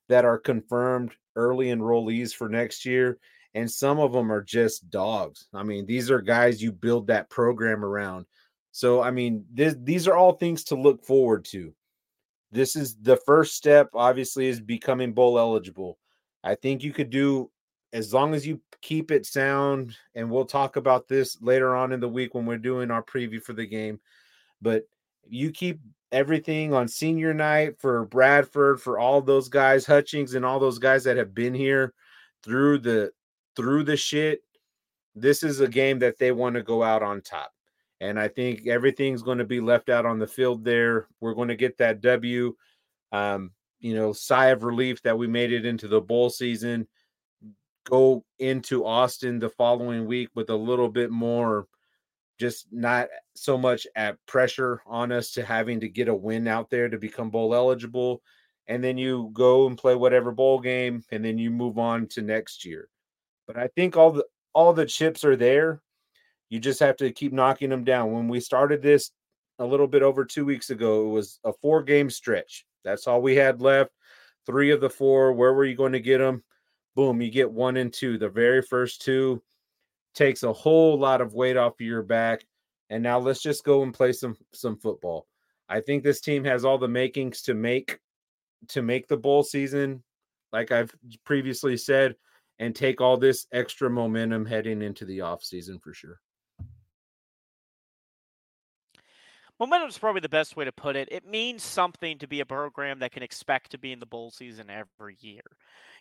that 0.09 0.25
are 0.25 0.37
confirmed 0.37 1.13
early 1.35 1.67
enrollees 1.67 2.33
for 2.33 2.49
next 2.49 2.85
year 2.85 3.17
and 3.55 3.69
some 3.69 3.99
of 3.99 4.11
them 4.11 4.31
are 4.31 4.43
just 4.43 4.89
dogs. 4.89 5.47
I 5.53 5.63
mean, 5.63 5.85
these 5.85 6.11
are 6.11 6.21
guys 6.21 6.61
you 6.61 6.71
build 6.71 7.07
that 7.07 7.29
program 7.29 7.83
around. 7.85 8.25
So 8.73 9.01
I 9.01 9.11
mean, 9.11 9.45
this, 9.53 9.75
these 9.81 10.07
are 10.07 10.15
all 10.15 10.33
things 10.33 10.65
to 10.65 10.75
look 10.75 11.05
forward 11.05 11.45
to. 11.45 11.73
This 12.51 12.75
is 12.75 12.95
the 12.95 13.17
first 13.17 13.55
step 13.55 13.89
obviously 13.93 14.47
is 14.47 14.59
becoming 14.59 15.13
bowl 15.13 15.39
eligible. 15.39 15.97
I 16.43 16.55
think 16.55 16.83
you 16.83 16.91
could 16.91 17.09
do 17.09 17.49
as 17.93 18.11
long 18.11 18.33
as 18.33 18.45
you 18.45 18.59
keep 18.81 19.11
it 19.11 19.25
sound 19.25 19.95
and 20.15 20.29
we'll 20.29 20.45
talk 20.45 20.75
about 20.75 21.07
this 21.07 21.41
later 21.41 21.75
on 21.75 21.93
in 21.93 21.99
the 21.99 22.09
week 22.09 22.33
when 22.33 22.45
we're 22.45 22.57
doing 22.57 22.91
our 22.91 23.03
preview 23.03 23.41
for 23.41 23.53
the 23.53 23.65
game 23.65 23.99
but 24.61 24.83
you 25.29 25.51
keep 25.51 25.79
everything 26.11 26.73
on 26.73 26.87
senior 26.87 27.33
night 27.33 27.79
for 27.79 28.03
bradford 28.05 28.81
for 28.81 28.99
all 28.99 29.21
those 29.21 29.47
guys 29.47 29.85
hutchings 29.85 30.33
and 30.33 30.43
all 30.43 30.59
those 30.59 30.79
guys 30.79 31.03
that 31.03 31.15
have 31.15 31.33
been 31.33 31.53
here 31.53 31.93
through 32.43 32.77
the 32.77 33.09
through 33.55 33.83
the 33.83 33.95
shit 33.95 34.41
this 35.15 35.43
is 35.43 35.61
a 35.61 35.67
game 35.67 35.99
that 35.99 36.17
they 36.17 36.33
want 36.33 36.55
to 36.55 36.63
go 36.63 36.83
out 36.83 37.01
on 37.01 37.21
top 37.21 37.52
and 38.03 38.19
I 38.19 38.27
think 38.27 38.67
everything's 38.67 39.23
going 39.23 39.37
to 39.37 39.45
be 39.45 39.61
left 39.61 39.89
out 39.89 40.05
on 40.05 40.19
the 40.19 40.27
field 40.27 40.65
there. 40.65 41.07
We're 41.21 41.33
going 41.33 41.47
to 41.47 41.55
get 41.55 41.77
that 41.77 42.01
W. 42.01 42.53
Um, 43.13 43.51
you 43.79 43.95
know, 43.95 44.11
sigh 44.11 44.47
of 44.47 44.63
relief 44.63 45.01
that 45.03 45.17
we 45.17 45.25
made 45.25 45.53
it 45.53 45.65
into 45.65 45.87
the 45.87 46.01
bowl 46.01 46.29
season. 46.29 46.85
Go 47.85 48.25
into 48.39 48.85
Austin 48.85 49.39
the 49.39 49.49
following 49.49 50.05
week 50.05 50.29
with 50.35 50.49
a 50.49 50.55
little 50.55 50.89
bit 50.89 51.11
more, 51.11 51.67
just 52.37 52.67
not 52.73 53.07
so 53.35 53.57
much 53.57 53.87
at 53.95 54.17
pressure 54.25 54.81
on 54.85 55.13
us 55.13 55.31
to 55.31 55.45
having 55.45 55.79
to 55.79 55.87
get 55.87 56.09
a 56.09 56.15
win 56.15 56.45
out 56.47 56.69
there 56.69 56.89
to 56.89 56.97
become 56.97 57.29
bowl 57.29 57.55
eligible. 57.55 58.21
And 58.67 58.83
then 58.83 58.97
you 58.97 59.29
go 59.31 59.67
and 59.67 59.77
play 59.77 59.95
whatever 59.95 60.31
bowl 60.33 60.59
game, 60.59 61.03
and 61.11 61.23
then 61.23 61.37
you 61.37 61.51
move 61.51 61.77
on 61.77 62.07
to 62.07 62.21
next 62.21 62.65
year. 62.65 62.89
But 63.47 63.57
I 63.57 63.67
think 63.67 63.95
all 63.95 64.11
the 64.11 64.25
all 64.53 64.73
the 64.73 64.85
chips 64.85 65.23
are 65.23 65.37
there. 65.37 65.81
You 66.53 66.59
just 66.59 66.79
have 66.81 66.97
to 66.97 67.11
keep 67.11 67.33
knocking 67.33 67.71
them 67.71 67.83
down. 67.83 68.11
When 68.11 68.27
we 68.27 68.39
started 68.39 68.83
this 68.83 69.09
a 69.57 69.65
little 69.65 69.87
bit 69.87 70.03
over 70.03 70.23
two 70.23 70.45
weeks 70.45 70.69
ago, 70.69 71.07
it 71.07 71.09
was 71.09 71.39
a 71.43 71.51
four 71.51 71.81
game 71.81 72.11
stretch. 72.11 72.67
That's 72.83 73.07
all 73.07 73.23
we 73.23 73.35
had 73.35 73.59
left. 73.59 73.89
Three 74.45 74.69
of 74.69 74.79
the 74.79 74.89
four. 74.91 75.33
Where 75.33 75.55
were 75.55 75.65
you 75.65 75.75
going 75.75 75.93
to 75.93 75.99
get 75.99 76.19
them? 76.19 76.43
Boom, 76.95 77.23
you 77.23 77.31
get 77.31 77.51
one 77.51 77.75
and 77.77 77.91
two. 77.91 78.19
The 78.19 78.29
very 78.29 78.61
first 78.61 79.01
two 79.01 79.41
takes 80.13 80.43
a 80.43 80.53
whole 80.53 80.95
lot 80.95 81.21
of 81.21 81.33
weight 81.33 81.57
off 81.57 81.73
of 81.73 81.87
your 81.87 82.03
back. 82.03 82.45
And 82.91 83.01
now 83.01 83.17
let's 83.17 83.41
just 83.41 83.63
go 83.63 83.81
and 83.81 83.91
play 83.91 84.13
some 84.13 84.37
some 84.53 84.77
football. 84.77 85.25
I 85.69 85.81
think 85.81 86.03
this 86.03 86.21
team 86.21 86.43
has 86.43 86.65
all 86.65 86.77
the 86.77 86.87
makings 86.87 87.41
to 87.43 87.55
make 87.55 87.97
to 88.67 88.83
make 88.83 89.07
the 89.07 89.17
bowl 89.17 89.41
season, 89.41 90.03
like 90.51 90.71
I've 90.71 90.93
previously 91.25 91.77
said, 91.77 92.15
and 92.59 92.75
take 92.75 93.01
all 93.01 93.17
this 93.17 93.47
extra 93.51 93.89
momentum 93.89 94.45
heading 94.45 94.83
into 94.83 95.03
the 95.03 95.21
off 95.21 95.43
season 95.43 95.79
for 95.79 95.95
sure. 95.95 96.19
Momentum 99.63 99.87
is 99.87 99.97
probably 99.97 100.19
the 100.19 100.27
best 100.27 100.57
way 100.57 100.65
to 100.65 100.73
put 100.73 100.97
it. 100.97 101.07
It 101.09 101.25
means 101.25 101.63
something 101.63 102.17
to 102.17 102.27
be 102.27 102.41
a 102.41 102.45
program 102.45 102.99
that 102.99 103.13
can 103.13 103.23
expect 103.23 103.71
to 103.71 103.77
be 103.77 103.93
in 103.93 103.99
the 104.01 104.05
bowl 104.05 104.29
season 104.29 104.69
every 104.69 105.15
year. 105.21 105.39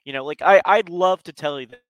You 0.05 0.13
know, 0.13 0.25
like 0.25 0.43
I, 0.43 0.61
I'd 0.65 0.89
love 0.89 1.23
to 1.23 1.33
tell 1.33 1.61
you 1.61 1.69
that 1.69 1.83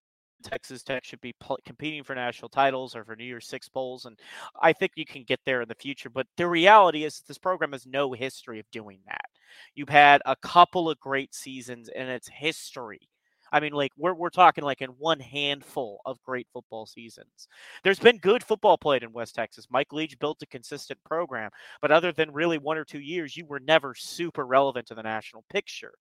Texas 0.43 0.83
Tech 0.83 1.03
should 1.03 1.23
be 1.23 1.33
pl- 1.41 1.61
competing 1.65 2.05
for 2.05 2.15
national 2.15 2.51
titles 2.51 2.95
or 2.95 3.07
for 3.07 3.17
New 3.17 3.25
Year's 3.25 3.49
Six 3.49 3.71
bowls, 3.71 4.05
and 4.05 4.19
I 4.61 4.75
think 4.75 4.93
you 4.97 5.07
can 5.07 5.25
get 5.25 5.41
there 5.47 5.63
in 5.63 5.69
the 5.69 5.75
future. 5.75 6.11
But 6.11 6.27
the 6.37 6.47
reality 6.47 7.05
is, 7.05 7.23
this 7.27 7.39
program 7.39 7.73
has 7.73 7.87
no 7.87 8.13
history 8.13 8.61
of 8.61 8.71
doing 8.71 8.99
that. 9.07 9.31
You've 9.75 9.89
had 9.89 10.21
a 10.27 10.37
couple 10.37 10.91
of 10.91 11.01
great 11.01 11.35
seasons 11.35 11.89
in 11.89 12.07
its 12.07 12.29
history 12.29 13.09
I 13.53 13.61
mean, 13.61 13.73
like 13.73 13.93
we're 13.97 14.15
we're 14.15 14.31
talking 14.31 14.65
like 14.65 14.81
in 14.81 14.91
one 14.91 15.21
handful 15.21 16.01
of 16.07 16.23
great 16.23 16.49
football 16.53 16.87
seasons. 16.87 17.49
There's 17.85 17.99
been 18.01 18.19
good 18.19 18.43
football 18.43 18.79
played 18.79 19.03
in 19.03 19.12
West 19.12 19.35
Texas. 19.35 19.67
Mike 19.71 19.93
Leach 19.93 20.19
built 20.19 20.43
a 20.43 20.47
consistent 20.47 20.99
program, 21.05 21.51
but 21.81 21.93
other 21.93 22.12
than 22.12 22.33
really 22.33 22.59
one 22.59 22.79
or 22.79 22.85
two 22.85 23.01
years, 23.01 23.37
you 23.37 23.47
were 23.47 23.61
never 23.61 23.95
super 23.95 24.47
relevant 24.47 24.87
to 24.88 24.95
the 24.95 25.03
national 25.03 25.45
picture 25.51 25.93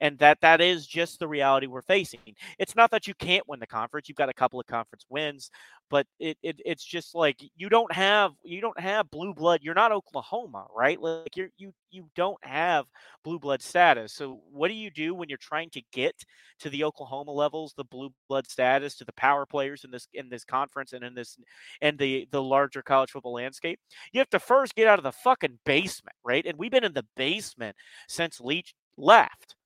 and 0.00 0.18
that 0.18 0.40
that 0.40 0.60
is 0.60 0.86
just 0.86 1.18
the 1.18 1.28
reality 1.28 1.66
we're 1.66 1.82
facing. 1.82 2.20
It's 2.58 2.76
not 2.76 2.90
that 2.90 3.06
you 3.06 3.14
can't 3.14 3.46
win 3.48 3.60
the 3.60 3.66
conference; 3.66 4.08
you've 4.08 4.16
got 4.16 4.28
a 4.28 4.34
couple 4.34 4.58
of 4.60 4.66
conference 4.66 5.04
wins, 5.08 5.50
but 5.90 6.06
it, 6.18 6.38
it 6.42 6.60
it's 6.64 6.84
just 6.84 7.14
like 7.14 7.36
you 7.56 7.68
don't 7.68 7.92
have 7.92 8.32
you 8.42 8.60
don't 8.60 8.78
have 8.80 9.10
blue 9.10 9.34
blood. 9.34 9.60
You're 9.62 9.74
not 9.74 9.92
Oklahoma, 9.92 10.66
right? 10.74 11.00
Like 11.00 11.36
you 11.36 11.48
you 11.58 11.72
you 11.90 12.06
don't 12.14 12.42
have 12.42 12.86
blue 13.24 13.38
blood 13.38 13.60
status. 13.60 14.14
So 14.14 14.40
what 14.50 14.68
do 14.68 14.74
you 14.74 14.90
do 14.90 15.14
when 15.14 15.28
you're 15.28 15.38
trying 15.38 15.70
to 15.70 15.82
get 15.92 16.14
to 16.60 16.70
the 16.70 16.84
Oklahoma 16.84 17.32
levels, 17.32 17.74
the 17.76 17.84
blue 17.84 18.10
blood 18.28 18.48
status, 18.48 18.96
to 18.96 19.04
the 19.04 19.12
power 19.12 19.44
players 19.46 19.84
in 19.84 19.90
this 19.90 20.08
in 20.14 20.28
this 20.28 20.44
conference 20.44 20.92
and 20.92 21.04
in 21.04 21.14
this 21.14 21.36
and 21.82 21.98
the 21.98 22.26
the 22.30 22.42
larger 22.42 22.82
college 22.82 23.10
football 23.10 23.34
landscape? 23.34 23.80
You 24.12 24.20
have 24.20 24.30
to 24.30 24.40
first 24.40 24.74
get 24.74 24.86
out 24.86 24.98
of 24.98 25.04
the 25.04 25.12
fucking 25.12 25.58
basement, 25.66 26.16
right? 26.24 26.46
And 26.46 26.58
we've 26.58 26.70
been 26.70 26.84
in 26.84 26.94
the 26.94 27.06
basement 27.16 27.76
since 28.08 28.40
Leach 28.40 28.74
left 28.96 29.56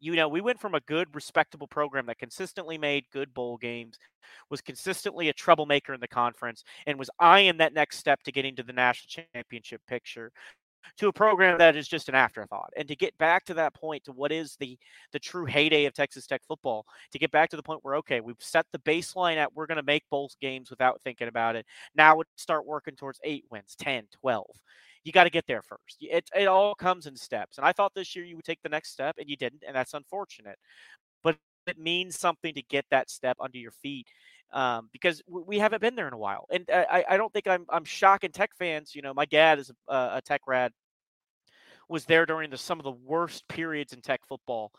you 0.00 0.14
know, 0.14 0.28
we 0.28 0.40
went 0.40 0.60
from 0.60 0.74
a 0.74 0.80
good, 0.80 1.08
respectable 1.14 1.66
program 1.66 2.06
that 2.06 2.18
consistently 2.18 2.78
made 2.78 3.04
good 3.12 3.34
bowl 3.34 3.56
games, 3.56 3.98
was 4.50 4.60
consistently 4.60 5.28
a 5.28 5.32
troublemaker 5.32 5.94
in 5.94 6.00
the 6.00 6.08
conference, 6.08 6.64
and 6.86 6.98
was 6.98 7.10
eyeing 7.18 7.56
that 7.58 7.74
next 7.74 7.98
step 7.98 8.22
to 8.22 8.32
getting 8.32 8.56
to 8.56 8.62
the 8.62 8.72
national 8.72 9.24
championship 9.34 9.80
picture 9.86 10.32
to 10.96 11.08
a 11.08 11.12
program 11.12 11.58
that 11.58 11.76
is 11.76 11.88
just 11.88 12.08
an 12.08 12.14
afterthought. 12.14 12.70
And 12.76 12.88
to 12.88 12.96
get 12.96 13.16
back 13.18 13.44
to 13.46 13.54
that 13.54 13.74
point, 13.74 14.04
to 14.04 14.12
what 14.12 14.32
is 14.32 14.56
the 14.58 14.78
the 15.12 15.18
true 15.18 15.44
heyday 15.44 15.84
of 15.84 15.94
Texas 15.94 16.26
Tech 16.26 16.42
football, 16.46 16.86
to 17.12 17.18
get 17.18 17.30
back 17.30 17.50
to 17.50 17.56
the 17.56 17.62
point 17.62 17.80
where 17.82 17.96
okay, 17.96 18.20
we've 18.20 18.36
set 18.38 18.66
the 18.72 18.78
baseline 18.78 19.36
at 19.36 19.54
we're 19.54 19.66
going 19.66 19.76
to 19.76 19.82
make 19.82 20.04
both 20.10 20.38
games 20.40 20.70
without 20.70 21.00
thinking 21.02 21.28
about 21.28 21.56
it. 21.56 21.66
Now 21.94 22.16
let's 22.16 22.30
start 22.36 22.66
working 22.66 22.96
towards 22.96 23.20
eight 23.24 23.44
wins, 23.50 23.74
10, 23.78 24.04
12 24.20 24.46
you 25.08 25.12
got 25.12 25.24
to 25.24 25.30
get 25.30 25.46
there 25.46 25.62
first. 25.62 25.96
It, 26.00 26.28
it 26.36 26.46
all 26.46 26.74
comes 26.74 27.06
in 27.06 27.16
steps. 27.16 27.56
And 27.56 27.66
I 27.66 27.72
thought 27.72 27.94
this 27.94 28.14
year 28.14 28.26
you 28.26 28.36
would 28.36 28.44
take 28.44 28.60
the 28.62 28.68
next 28.68 28.90
step, 28.92 29.16
and 29.18 29.28
you 29.28 29.36
didn't, 29.36 29.64
and 29.66 29.74
that's 29.74 29.94
unfortunate. 29.94 30.58
But 31.22 31.38
it 31.66 31.78
means 31.78 32.18
something 32.18 32.54
to 32.54 32.62
get 32.62 32.84
that 32.90 33.08
step 33.08 33.38
under 33.40 33.56
your 33.56 33.70
feet 33.70 34.06
um, 34.52 34.90
because 34.92 35.22
we 35.26 35.58
haven't 35.58 35.80
been 35.80 35.96
there 35.96 36.08
in 36.08 36.12
a 36.12 36.18
while. 36.18 36.44
And 36.50 36.68
I, 36.70 37.04
I 37.08 37.16
don't 37.16 37.32
think 37.32 37.48
I'm 37.48 37.64
I'm 37.70 37.86
shocking 37.86 38.32
Tech 38.32 38.50
fans. 38.58 38.94
You 38.94 39.00
know, 39.00 39.14
my 39.14 39.24
dad 39.24 39.58
is 39.58 39.72
a, 39.88 39.94
a 39.94 40.22
Tech 40.22 40.42
rad, 40.46 40.72
was 41.88 42.04
there 42.04 42.26
during 42.26 42.50
the 42.50 42.58
some 42.58 42.78
of 42.78 42.84
the 42.84 42.92
worst 42.92 43.48
periods 43.48 43.94
in 43.94 44.02
Tech 44.02 44.20
football. 44.28 44.72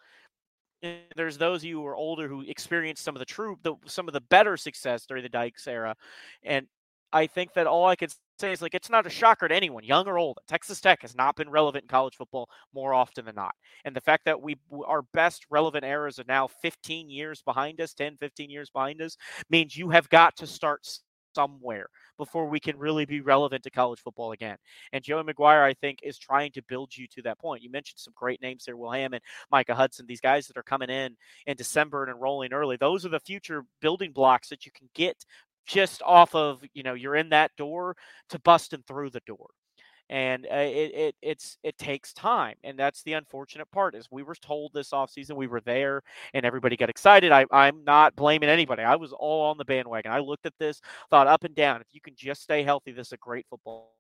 And 0.83 0.99
there's 1.15 1.39
those 1.39 1.61
of 1.61 1.65
you 1.65 1.81
who 1.81 1.87
are 1.87 1.95
older 1.95 2.27
who 2.27 2.41
experienced 2.41 3.03
some 3.03 3.15
of 3.15 3.19
the 3.19 3.25
true, 3.25 3.57
the, 3.63 3.75
some 3.85 4.07
of 4.07 4.13
the 4.13 4.21
better 4.21 4.57
success 4.57 5.07
during 5.07 5.23
the 5.23 5.29
Dykes 5.29 5.67
era, 5.67 5.95
and 6.43 6.67
I 7.11 7.25
think 7.25 7.53
that 7.53 7.65
all 7.65 7.87
I 7.87 7.95
could 7.95 8.13
say 8.39 8.51
is 8.51 8.61
like 8.61 8.75
it's 8.75 8.89
not 8.89 9.05
a 9.05 9.09
shocker 9.09 9.47
to 9.47 9.55
anyone, 9.55 9.83
young 9.83 10.07
or 10.07 10.17
old. 10.17 10.39
Texas 10.47 10.81
Tech 10.81 11.01
has 11.01 11.15
not 11.15 11.35
been 11.35 11.49
relevant 11.49 11.83
in 11.83 11.87
college 11.87 12.15
football 12.15 12.49
more 12.73 12.93
often 12.93 13.25
than 13.25 13.35
not. 13.35 13.55
And 13.85 13.95
the 13.95 14.01
fact 14.01 14.25
that 14.25 14.41
we 14.41 14.57
our 14.85 15.01
best 15.13 15.45
relevant 15.49 15.85
eras 15.85 16.19
are 16.19 16.25
now 16.27 16.47
15 16.47 17.09
years 17.09 17.41
behind 17.41 17.81
us, 17.81 17.93
10, 17.93 18.17
15 18.17 18.49
years 18.49 18.69
behind 18.69 19.01
us, 19.01 19.17
means 19.49 19.77
you 19.77 19.89
have 19.89 20.09
got 20.09 20.35
to 20.37 20.47
start 20.47 20.87
somewhere 21.35 21.87
before 22.17 22.47
we 22.47 22.59
can 22.59 22.77
really 22.77 23.05
be 23.05 23.21
relevant 23.21 23.63
to 23.63 23.69
college 23.69 23.99
football 23.99 24.31
again. 24.31 24.57
And 24.91 25.03
Joey 25.03 25.23
McGuire, 25.23 25.63
I 25.63 25.73
think, 25.73 25.99
is 26.03 26.17
trying 26.17 26.51
to 26.53 26.61
build 26.63 26.95
you 26.95 27.07
to 27.07 27.21
that 27.23 27.39
point. 27.39 27.63
You 27.63 27.71
mentioned 27.71 27.99
some 27.99 28.13
great 28.15 28.41
names 28.41 28.65
there, 28.65 28.75
Will 28.75 28.91
Hammond, 28.91 29.21
Micah 29.51 29.75
Hudson, 29.75 30.05
these 30.07 30.21
guys 30.21 30.47
that 30.47 30.57
are 30.57 30.63
coming 30.63 30.89
in 30.89 31.15
in 31.45 31.55
December 31.55 32.03
and 32.03 32.11
enrolling 32.11 32.51
early. 32.51 32.77
Those 32.77 33.05
are 33.05 33.09
the 33.09 33.19
future 33.19 33.63
building 33.79 34.11
blocks 34.11 34.49
that 34.49 34.65
you 34.65 34.71
can 34.71 34.89
get 34.93 35.25
just 35.69 36.01
off 36.03 36.33
of 36.35 36.63
you 36.73 36.83
know 36.83 36.95
you're 36.95 37.15
in 37.15 37.29
that 37.29 37.51
door 37.57 37.95
to 38.29 38.39
busting 38.39 38.83
through 38.87 39.11
the 39.11 39.21
door. 39.25 39.47
And 40.11 40.47
uh, 40.51 40.55
it, 40.55 40.91
it 40.95 41.15
it's 41.21 41.57
it 41.63 41.77
takes 41.77 42.13
time 42.13 42.55
and 42.63 42.79
that's 42.79 43.03
the 43.03 43.13
unfortunate 43.13 43.69
part 43.71 43.93
is 43.93 44.07
we 44.11 44.23
were 44.23 44.35
told 44.35 44.71
this 44.73 44.89
offseason 44.91 45.35
we 45.35 45.45
were 45.47 45.61
there 45.61 46.01
and 46.33 46.45
everybody 46.45 46.75
got 46.75 46.89
excited. 46.89 47.31
I, 47.31 47.45
i'm 47.51 47.83
not 47.83 48.15
blaming 48.15 48.49
anybody. 48.49 48.81
I 48.83 48.95
was 48.95 49.13
all 49.13 49.43
on 49.51 49.57
the 49.57 49.65
bandwagon. 49.65 50.11
I 50.11 50.19
looked 50.19 50.47
at 50.47 50.53
this 50.59 50.81
thought 51.11 51.27
up 51.27 51.43
and 51.43 51.53
down 51.55 51.81
if 51.81 51.87
you 51.91 52.01
can 52.01 52.15
just 52.15 52.41
stay 52.41 52.63
healthy 52.63 52.91
this 52.91 53.07
is 53.09 53.13
a 53.13 53.17
great 53.17 53.45
football 53.51 53.91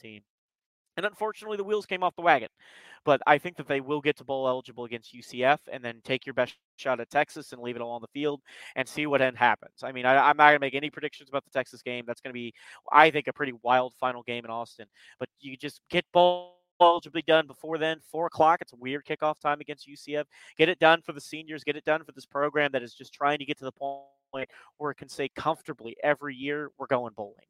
team 0.00 0.22
and 1.04 1.06
unfortunately, 1.06 1.56
the 1.56 1.64
wheels 1.64 1.86
came 1.86 2.02
off 2.02 2.14
the 2.14 2.22
wagon. 2.22 2.48
But 3.06 3.22
I 3.26 3.38
think 3.38 3.56
that 3.56 3.66
they 3.66 3.80
will 3.80 4.02
get 4.02 4.18
to 4.18 4.24
bowl 4.24 4.46
eligible 4.46 4.84
against 4.84 5.14
UCF 5.14 5.58
and 5.72 5.82
then 5.82 6.02
take 6.04 6.26
your 6.26 6.34
best 6.34 6.56
shot 6.76 7.00
at 7.00 7.08
Texas 7.08 7.52
and 7.52 7.62
leave 7.62 7.76
it 7.76 7.80
all 7.80 7.92
on 7.92 8.02
the 8.02 8.08
field 8.08 8.42
and 8.76 8.86
see 8.86 9.06
what 9.06 9.22
end 9.22 9.38
happens. 9.38 9.82
I 9.82 9.92
mean, 9.92 10.04
I, 10.04 10.30
am 10.30 10.36
not 10.36 10.48
going 10.50 10.56
to 10.56 10.60
make 10.60 10.74
any 10.74 10.90
predictions 10.90 11.30
about 11.30 11.44
the 11.44 11.50
Texas 11.50 11.80
game. 11.80 12.04
That's 12.06 12.20
going 12.20 12.32
to 12.32 12.34
be, 12.34 12.52
I 12.92 13.10
think, 13.10 13.26
a 13.26 13.32
pretty 13.32 13.54
wild 13.62 13.94
final 13.98 14.22
game 14.22 14.44
in 14.44 14.50
Austin. 14.50 14.86
But 15.18 15.30
you 15.40 15.56
just 15.56 15.80
get 15.88 16.04
bowl 16.12 16.56
eligibly 16.78 17.22
done 17.22 17.46
before 17.46 17.78
then. 17.78 18.00
Four 18.10 18.26
o'clock. 18.26 18.60
It's 18.60 18.74
a 18.74 18.76
weird 18.76 19.06
kickoff 19.06 19.40
time 19.40 19.60
against 19.60 19.88
UCF. 19.88 20.24
Get 20.58 20.68
it 20.68 20.78
done 20.78 21.00
for 21.00 21.14
the 21.14 21.20
seniors. 21.22 21.64
Get 21.64 21.76
it 21.76 21.84
done 21.86 22.04
for 22.04 22.12
this 22.12 22.26
program 22.26 22.70
that 22.72 22.82
is 22.82 22.92
just 22.92 23.14
trying 23.14 23.38
to 23.38 23.46
get 23.46 23.58
to 23.58 23.64
the 23.64 23.72
point 23.72 24.48
where 24.76 24.90
it 24.90 24.96
can 24.96 25.08
say 25.08 25.30
comfortably 25.34 25.96
every 26.02 26.34
year 26.34 26.70
we're 26.78 26.86
going 26.86 27.12
bowling 27.16 27.46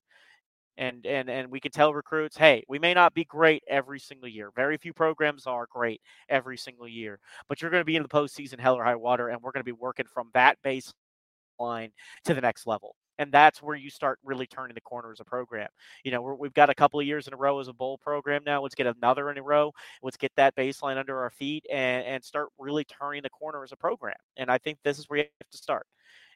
and 0.80 1.04
and 1.06 1.28
and 1.28 1.50
we 1.50 1.60
can 1.60 1.70
tell 1.70 1.94
recruits, 1.94 2.36
hey, 2.36 2.64
we 2.66 2.78
may 2.78 2.94
not 2.94 3.14
be 3.14 3.24
great 3.24 3.62
every 3.68 4.00
single 4.00 4.28
year. 4.28 4.50
Very 4.56 4.78
few 4.78 4.94
programs 4.94 5.46
are 5.46 5.66
great 5.70 6.00
every 6.28 6.56
single 6.56 6.88
year, 6.88 7.20
but 7.48 7.60
you're 7.60 7.70
going 7.70 7.82
to 7.82 7.84
be 7.84 7.96
in 7.96 8.02
the 8.02 8.08
postseason, 8.08 8.58
hell 8.58 8.76
or 8.76 8.84
high 8.84 8.96
water, 8.96 9.28
and 9.28 9.40
we're 9.42 9.52
going 9.52 9.60
to 9.60 9.64
be 9.64 9.72
working 9.72 10.06
from 10.12 10.30
that 10.32 10.58
baseline 10.64 11.90
to 12.24 12.34
the 12.34 12.40
next 12.40 12.66
level. 12.66 12.96
And 13.18 13.30
that's 13.30 13.62
where 13.62 13.76
you 13.76 13.90
start 13.90 14.18
really 14.24 14.46
turning 14.46 14.74
the 14.74 14.80
corner 14.80 15.12
as 15.12 15.20
a 15.20 15.24
program. 15.24 15.68
You 16.04 16.12
know, 16.12 16.22
we 16.22 16.48
have 16.48 16.54
got 16.54 16.70
a 16.70 16.74
couple 16.74 16.98
of 16.98 17.06
years 17.06 17.26
in 17.26 17.34
a 17.34 17.36
row 17.36 17.60
as 17.60 17.68
a 17.68 17.74
bowl 17.74 17.98
program 17.98 18.42
now. 18.46 18.62
Let's 18.62 18.74
get 18.74 18.86
another 18.86 19.30
in 19.30 19.36
a 19.36 19.42
row. 19.42 19.72
Let's 20.02 20.16
get 20.16 20.32
that 20.36 20.56
baseline 20.56 20.96
under 20.96 21.20
our 21.20 21.28
feet 21.28 21.66
and, 21.70 22.06
and 22.06 22.24
start 22.24 22.48
really 22.58 22.84
turning 22.84 23.22
the 23.22 23.28
corner 23.28 23.62
as 23.62 23.72
a 23.72 23.76
program. 23.76 24.16
And 24.38 24.50
I 24.50 24.56
think 24.56 24.78
this 24.82 24.98
is 24.98 25.04
where 25.10 25.18
you 25.18 25.24
have 25.24 25.50
to 25.50 25.58
start. 25.58 25.86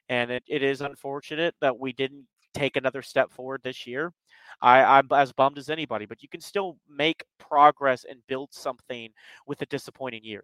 And 0.09 0.29
it, 0.29 0.43
it 0.47 0.61
is 0.61 0.81
unfortunate 0.81 1.55
that 1.59 1.79
we 1.79 1.91
didn't 1.91 2.27
take 2.53 2.77
another 2.77 3.01
step 3.01 3.31
forward 3.31 3.61
this 3.63 3.85
year. 3.85 4.13
I, 4.61 4.97
I'm 4.97 5.07
as 5.11 5.31
bummed 5.31 5.57
as 5.57 5.69
anybody, 5.69 6.05
but 6.05 6.23
you 6.23 6.29
can 6.29 6.41
still 6.41 6.77
make 6.89 7.23
progress 7.39 8.05
and 8.09 8.19
build 8.27 8.53
something 8.53 9.09
with 9.47 9.61
a 9.61 9.65
disappointing 9.67 10.23
year. 10.23 10.43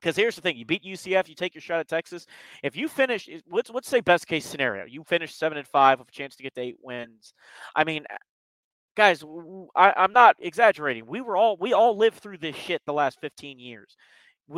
Because 0.00 0.16
here's 0.16 0.36
the 0.36 0.42
thing: 0.42 0.56
you 0.56 0.66
beat 0.66 0.84
UCF, 0.84 1.28
you 1.28 1.34
take 1.34 1.54
your 1.54 1.62
shot 1.62 1.80
at 1.80 1.88
Texas. 1.88 2.26
If 2.62 2.76
you 2.76 2.88
finish, 2.88 3.28
eh, 3.28 3.40
let's 3.50 3.70
let's 3.70 3.88
say 3.88 4.00
best 4.00 4.26
case 4.26 4.44
scenario, 4.44 4.84
you 4.84 5.02
finish 5.04 5.34
seven 5.34 5.58
and 5.58 5.66
five 5.66 5.98
with 5.98 6.08
a 6.08 6.12
chance 6.12 6.36
to 6.36 6.42
get 6.42 6.54
to 6.56 6.60
eight 6.60 6.76
wins. 6.82 7.32
I 7.74 7.84
mean, 7.84 8.04
eh, 8.10 8.16
guys, 8.96 9.24
I, 9.74 9.94
I'm 9.96 10.12
not 10.12 10.36
exaggerating. 10.40 11.06
We 11.06 11.20
were 11.22 11.36
all 11.36 11.56
we 11.58 11.72
all 11.72 11.96
lived 11.96 12.18
through 12.18 12.38
this 12.38 12.56
shit 12.56 12.82
the 12.84 12.92
last 12.92 13.18
15 13.20 13.58
years 13.58 13.96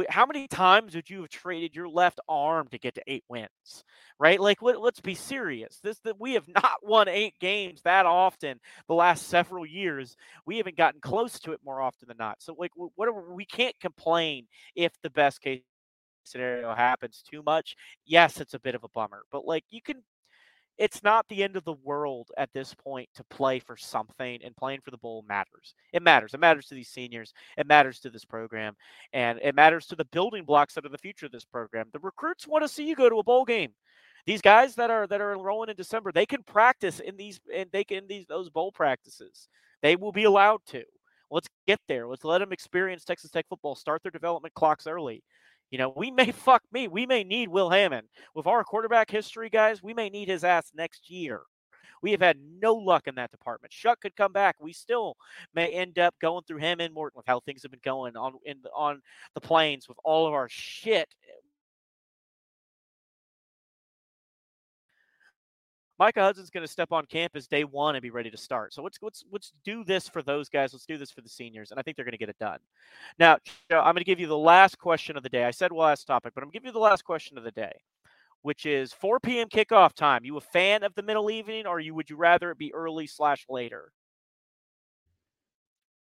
how 0.08 0.26
many 0.26 0.48
times 0.48 0.94
would 0.94 1.08
you 1.08 1.20
have 1.20 1.30
traded 1.30 1.74
your 1.74 1.88
left 1.88 2.20
arm 2.28 2.68
to 2.68 2.78
get 2.78 2.94
to 2.96 3.02
eight 3.06 3.24
wins 3.28 3.84
right? 4.18 4.40
Like 4.40 4.62
let, 4.62 4.76
us 4.76 5.00
be 5.00 5.14
serious. 5.14 5.78
This 5.82 5.98
that 6.00 6.20
we 6.20 6.34
have 6.34 6.48
not 6.54 6.78
won 6.82 7.08
eight 7.08 7.34
games 7.40 7.82
that 7.82 8.06
often 8.06 8.58
the 8.88 8.94
last 8.94 9.28
several 9.28 9.66
years. 9.66 10.16
We 10.46 10.58
haven't 10.58 10.76
gotten 10.76 11.00
close 11.00 11.38
to 11.40 11.52
it 11.52 11.60
more 11.64 11.80
often 11.80 12.08
than 12.08 12.16
not. 12.18 12.36
So 12.40 12.54
like 12.58 12.72
whatever 12.94 13.34
we 13.34 13.44
can't 13.44 13.78
complain 13.80 14.46
if 14.74 14.92
the 15.02 15.10
best 15.10 15.40
case 15.40 15.62
scenario 16.24 16.74
happens 16.74 17.22
too 17.28 17.42
much. 17.44 17.76
Yes 18.04 18.40
it's 18.40 18.54
a 18.54 18.60
bit 18.60 18.74
of 18.74 18.84
a 18.84 18.88
bummer 18.88 19.22
but 19.30 19.44
like 19.44 19.64
you 19.70 19.80
can 19.82 20.02
it's 20.78 21.02
not 21.02 21.26
the 21.28 21.42
end 21.42 21.56
of 21.56 21.64
the 21.64 21.76
world 21.84 22.30
at 22.36 22.52
this 22.52 22.74
point 22.74 23.08
to 23.14 23.24
play 23.24 23.58
for 23.58 23.76
something 23.76 24.40
and 24.44 24.56
playing 24.56 24.80
for 24.84 24.90
the 24.90 24.98
bowl 24.98 25.24
matters. 25.28 25.74
It 25.92 26.02
matters. 26.02 26.34
It 26.34 26.40
matters 26.40 26.66
to 26.66 26.74
these 26.74 26.88
seniors. 26.88 27.32
It 27.56 27.66
matters 27.66 28.00
to 28.00 28.10
this 28.10 28.24
program 28.24 28.74
and 29.12 29.38
it 29.42 29.54
matters 29.54 29.86
to 29.86 29.96
the 29.96 30.04
building 30.06 30.44
blocks 30.44 30.74
that 30.74 30.84
are 30.84 30.90
the 30.90 30.98
future 30.98 31.26
of 31.26 31.32
this 31.32 31.44
program. 31.44 31.86
The 31.92 31.98
recruits 32.00 32.46
want 32.46 32.62
to 32.62 32.68
see 32.68 32.86
you 32.86 32.94
go 32.94 33.08
to 33.08 33.18
a 33.18 33.24
bowl 33.24 33.44
game. 33.44 33.72
These 34.26 34.42
guys 34.42 34.74
that 34.74 34.90
are 34.90 35.06
that 35.06 35.20
are 35.20 35.32
enrolling 35.32 35.70
in 35.70 35.76
December, 35.76 36.10
they 36.12 36.26
can 36.26 36.42
practice 36.42 36.98
in 37.00 37.16
these 37.16 37.38
and 37.54 37.70
they 37.72 37.84
can 37.84 38.08
these 38.08 38.26
those 38.26 38.50
bowl 38.50 38.72
practices. 38.72 39.48
They 39.82 39.96
will 39.96 40.12
be 40.12 40.24
allowed 40.24 40.60
to. 40.68 40.82
Let's 41.30 41.48
get 41.66 41.80
there. 41.88 42.06
Let's 42.06 42.24
let 42.24 42.38
them 42.38 42.52
experience 42.52 43.04
Texas 43.04 43.30
Tech 43.30 43.46
football. 43.48 43.74
Start 43.74 44.02
their 44.02 44.10
development 44.10 44.54
clocks 44.54 44.86
early. 44.86 45.22
You 45.70 45.78
know, 45.78 45.92
we 45.96 46.10
may 46.10 46.30
fuck 46.32 46.62
me. 46.72 46.88
We 46.88 47.06
may 47.06 47.24
need 47.24 47.48
Will 47.48 47.70
Hammond. 47.70 48.08
With 48.34 48.46
our 48.46 48.64
quarterback 48.64 49.10
history, 49.10 49.50
guys, 49.50 49.82
we 49.82 49.94
may 49.94 50.08
need 50.08 50.28
his 50.28 50.44
ass 50.44 50.70
next 50.74 51.10
year. 51.10 51.42
We 52.02 52.12
have 52.12 52.20
had 52.20 52.38
no 52.60 52.74
luck 52.74 53.06
in 53.06 53.14
that 53.16 53.30
department. 53.30 53.72
Shough 53.72 53.98
could 54.00 54.14
come 54.16 54.32
back. 54.32 54.56
We 54.60 54.72
still 54.72 55.16
may 55.54 55.68
end 55.68 55.98
up 55.98 56.14
going 56.20 56.44
through 56.46 56.58
him 56.58 56.78
and 56.80 56.92
Morton 56.92 57.16
with 57.16 57.26
how 57.26 57.40
things 57.40 57.62
have 57.62 57.70
been 57.70 57.80
going 57.82 58.16
on 58.16 58.34
in 58.44 58.58
on 58.74 59.00
the 59.34 59.40
plains 59.40 59.88
with 59.88 59.98
all 60.04 60.26
of 60.26 60.34
our 60.34 60.48
shit 60.48 61.08
eh, 61.24 61.32
Micah 65.98 66.20
Hudson's 66.20 66.50
going 66.50 66.64
to 66.64 66.70
step 66.70 66.92
on 66.92 67.06
campus 67.06 67.46
day 67.46 67.64
one 67.64 67.94
and 67.94 68.02
be 68.02 68.10
ready 68.10 68.30
to 68.30 68.36
start. 68.36 68.74
So 68.74 68.82
let's 68.82 68.98
let's 69.00 69.24
let's 69.32 69.52
do 69.64 69.82
this 69.82 70.08
for 70.08 70.22
those 70.22 70.48
guys. 70.48 70.72
Let's 70.72 70.84
do 70.84 70.98
this 70.98 71.10
for 71.10 71.22
the 71.22 71.28
seniors, 71.28 71.70
and 71.70 71.80
I 71.80 71.82
think 71.82 71.96
they're 71.96 72.04
going 72.04 72.12
to 72.12 72.18
get 72.18 72.28
it 72.28 72.38
done. 72.38 72.58
Now, 73.18 73.38
Joe, 73.70 73.78
I'm 73.78 73.94
going 73.94 73.96
to 73.96 74.04
give 74.04 74.20
you 74.20 74.26
the 74.26 74.36
last 74.36 74.78
question 74.78 75.16
of 75.16 75.22
the 75.22 75.28
day. 75.28 75.44
I 75.44 75.50
said 75.50 75.72
last 75.72 76.04
topic, 76.04 76.34
but 76.34 76.44
I'm 76.44 76.50
give 76.50 76.64
you 76.64 76.72
the 76.72 76.78
last 76.78 77.02
question 77.02 77.38
of 77.38 77.44
the 77.44 77.50
day, 77.50 77.72
which 78.42 78.66
is 78.66 78.92
4 78.92 79.20
p.m. 79.20 79.48
kickoff 79.48 79.94
time. 79.94 80.24
You 80.24 80.36
a 80.36 80.40
fan 80.40 80.82
of 80.82 80.94
the 80.94 81.02
middle 81.02 81.30
evening, 81.30 81.66
or 81.66 81.80
you 81.80 81.94
would 81.94 82.10
you 82.10 82.16
rather 82.16 82.50
it 82.50 82.58
be 82.58 82.74
early 82.74 83.06
slash 83.06 83.46
later? 83.48 83.90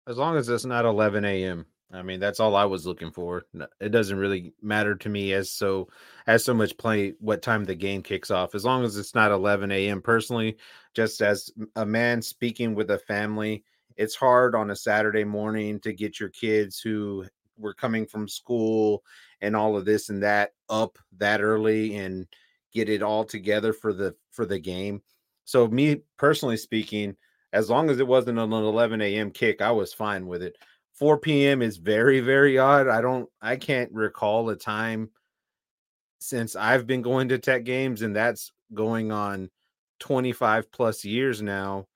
As 0.08 0.18
long 0.18 0.36
as 0.38 0.50
it's 0.50 0.66
not 0.66 0.86
11 0.86 1.26
a.m. 1.26 1.66
I 1.92 2.02
mean, 2.02 2.20
that's 2.20 2.40
all 2.40 2.56
I 2.56 2.66
was 2.66 2.86
looking 2.86 3.12
for. 3.12 3.46
It 3.80 3.90
doesn't 3.90 4.18
really 4.18 4.54
matter 4.62 4.96
to 4.96 5.10
me 5.10 5.34
as 5.34 5.52
so 5.52 5.88
as 6.28 6.44
so 6.44 6.54
much 6.54 6.78
play 6.78 7.14
what 7.20 7.42
time 7.42 7.64
the 7.64 7.76
game 7.76 8.02
kicks 8.02 8.32
off, 8.32 8.56
as 8.56 8.66
long 8.66 8.84
as 8.84 8.98
it's 8.98 9.16
not 9.16 9.32
11 9.32 9.72
a.m. 9.72 10.02
Personally, 10.02 10.58
just 10.94 11.22
as 11.22 11.52
a 11.76 11.86
man 11.86 12.22
speaking 12.22 12.74
with 12.76 12.90
a 12.92 12.98
family, 13.00 13.64
it's 13.98 14.16
hard 14.16 14.56
on 14.56 14.72
a 14.72 14.76
Saturday 14.76 15.24
morning 15.24 15.80
to 15.82 15.94
get 15.94 16.20
your 16.20 16.30
kids 16.30 16.80
who 16.80 17.26
were 17.58 17.74
coming 17.74 18.06
from 18.06 18.28
school 18.28 19.04
and 19.42 19.56
all 19.56 19.78
of 19.78 19.86
this 19.86 20.10
and 20.10 20.24
that 20.24 20.52
up 20.70 20.98
that 21.18 21.42
early 21.42 21.96
and 21.96 22.28
get 22.74 22.90
it 22.90 23.04
all 23.04 23.24
together 23.24 23.72
for 23.72 23.94
the 23.94 24.16
for 24.32 24.46
the 24.46 24.60
game. 24.60 25.02
So 25.46 25.68
me 25.68 26.02
personally 26.18 26.58
speaking, 26.58 27.16
as 27.54 27.70
long 27.70 27.90
as 27.90 28.00
it 28.00 28.08
wasn't 28.08 28.40
an 28.40 28.52
11 28.52 29.02
a.m. 29.02 29.32
kick, 29.32 29.62
I 29.62 29.72
was 29.72 29.94
fine 29.94 30.28
with 30.28 30.42
it. 30.42 30.58
4 30.96 31.20
p.m. 31.20 31.62
is 31.62 31.78
very, 31.78 32.22
very 32.22 32.58
odd. 32.58 32.88
I 32.88 33.02
don't, 33.02 33.30
I 33.42 33.58
can't 33.58 33.92
recall 33.92 34.50
a 34.50 34.56
time 34.56 35.10
since 36.20 36.56
I've 36.56 36.88
been 36.88 37.02
going 37.02 37.30
to 37.30 37.38
tech 37.38 37.66
games, 37.66 38.02
and 38.02 38.16
that's 38.16 38.52
going 38.74 39.12
on 39.12 39.50
25 40.00 40.72
plus 40.72 41.04
years 41.04 41.42
now, 41.42 41.88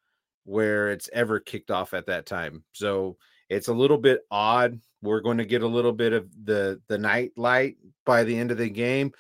where 0.44 0.92
it's 0.92 1.10
ever 1.14 1.40
kicked 1.40 1.72
off 1.72 1.94
at 1.94 2.08
that 2.08 2.26
time. 2.26 2.64
So 2.74 3.18
it's 3.50 3.68
a 3.68 3.74
little 3.74 3.98
bit 3.98 4.22
odd. 4.30 4.80
We're 5.02 5.22
going 5.22 5.38
to 5.38 5.46
get 5.46 5.64
a 5.64 5.68
little 5.68 5.94
bit 5.94 6.14
of 6.14 6.30
the 6.46 6.82
the 6.88 6.98
night 6.98 7.32
light 7.38 7.78
by 8.06 8.24
the 8.24 8.38
end 8.38 8.52
of 8.52 8.58
the 8.58 8.70
game. 8.70 9.12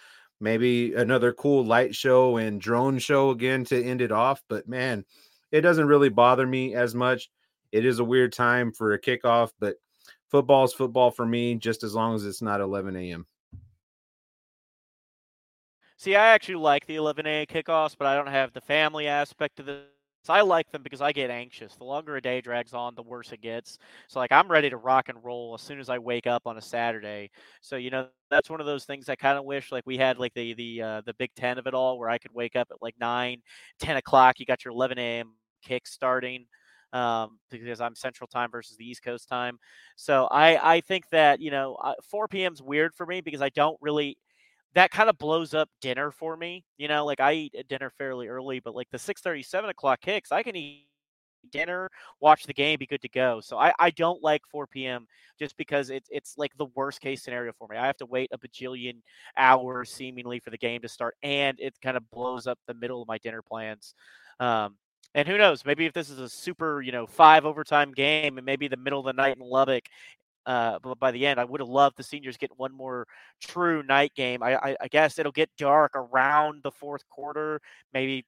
Maybe 0.42 0.94
another 0.94 1.34
cool 1.34 1.66
light 1.66 1.96
show 1.96 2.38
and 2.38 2.62
drone 2.62 3.00
show 3.00 3.32
again 3.32 3.64
to 3.66 3.84
end 3.84 4.02
it 4.02 4.12
off. 4.12 4.42
But 4.48 4.68
man, 4.68 5.06
it 5.52 5.62
doesn't 5.62 5.88
really 5.88 6.10
bother 6.10 6.46
me 6.46 6.76
as 6.76 6.94
much. 6.94 7.30
It 7.72 7.86
is 7.86 8.00
a 8.00 8.04
weird 8.04 8.34
time 8.34 8.72
for 8.72 8.94
a 8.94 9.00
kickoff, 9.00 9.52
but 9.60 9.76
football's 10.30 10.74
football 10.74 11.12
for 11.12 11.26
me, 11.26 11.56
just 11.56 11.84
as 11.84 11.94
long 11.94 12.16
as 12.16 12.26
it's 12.26 12.42
not 12.42 12.62
11 12.62 12.96
a.m. 12.96 13.28
See, 15.98 16.16
I 16.16 16.30
actually 16.30 16.56
like 16.56 16.86
the 16.86 16.96
11 16.96 17.26
a.m. 17.26 17.46
kickoffs, 17.46 17.96
but 17.98 18.08
I 18.08 18.16
don't 18.16 18.28
have 18.28 18.54
the 18.54 18.62
family 18.62 19.08
aspect 19.08 19.60
of 19.60 19.66
this. 19.66 19.84
I 20.28 20.42
like 20.42 20.72
them 20.72 20.84
because 20.84 21.02
I 21.02 21.12
get 21.12 21.30
anxious. 21.30 21.76
The 21.76 21.84
longer 21.84 22.16
a 22.16 22.22
day 22.22 22.40
drags 22.40 22.74
on, 22.74 22.94
the 22.96 23.04
worse 23.04 23.32
it 23.32 23.42
gets. 23.42 23.80
So, 24.08 24.20
like, 24.20 24.32
I'm 24.32 24.48
ready 24.48 24.70
to 24.70 24.78
rock 24.78 25.10
and 25.10 25.24
roll 25.24 25.54
as 25.56 25.62
soon 25.62 25.80
as 25.80 25.90
I 25.90 25.98
wake 25.98 26.28
up 26.28 26.44
on 26.46 26.58
a 26.58 26.62
Saturday. 26.62 27.32
So, 27.62 27.78
you 27.78 27.90
know, 27.90 28.08
that's 28.30 28.50
one 28.50 28.60
of 28.60 28.66
those 28.66 28.86
things 28.86 29.10
I 29.10 29.16
kind 29.16 29.38
of 29.38 29.46
wish 29.46 29.72
like 29.72 29.86
we 29.86 29.98
had 29.98 30.20
like 30.20 30.34
the 30.34 30.54
the 30.54 30.82
uh, 30.82 31.02
the 31.06 31.14
Big 31.16 31.32
Ten 31.36 31.58
of 31.58 31.68
it 31.68 31.74
all, 31.74 31.98
where 31.98 32.10
I 32.10 32.18
could 32.18 32.34
wake 32.34 32.56
up 32.56 32.68
at 32.72 32.82
like 32.82 32.96
nine, 33.00 33.42
10 33.80 33.98
o'clock. 33.98 34.40
You 34.40 34.46
got 34.46 34.64
your 34.64 34.74
11 34.74 35.00
a.m. 35.00 35.34
kick 35.64 35.88
starting 35.88 36.46
um, 36.94 37.40
because 37.50 37.82
I'm 37.82 37.96
Central 37.96 38.28
Time 38.28 38.52
versus 38.52 38.78
the 38.78 38.90
East 38.90 39.04
Coast 39.04 39.28
time. 39.30 39.60
So 39.96 40.28
I 40.32 40.76
I 40.76 40.82
think 40.82 41.10
that 41.10 41.40
you 41.42 41.52
know 41.52 41.78
4 42.10 42.28
p.m. 42.28 42.54
is 42.54 42.62
weird 42.62 42.96
for 42.96 43.06
me 43.06 43.22
because 43.22 43.42
I 43.42 43.50
don't 43.50 43.78
really 43.82 44.18
that 44.76 44.92
kind 44.92 45.10
of 45.10 45.18
blows 45.18 45.54
up 45.54 45.70
dinner 45.82 46.12
for 46.12 46.38
me. 46.38 46.64
You 46.78 46.88
know, 46.88 47.06
like 47.06 47.20
I 47.20 47.34
eat 47.34 47.56
dinner 47.68 47.90
fairly 47.90 48.28
early, 48.28 48.60
but 48.60 48.76
like 48.76 48.90
the 48.92 49.00
6 49.00 49.22
30, 49.22 49.44
7 49.44 49.70
o'clock 49.70 50.02
kicks, 50.02 50.32
I 50.32 50.44
can 50.44 50.56
eat 50.56 50.86
dinner, 51.52 51.90
watch 52.20 52.44
the 52.46 52.54
game, 52.54 52.80
be 52.80 52.86
good 52.86 53.02
to 53.02 53.10
go. 53.10 53.40
So 53.42 53.58
I, 53.58 53.74
I 53.80 53.90
don't 53.92 54.22
like 54.24 54.42
4 54.52 54.68
p.m. 54.68 55.08
just 55.40 55.58
because 55.58 55.90
it's 55.90 56.10
it's 56.12 56.38
like 56.38 56.52
the 56.58 56.68
worst 56.76 57.02
case 57.02 57.24
scenario 57.24 57.54
for 57.58 57.68
me. 57.68 57.78
I 57.78 57.88
have 57.88 57.98
to 57.98 58.06
wait 58.06 58.30
a 58.32 58.38
bajillion 58.38 59.02
hours 59.38 59.90
seemingly 59.92 60.40
for 60.40 60.50
the 60.52 60.58
game 60.58 60.82
to 60.82 60.90
start, 60.90 61.16
and 61.24 61.60
it 61.60 61.76
kind 61.82 61.98
of 61.98 62.10
blows 62.12 62.48
up 62.48 62.60
the 62.68 62.74
middle 62.74 63.02
of 63.02 63.08
my 63.08 63.18
dinner 63.18 63.42
plans. 63.42 63.94
Um, 64.40 64.76
and 65.16 65.28
who 65.28 65.38
knows? 65.38 65.66
Maybe 65.66 65.86
if 65.86 65.94
this 65.94 66.10
is 66.10 66.20
a 66.20 66.30
super, 66.30 66.82
you 66.82 66.92
know, 66.92 67.08
five 67.08 67.46
overtime 67.46 67.92
game, 67.94 68.38
and 68.38 68.46
maybe 68.46 68.68
the 68.68 68.78
middle 68.78 69.00
of 69.00 69.06
the 69.06 69.14
night 69.14 69.38
in 69.38 69.44
Lubbock, 69.44 69.86
uh, 70.46 70.80
but 70.82 71.00
by 71.00 71.12
the 71.12 71.26
end, 71.26 71.40
I 71.40 71.46
would 71.46 71.60
have 71.60 71.70
loved 71.70 71.98
the 71.98 72.04
seniors 72.04 72.38
get 72.38 72.52
one 72.58 72.74
more 72.74 73.06
true 73.42 73.84
night 73.84 74.14
game. 74.16 74.42
I, 74.42 74.56
I, 74.56 74.76
I 74.82 74.88
guess 74.88 75.20
it'll 75.20 75.32
get 75.32 75.50
dark 75.58 75.92
around 75.96 76.64
the 76.64 76.72
fourth 76.72 77.08
quarter. 77.10 77.62
Maybe 77.94 78.26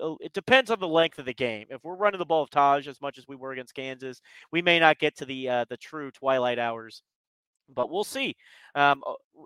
oh, 0.00 0.18
it 0.20 0.32
depends 0.32 0.70
on 0.70 0.80
the 0.80 0.88
length 0.88 1.18
of 1.18 1.24
the 1.24 1.34
game. 1.34 1.66
If 1.70 1.82
we're 1.84 1.96
running 1.96 2.18
the 2.18 2.26
ball 2.26 2.42
of 2.42 2.50
Tahj 2.50 2.86
as 2.86 3.00
much 3.00 3.18
as 3.18 3.26
we 3.26 3.36
were 3.36 3.52
against 3.52 3.74
Kansas, 3.74 4.20
we 4.52 4.62
may 4.62 4.78
not 4.78 4.98
get 4.98 5.16
to 5.18 5.24
the 5.24 5.48
uh, 5.48 5.64
the 5.68 5.76
true 5.76 6.10
twilight 6.10 6.58
hours 6.58 7.02
but 7.74 7.90
we'll 7.90 8.04
see. 8.04 8.36
Um, 8.74 9.02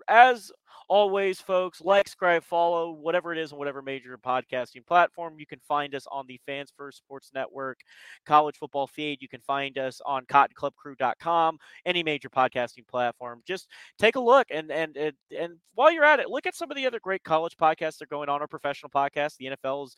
as 0.07 0.51
always, 0.87 1.39
folks, 1.39 1.81
like, 1.81 2.07
subscribe, 2.07 2.43
follow, 2.43 2.91
whatever 2.91 3.31
it 3.31 3.39
is 3.39 3.51
on 3.51 3.59
whatever 3.59 3.81
major 3.81 4.17
podcasting 4.17 4.85
platform. 4.85 5.35
You 5.37 5.45
can 5.45 5.59
find 5.59 5.95
us 5.95 6.05
on 6.11 6.25
the 6.27 6.39
Fans 6.45 6.71
First 6.75 6.97
Sports 6.99 7.31
Network, 7.33 7.79
College 8.25 8.57
Football 8.57 8.87
Feed. 8.87 9.21
You 9.21 9.27
can 9.27 9.41
find 9.41 9.77
us 9.77 10.01
on 10.05 10.25
CottonClubCrew.com, 10.25 11.57
any 11.85 12.03
major 12.03 12.29
podcasting 12.29 12.87
platform. 12.87 13.41
Just 13.45 13.67
take 13.97 14.15
a 14.15 14.19
look 14.19 14.47
and 14.51 14.71
and 14.71 14.95
and, 14.97 15.13
and 15.37 15.57
while 15.75 15.91
you're 15.91 16.03
at 16.03 16.19
it, 16.19 16.29
look 16.29 16.45
at 16.45 16.55
some 16.55 16.69
of 16.69 16.77
the 16.77 16.85
other 16.85 16.99
great 16.99 17.23
college 17.23 17.57
podcasts 17.57 17.97
that 17.97 18.03
are 18.03 18.05
going 18.07 18.29
on. 18.29 18.41
or 18.41 18.47
professional 18.47 18.89
podcasts. 18.89 19.37
the 19.37 19.45
NFL 19.47 19.87
is 19.87 19.95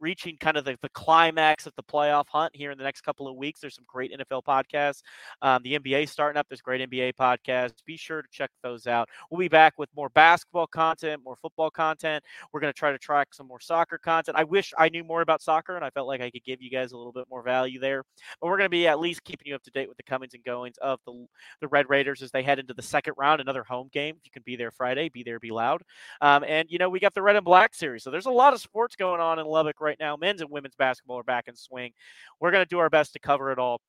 reaching 0.00 0.36
kind 0.38 0.56
of 0.56 0.64
the, 0.64 0.76
the 0.82 0.88
climax 0.90 1.66
of 1.66 1.74
the 1.76 1.82
playoff 1.82 2.26
hunt 2.28 2.54
here 2.54 2.70
in 2.70 2.78
the 2.78 2.84
next 2.84 3.02
couple 3.02 3.28
of 3.28 3.36
weeks. 3.36 3.60
There's 3.60 3.74
some 3.74 3.84
great 3.86 4.12
NFL 4.12 4.42
podcasts. 4.44 5.02
Um, 5.40 5.62
the 5.62 5.78
NBA 5.78 6.04
is 6.04 6.10
starting 6.10 6.38
up. 6.38 6.46
There's 6.48 6.60
great 6.60 6.88
NBA 6.88 7.14
podcasts. 7.14 7.84
Be 7.86 7.96
sure 7.96 8.22
to 8.22 8.28
check 8.30 8.50
those 8.62 8.86
out. 8.86 9.08
We'll 9.30 9.38
be 9.38 9.48
back 9.66 9.78
with 9.78 9.90
more 9.96 10.08
basketball 10.10 10.68
content, 10.68 11.20
more 11.24 11.34
football 11.34 11.70
content. 11.70 12.22
We're 12.52 12.60
going 12.60 12.72
to 12.72 12.78
try 12.78 12.92
to 12.92 12.98
track 12.98 13.34
some 13.34 13.48
more 13.48 13.58
soccer 13.58 13.98
content. 13.98 14.36
I 14.38 14.44
wish 14.44 14.72
I 14.78 14.88
knew 14.88 15.02
more 15.02 15.22
about 15.22 15.42
soccer 15.42 15.74
and 15.74 15.84
I 15.84 15.90
felt 15.90 16.06
like 16.06 16.20
I 16.20 16.30
could 16.30 16.44
give 16.44 16.62
you 16.62 16.70
guys 16.70 16.92
a 16.92 16.96
little 16.96 17.12
bit 17.12 17.24
more 17.28 17.42
value 17.42 17.80
there. 17.80 18.04
But 18.40 18.46
we're 18.46 18.58
going 18.58 18.66
to 18.66 18.70
be 18.70 18.86
at 18.86 19.00
least 19.00 19.24
keeping 19.24 19.48
you 19.48 19.56
up 19.56 19.64
to 19.64 19.72
date 19.72 19.88
with 19.88 19.96
the 19.96 20.04
comings 20.04 20.34
and 20.34 20.44
goings 20.44 20.76
of 20.78 21.00
the, 21.04 21.26
the 21.60 21.66
Red 21.66 21.90
Raiders 21.90 22.22
as 22.22 22.30
they 22.30 22.44
head 22.44 22.60
into 22.60 22.74
the 22.74 22.82
second 22.82 23.14
round, 23.16 23.40
another 23.40 23.64
home 23.64 23.88
game. 23.92 24.14
If 24.20 24.26
you 24.26 24.30
can 24.30 24.44
be 24.46 24.54
there 24.54 24.70
Friday, 24.70 25.08
be 25.08 25.24
there, 25.24 25.40
be 25.40 25.50
loud. 25.50 25.82
Um, 26.20 26.44
and, 26.46 26.70
you 26.70 26.78
know, 26.78 26.88
we 26.88 27.00
got 27.00 27.14
the 27.14 27.22
Red 27.22 27.34
and 27.34 27.44
Black 27.44 27.74
series. 27.74 28.04
So 28.04 28.12
there's 28.12 28.26
a 28.26 28.30
lot 28.30 28.54
of 28.54 28.60
sports 28.60 28.94
going 28.94 29.20
on 29.20 29.40
in 29.40 29.46
Lubbock 29.46 29.80
right 29.80 29.98
now. 29.98 30.16
Men's 30.16 30.42
and 30.42 30.50
women's 30.50 30.76
basketball 30.76 31.18
are 31.18 31.24
back 31.24 31.48
in 31.48 31.56
swing. 31.56 31.92
We're 32.38 32.52
going 32.52 32.64
to 32.64 32.68
do 32.68 32.78
our 32.78 32.90
best 32.90 33.14
to 33.14 33.18
cover 33.18 33.50
it 33.50 33.58
all. 33.58 33.80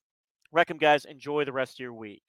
Wreck 0.52 0.72
'em 0.72 0.78
guys, 0.78 1.06
enjoy 1.06 1.46
the 1.46 1.52
rest 1.52 1.76
of 1.76 1.80
your 1.82 1.94
week. 1.94 2.24